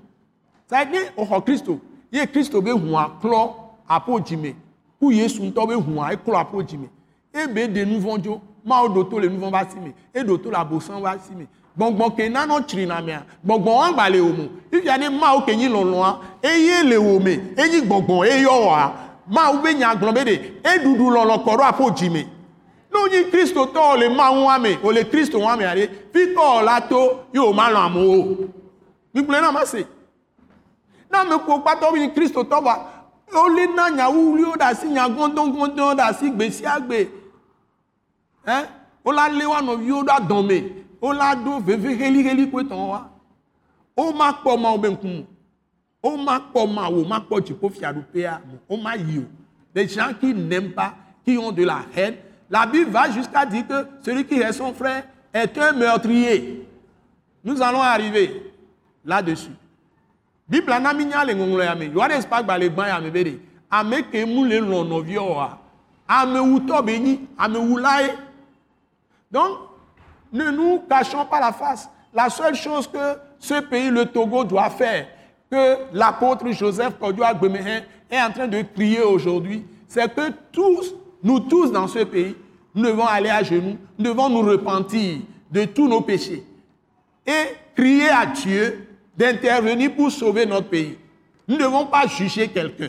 Ça 0.66 0.84
veut 0.84 0.92
dire, 0.92 1.12
au 1.16 1.40
Christ, 1.42 1.66
il 2.10 2.20
a 2.20 2.26
Christ 2.26 2.50
qui 2.50 2.70
a 2.70 3.10
clos 3.20 3.50
à 3.86 4.00
Podjime, 4.00 4.54
ou 4.98 5.10
Yesu 5.10 5.40
qui 5.40 5.54
a 6.00 6.16
clos 6.16 6.36
à 6.36 6.44
Podjime. 6.44 6.88
Et 7.34 7.46
bien, 7.46 7.68
de 7.68 7.84
nouveaux 7.84 8.20
jours, 8.22 8.40
ma 8.64 8.88
doto 8.88 9.18
le 9.18 9.28
nouveau 9.28 9.50
basime, 9.50 9.92
et 10.14 10.24
doto 10.24 10.50
la 10.50 10.64
bossan 10.64 11.00
basime. 11.02 11.46
Bon, 11.46 11.59
bon, 11.76 12.10
que 12.10 12.28
nan 12.28 12.48
non 12.48 12.62
trina 12.62 13.00
mea, 13.00 13.22
bon, 13.42 13.58
bon, 13.58 13.80
an 13.80 13.92
bale 13.92 14.20
omo. 14.20 14.48
Il 14.72 14.84
y 14.84 14.88
a 14.88 14.98
des 14.98 15.08
ma 15.08 15.36
ou 15.36 15.40
kenyi 15.40 15.68
lon 15.68 15.84
loin, 15.84 16.20
et 16.42 16.60
ye 16.60 16.82
le 16.84 16.98
ome, 16.98 17.28
et 17.28 17.66
yi 17.72 17.82
bon, 17.82 18.00
bon, 18.00 18.22
et 18.22 18.42
yo 18.42 18.66
wa, 18.66 18.92
ma 19.28 19.50
ou 19.52 19.60
be 19.60 19.74
nya 19.74 19.94
glombe 19.94 20.24
de, 20.24 20.32
et 20.32 20.78
doudou 20.82 21.10
lon 21.10 21.24
lon 21.24 21.38
koro 21.38 21.62
à 21.62 21.72
Podjime. 21.72 22.26
Nou 22.90 23.06
yi 23.06 23.30
kristo 23.30 23.66
to 23.66 23.96
le 23.96 24.08
ma 24.10 24.30
wame, 24.30 24.78
o 24.82 24.90
le 24.90 25.04
kristo 25.04 25.38
wame 25.38 25.62
ale, 25.62 25.88
fi 26.12 26.32
to 26.34 26.46
la 26.64 26.80
to, 26.80 27.26
yo 27.32 27.52
ma 27.52 27.70
lan 27.70 27.92
mo 27.92 28.00
o. 28.00 28.48
Mi 29.14 29.22
ple 29.22 29.40
nan 29.40 29.54
mase. 29.54 29.86
Nan 31.10 31.28
me 31.28 31.38
kou 31.46 31.62
pato 31.62 31.94
yi 31.96 32.10
kristo 32.10 32.42
to 32.44 32.60
ba, 32.60 32.76
o 33.30 33.46
le 33.48 33.68
nan 33.74 33.94
nya 33.94 34.10
ou 34.10 34.34
li 34.36 34.44
o 34.44 34.56
da 34.58 34.74
si 34.74 34.88
nya 34.90 35.08
gondon 35.08 35.52
gondon 35.54 35.94
da 35.94 36.12
si 36.12 36.30
gbe 36.30 36.50
si 36.50 36.66
agbe. 36.66 37.08
Hein? 38.46 38.66
O 39.04 39.12
la 39.12 39.28
le 39.28 39.46
wa 39.46 39.62
no 39.62 39.78
yo 39.80 40.02
da 40.02 40.18
donme. 40.18 40.60
O 41.00 41.12
la 41.12 41.34
do 41.34 41.60
veve 41.60 41.94
heli 41.96 42.22
heli 42.22 42.46
kwe 42.50 42.64
ton 42.68 42.90
wa. 42.90 43.10
O 43.96 44.12
ma 44.12 44.32
po 44.32 44.56
ma 44.56 44.72
o 44.72 44.78
ben 44.78 44.96
kum. 44.96 45.24
O 46.02 46.16
ma 46.16 46.40
po 46.40 46.66
ma 46.66 46.88
o 46.88 47.04
ma 47.04 47.20
po 47.20 47.40
ti 47.40 47.54
ko 47.54 47.68
fi 47.68 47.84
adupe 47.84 48.26
a. 48.26 48.40
O 48.68 48.76
ma 48.76 48.96
yi 48.96 49.18
o. 49.18 49.24
Des 49.74 49.88
gens 49.88 50.12
qui 50.18 50.34
n'aiment 50.34 50.72
pas, 50.72 50.94
qui 51.24 51.38
ont 51.38 51.52
de 51.52 51.64
la 51.64 51.82
haine, 51.96 52.16
la 52.50 52.66
Bible 52.66 52.90
va 52.90 53.08
jusqu'à 53.10 53.46
dire 53.46 53.66
que 53.66 53.86
celui 54.02 54.24
qui 54.24 54.34
est 54.34 54.52
son 54.52 54.74
frère 54.74 55.04
est 55.32 55.56
un 55.58 55.72
meurtrier. 55.72 56.66
Nous 57.44 57.62
allons 57.62 57.80
arriver 57.80 58.52
là-dessus. 59.04 59.52
Bible 60.48 60.70
na 60.82 60.92
minya 60.92 61.24
le 61.24 61.34
ngonglo 61.34 61.62
ya 61.62 61.74
me. 61.76 61.84
Yohane 61.84 62.20
spak 62.20 62.44
ba 62.44 62.58
le 62.58 62.68
gban 62.68 62.88
ya 62.88 63.00
me 63.00 63.10
bere. 63.10 63.38
Ame 63.70 64.02
ke 64.10 64.26
mu 64.26 64.44
le 64.48 64.58
lon 64.58 64.84
novio 64.84 65.34
wa. 65.36 65.58
Ame 66.08 66.40
wuto 66.40 66.82
beni, 66.82 67.20
ame 67.38 67.56
wulae. 67.58 68.10
Donc, 69.30 69.69
ne 70.32 70.50
nous 70.50 70.80
cachons 70.88 71.24
pas 71.26 71.40
la 71.40 71.52
face. 71.52 71.88
La 72.12 72.28
seule 72.28 72.54
chose 72.54 72.86
que 72.86 72.98
ce 73.38 73.60
pays, 73.60 73.90
le 73.90 74.06
Togo, 74.06 74.44
doit 74.44 74.70
faire, 74.70 75.06
que 75.50 75.76
l'apôtre 75.92 76.50
Joseph 76.52 76.98
Kodjoa 76.98 77.34
Gbemehen 77.34 77.82
est 78.10 78.20
en 78.20 78.30
train 78.30 78.48
de 78.48 78.62
crier 78.62 79.02
aujourd'hui, 79.02 79.64
c'est 79.88 80.12
que 80.14 80.30
tous 80.52 80.94
nous 81.22 81.40
tous 81.40 81.70
dans 81.70 81.86
ce 81.86 82.00
pays, 82.00 82.34
nous 82.74 82.84
devons 82.84 83.06
aller 83.06 83.28
à 83.28 83.42
genoux, 83.42 83.76
nous 83.98 84.04
devons 84.04 84.28
nous 84.28 84.42
repentir 84.42 85.18
de 85.50 85.64
tous 85.64 85.88
nos 85.88 86.00
péchés 86.00 86.44
et 87.26 87.56
crier 87.74 88.08
à 88.08 88.26
Dieu 88.26 88.86
d'intervenir 89.16 89.94
pour 89.94 90.10
sauver 90.10 90.46
notre 90.46 90.68
pays. 90.68 90.96
Nous 91.46 91.56
ne 91.56 91.62
devons 91.62 91.86
pas 91.86 92.06
juger 92.06 92.48
quelqu'un. 92.48 92.88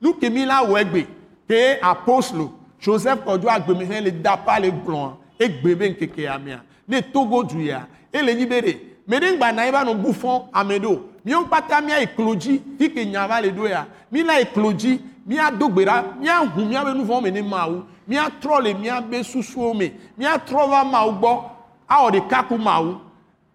Nous 0.00 0.14
qui 0.14 0.28
là 0.28 0.64
Wegbe, 0.64 1.06
que 1.48 1.84
apôtre 1.84 2.50
Joseph 2.78 3.24
Kodjo 3.24 3.48
Agbemehen 3.48 4.04
le 4.04 4.10
dapa 4.12 4.60
le 4.60 4.70
blanc 4.70 5.18
et 5.40 5.48
gbebe 5.48 5.90
nkeke 5.90 6.26
amia, 6.28 6.62
ne 6.88 7.00
togo 7.00 7.44
duya 7.44 7.86
et 8.12 8.22
le 8.22 8.32
libéré. 8.32 8.96
Mais 9.06 9.20
nous 9.20 9.42
avons 9.42 9.90
un 9.90 9.94
bouffon 9.94 10.44
amedo. 10.52 11.10
Nous 11.24 11.34
avons 11.34 11.46
pas 11.46 11.62
tamia 11.62 12.00
éclogi, 12.02 12.60
fi 12.78 12.90
que 12.90 13.00
nyava 13.00 13.40
le 13.40 13.52
doya. 13.52 13.86
Mi 14.10 14.22
la 14.22 14.40
éclogi, 14.40 15.00
mia 15.26 15.50
dogbera 15.50 16.04
mia 16.20 16.40
hu 16.40 16.64
mia 16.64 16.84
be 16.84 16.90
nuvɔ 16.90 17.22
me 17.22 17.30
ne 17.30 17.42
mawu 17.42 17.82
mia 18.06 18.28
trɔ 18.40 18.62
le 18.62 18.74
mia 18.74 19.00
be 19.00 19.22
susuwo 19.22 19.74
me 19.74 19.92
mia 20.16 20.36
trɔ 20.38 20.70
va 20.70 20.84
mawu 20.84 21.12
gbɔ 21.18 21.42
awɔ 21.88 22.10
ɖeka 22.12 22.48
ku 22.48 22.56
mawu 22.56 23.00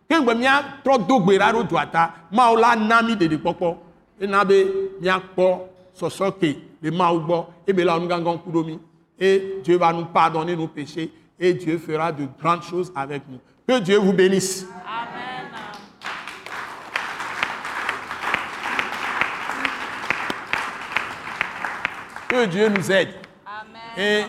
kegbe 0.09 0.35
mia 0.35 0.61
trɔ 0.83 1.07
dogbera 1.07 1.53
ɖo 1.53 1.63
dua 1.67 1.85
ta 1.85 2.13
mawu 2.31 2.57
la 2.57 2.75
na 2.75 3.01
mi 3.01 3.13
ɖeɖekpɔkpɔ 3.13 3.75
ena 4.19 4.43
be 4.43 4.65
mia 4.99 5.21
kpɔ 5.33 5.59
sɔsɔ 5.97 6.31
ke 6.39 6.57
le 6.81 6.91
Maoubo, 6.91 7.47
et 7.67 7.73
Kudomi. 8.43 8.79
Et 9.19 9.61
Dieu 9.63 9.77
va 9.77 9.93
nous 9.93 10.05
pardonner 10.05 10.55
nos 10.55 10.67
péchés 10.67 11.11
et 11.41 11.55
Dieu 11.55 11.79
fera 11.79 12.11
de 12.11 12.27
grandes 12.39 12.61
choses 12.61 12.93
avec 12.95 13.23
nous. 13.27 13.39
Que 13.67 13.79
Dieu 13.79 13.97
vous 13.97 14.13
bénisse. 14.13 14.67
Amen. 14.85 15.49
Que 22.29 22.45
Dieu 22.45 22.69
nous 22.69 22.91
aide. 22.91 23.09
Amen. 23.43 23.81
Et 23.97 24.23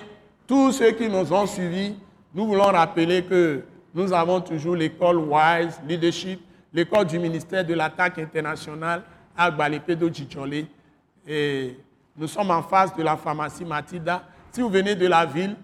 tous 0.46 0.72
ceux 0.72 0.92
qui 0.92 1.06
nous 1.06 1.30
ont 1.34 1.46
suivis, 1.46 1.94
nous 2.34 2.46
voulons 2.46 2.64
rappeler 2.64 3.22
que 3.22 3.62
nous 3.94 4.10
avons 4.14 4.40
toujours 4.40 4.74
l'école 4.74 5.18
WISE 5.18 5.80
Leadership, 5.86 6.40
l'école 6.72 7.04
du 7.04 7.18
ministère 7.18 7.62
de 7.62 7.74
l'attaque 7.74 8.18
internationale 8.18 9.02
à 9.36 9.50
Djidjolé. 9.50 10.66
Et 11.28 11.76
nous 12.16 12.26
sommes 12.26 12.50
en 12.50 12.62
face 12.62 12.96
de 12.96 13.02
la 13.02 13.18
pharmacie 13.18 13.66
Matilda. 13.66 14.24
Si 14.50 14.62
vous 14.62 14.70
venez 14.70 14.94
de 14.94 15.06
la 15.06 15.26
ville, 15.26 15.56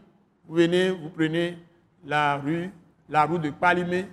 vous 0.49 0.55
venez, 0.55 0.91
vous 0.91 1.11
prenez 1.11 1.59
la 2.07 2.37
rue, 2.39 2.71
de 3.09 3.51
Palimé, 3.51 4.09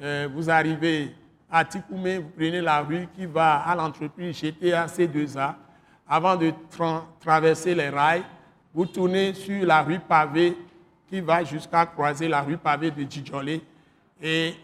euh, 0.00 0.28
vous 0.32 0.48
arrivez 0.48 1.12
à 1.50 1.64
Tikoumé, 1.64 2.18
vous 2.18 2.30
prenez 2.36 2.60
la 2.60 2.80
rue 2.82 3.08
qui 3.14 3.26
va 3.26 3.56
à 3.56 3.74
l'entreprise 3.74 4.38
GTA 4.38 4.86
C2A. 4.86 5.54
Avant 6.08 6.36
de 6.36 6.52
traverser 7.20 7.74
les 7.74 7.88
rails, 7.88 8.22
vous 8.72 8.86
tournez 8.86 9.34
sur 9.34 9.66
la 9.66 9.82
rue 9.82 9.98
pavée 9.98 10.56
qui 11.08 11.20
va 11.20 11.42
jusqu'à 11.42 11.84
croiser 11.84 12.28
la 12.28 12.42
rue 12.42 12.56
pavée 12.56 12.90
de 12.90 13.02
Djidjolé 13.02 13.60
et 14.20 14.54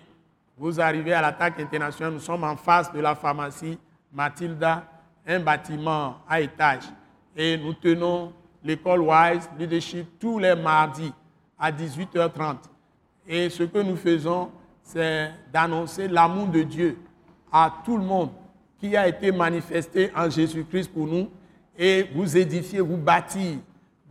vous 0.57 0.81
arrivez 0.81 1.13
à 1.13 1.21
l'attaque 1.21 1.59
internationale. 1.61 2.15
Nous 2.15 2.21
sommes 2.21 2.45
en 2.45 2.57
face 2.57 2.93
de 2.93 3.01
la 3.01 3.15
pharmacie 3.15 3.79
Matilda, 4.13 4.85
un 5.27 5.41
bâtiment 5.41 6.19
à 6.29 6.41
étage. 6.41 6.85
Et 7.37 7.57
nous 7.57 7.75
tenons 7.75 8.33
l'école 8.63 9.01
Wise 9.01 9.49
Leadership 9.59 10.19
tous 10.19 10.39
les 10.39 10.55
mardis 10.55 11.13
à 11.59 11.73
18h30. 11.73 12.57
Et 13.27 13.51
ce 13.51 13.63
que 13.65 13.79
nous 13.79 13.97
faisons, 13.97 14.51
c'est 14.83 15.31
d'annoncer 15.53 16.09
l'amour 16.09 16.47
de 16.47 16.63
Dieu 16.63 16.99
à 17.53 17.73
tout 17.85 17.97
le 17.97 18.05
monde 18.05 18.31
qui 18.81 18.97
a 18.97 19.09
été 19.09 19.33
manifesté 19.33 20.11
en 20.17 20.31
Jésus-Christ 20.31 20.93
pour 20.93 21.07
nous 21.07 21.29
et 21.77 22.07
vous 22.15 22.37
édifier, 22.37 22.81
vous 22.81 22.97
bâtir 22.97 23.59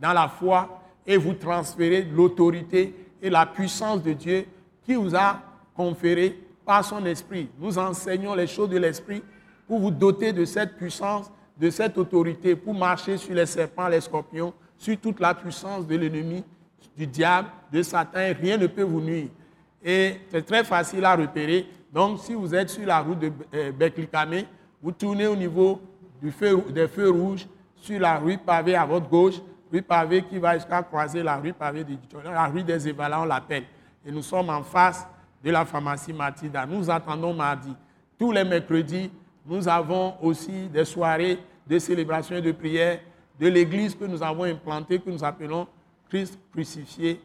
dans 0.00 0.12
la 0.12 0.28
foi 0.28 0.82
et 1.06 1.16
vous 1.16 1.34
transférer 1.34 2.02
l'autorité 2.02 2.94
et 3.20 3.30
la 3.30 3.46
puissance 3.46 4.02
de 4.02 4.12
Dieu 4.12 4.46
qui 4.84 4.94
vous 4.94 5.14
a 5.16 5.40
conféré 5.74 6.38
par 6.64 6.84
son 6.84 7.04
esprit. 7.06 7.48
Nous 7.58 7.78
enseignons 7.78 8.34
les 8.34 8.46
choses 8.46 8.68
de 8.68 8.78
l'esprit 8.78 9.22
pour 9.66 9.80
vous 9.80 9.90
doter 9.90 10.32
de 10.32 10.44
cette 10.44 10.76
puissance, 10.76 11.30
de 11.58 11.70
cette 11.70 11.98
autorité, 11.98 12.54
pour 12.54 12.74
marcher 12.74 13.16
sur 13.16 13.34
les 13.34 13.46
serpents, 13.46 13.88
les 13.88 14.00
scorpions, 14.00 14.54
sur 14.76 14.96
toute 14.98 15.18
la 15.18 15.34
puissance 15.34 15.86
de 15.86 15.96
l'ennemi, 15.96 16.44
du 16.96 17.06
diable, 17.06 17.48
de 17.72 17.82
Satan. 17.82 18.32
Rien 18.40 18.56
ne 18.56 18.66
peut 18.66 18.82
vous 18.82 19.00
nuire. 19.00 19.28
Et 19.82 20.16
c'est 20.30 20.44
très 20.44 20.64
facile 20.64 21.04
à 21.04 21.16
repérer. 21.16 21.66
Donc, 21.92 22.20
si 22.20 22.34
vous 22.34 22.54
êtes 22.54 22.70
sur 22.70 22.86
la 22.86 23.00
route 23.00 23.18
de 23.18 23.32
euh, 23.54 23.72
Beklikame, 23.72 24.42
vous 24.82 24.92
tournez 24.92 25.26
au 25.26 25.34
niveau 25.34 25.80
des 26.22 26.88
feux 26.88 27.10
rouges 27.10 27.46
sur 27.76 27.98
la 28.00 28.18
rue 28.18 28.38
pavée 28.38 28.74
à 28.74 28.84
votre 28.84 29.08
gauche, 29.08 29.40
rue 29.72 29.82
pavée 29.82 30.22
qui 30.22 30.38
va 30.38 30.54
jusqu'à 30.54 30.82
croiser 30.82 31.22
la 31.22 31.36
rue 31.36 31.52
pavée 31.52 31.84
de 31.84 31.96
la 32.24 32.46
rue 32.46 32.62
des 32.62 32.88
Évalats, 32.88 33.20
on 33.20 33.24
l'appelle. 33.24 33.64
Et 34.04 34.10
nous 34.10 34.22
sommes 34.22 34.50
en 34.50 34.62
face 34.62 35.06
de 35.42 35.50
la 35.50 35.64
pharmacie 35.64 36.12
Matilda. 36.12 36.66
Nous 36.66 36.90
attendons 36.90 37.34
mardi. 37.34 37.74
Tous 38.18 38.32
les 38.32 38.44
mercredis, 38.44 39.10
nous 39.48 39.66
avons 39.66 40.14
aussi 40.22 40.68
des 40.68 40.84
soirées 40.84 41.38
de 41.66 41.78
célébration 41.78 42.36
et 42.36 42.42
de 42.42 42.52
prière 42.52 43.00
de 43.40 43.48
l'église 43.48 43.94
que 43.94 44.04
nous 44.04 44.22
avons 44.22 44.44
implantée, 44.44 44.98
que 44.98 45.10
nous 45.10 45.24
appelons 45.24 45.66
Christ 46.08 46.38
crucifié 46.52 47.20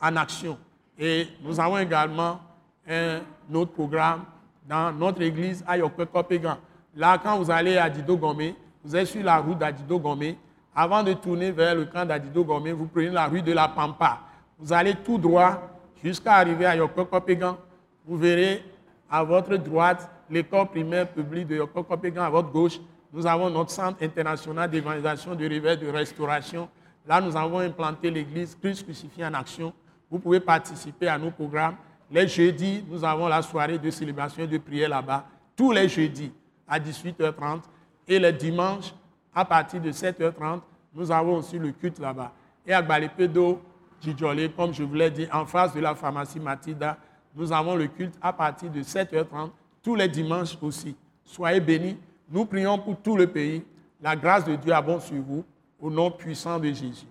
en 0.00 0.16
action. 0.16 0.56
Et 0.98 1.28
nous 1.42 1.60
avons 1.60 1.78
également 1.78 2.40
un 2.88 3.20
autre 3.52 3.72
programme 3.72 4.24
dans 4.66 4.92
notre 4.92 5.20
église 5.22 5.64
à 5.66 5.76
Yokwekopegan. 5.76 6.56
Là, 6.94 7.18
quand 7.22 7.36
vous 7.38 7.50
allez 7.50 7.76
à 7.76 7.90
Dido 7.90 8.16
Gomé, 8.16 8.56
vous 8.82 8.96
êtes 8.96 9.06
sur 9.06 9.22
la 9.22 9.38
route 9.38 9.58
d'Adido 9.58 9.98
Gomé, 9.98 10.38
avant 10.74 11.02
de 11.02 11.12
tourner 11.12 11.50
vers 11.50 11.74
le 11.74 11.84
camp 11.86 12.06
d'Adido 12.06 12.44
Gomé, 12.44 12.72
vous 12.72 12.86
prenez 12.86 13.10
la 13.10 13.26
rue 13.26 13.42
de 13.42 13.52
la 13.52 13.68
Pampa. 13.68 14.20
Vous 14.58 14.72
allez 14.72 14.94
tout 14.94 15.18
droit 15.18 15.60
jusqu'à 16.02 16.34
arriver 16.34 16.66
à 16.66 16.76
Yokokopégan. 16.76 17.58
Vous 18.06 18.16
verrez 18.16 18.64
à 19.10 19.22
votre 19.24 19.56
droite 19.56 20.08
l'école 20.30 20.66
primaire 20.68 21.08
publique 21.08 21.46
de 21.48 21.56
Yokokopégan, 21.56 22.22
à 22.22 22.30
votre 22.30 22.50
gauche. 22.50 22.78
Nous 23.12 23.26
avons 23.26 23.48
notre 23.50 23.70
centre 23.70 24.02
international 24.02 24.70
d'évangélisation, 24.70 25.34
de 25.34 25.46
réveil, 25.46 25.78
de 25.78 25.88
restauration. 25.88 26.68
Là, 27.06 27.20
nous 27.20 27.36
avons 27.36 27.60
implanté 27.60 28.10
l'église 28.10 28.56
Christ 28.60 28.84
crucifié 28.84 29.24
en 29.24 29.34
action. 29.34 29.72
Vous 30.10 30.18
pouvez 30.18 30.40
participer 30.40 31.08
à 31.08 31.18
nos 31.18 31.30
programmes. 31.30 31.76
Les 32.10 32.26
jeudis, 32.28 32.84
nous 32.88 33.04
avons 33.04 33.28
la 33.28 33.42
soirée 33.42 33.78
de 33.78 33.90
célébration 33.90 34.42
et 34.44 34.46
de 34.46 34.58
prière 34.58 34.88
là-bas, 34.88 35.24
tous 35.56 35.72
les 35.72 35.88
jeudis 35.88 36.32
à 36.68 36.78
18h30. 36.78 37.62
Et 38.08 38.18
les 38.18 38.32
dimanches, 38.32 38.94
à 39.34 39.44
partir 39.44 39.80
de 39.80 39.90
7h30, 39.90 40.60
nous 40.94 41.10
avons 41.10 41.36
aussi 41.36 41.58
le 41.58 41.72
culte 41.72 41.98
là-bas. 41.98 42.32
Et 42.66 42.72
à 42.72 42.82
Gbalepedo, 42.82 43.60
Djidjolé, 44.00 44.50
comme 44.50 44.72
je 44.72 44.82
vous 44.82 44.94
l'ai 44.94 45.10
dit, 45.10 45.26
en 45.32 45.44
face 45.46 45.74
de 45.74 45.80
la 45.80 45.94
pharmacie 45.94 46.40
Matida, 46.40 46.96
nous 47.34 47.52
avons 47.52 47.74
le 47.76 47.86
culte 47.86 48.14
à 48.22 48.32
partir 48.32 48.70
de 48.70 48.80
7h30, 48.82 49.50
tous 49.86 49.94
les 49.94 50.08
dimanches 50.08 50.58
aussi. 50.60 50.96
Soyez 51.24 51.60
bénis. 51.60 51.96
Nous 52.28 52.44
prions 52.44 52.76
pour 52.76 52.96
tout 52.96 53.16
le 53.16 53.28
pays. 53.28 53.62
La 54.02 54.16
grâce 54.16 54.44
de 54.44 54.56
Dieu 54.56 54.72
abonde 54.72 55.00
sur 55.00 55.22
vous, 55.22 55.44
au 55.80 55.88
nom 55.88 56.10
puissant 56.10 56.58
de 56.58 56.66
Jésus. 56.66 57.06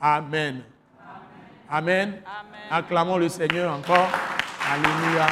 Amen. 0.00 0.62
Amen. 1.68 2.14
Amen. 2.14 2.14
Acclamons 2.70 3.18
le 3.18 3.28
Seigneur 3.28 3.70
encore. 3.70 4.08
Alléluia. 4.66 5.26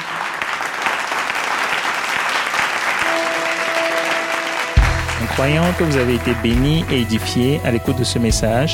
Nous 5.23 5.27
croyons 5.29 5.73
que 5.79 5.85
vous 5.85 5.97
avez 5.97 6.17
été 6.17 6.35
bénis 6.43 6.85
et 6.91 7.01
édifiés 7.01 7.63
à 7.65 7.71
l'écoute 7.71 7.97
de 7.97 8.05
ce 8.05 8.19
message. 8.19 8.73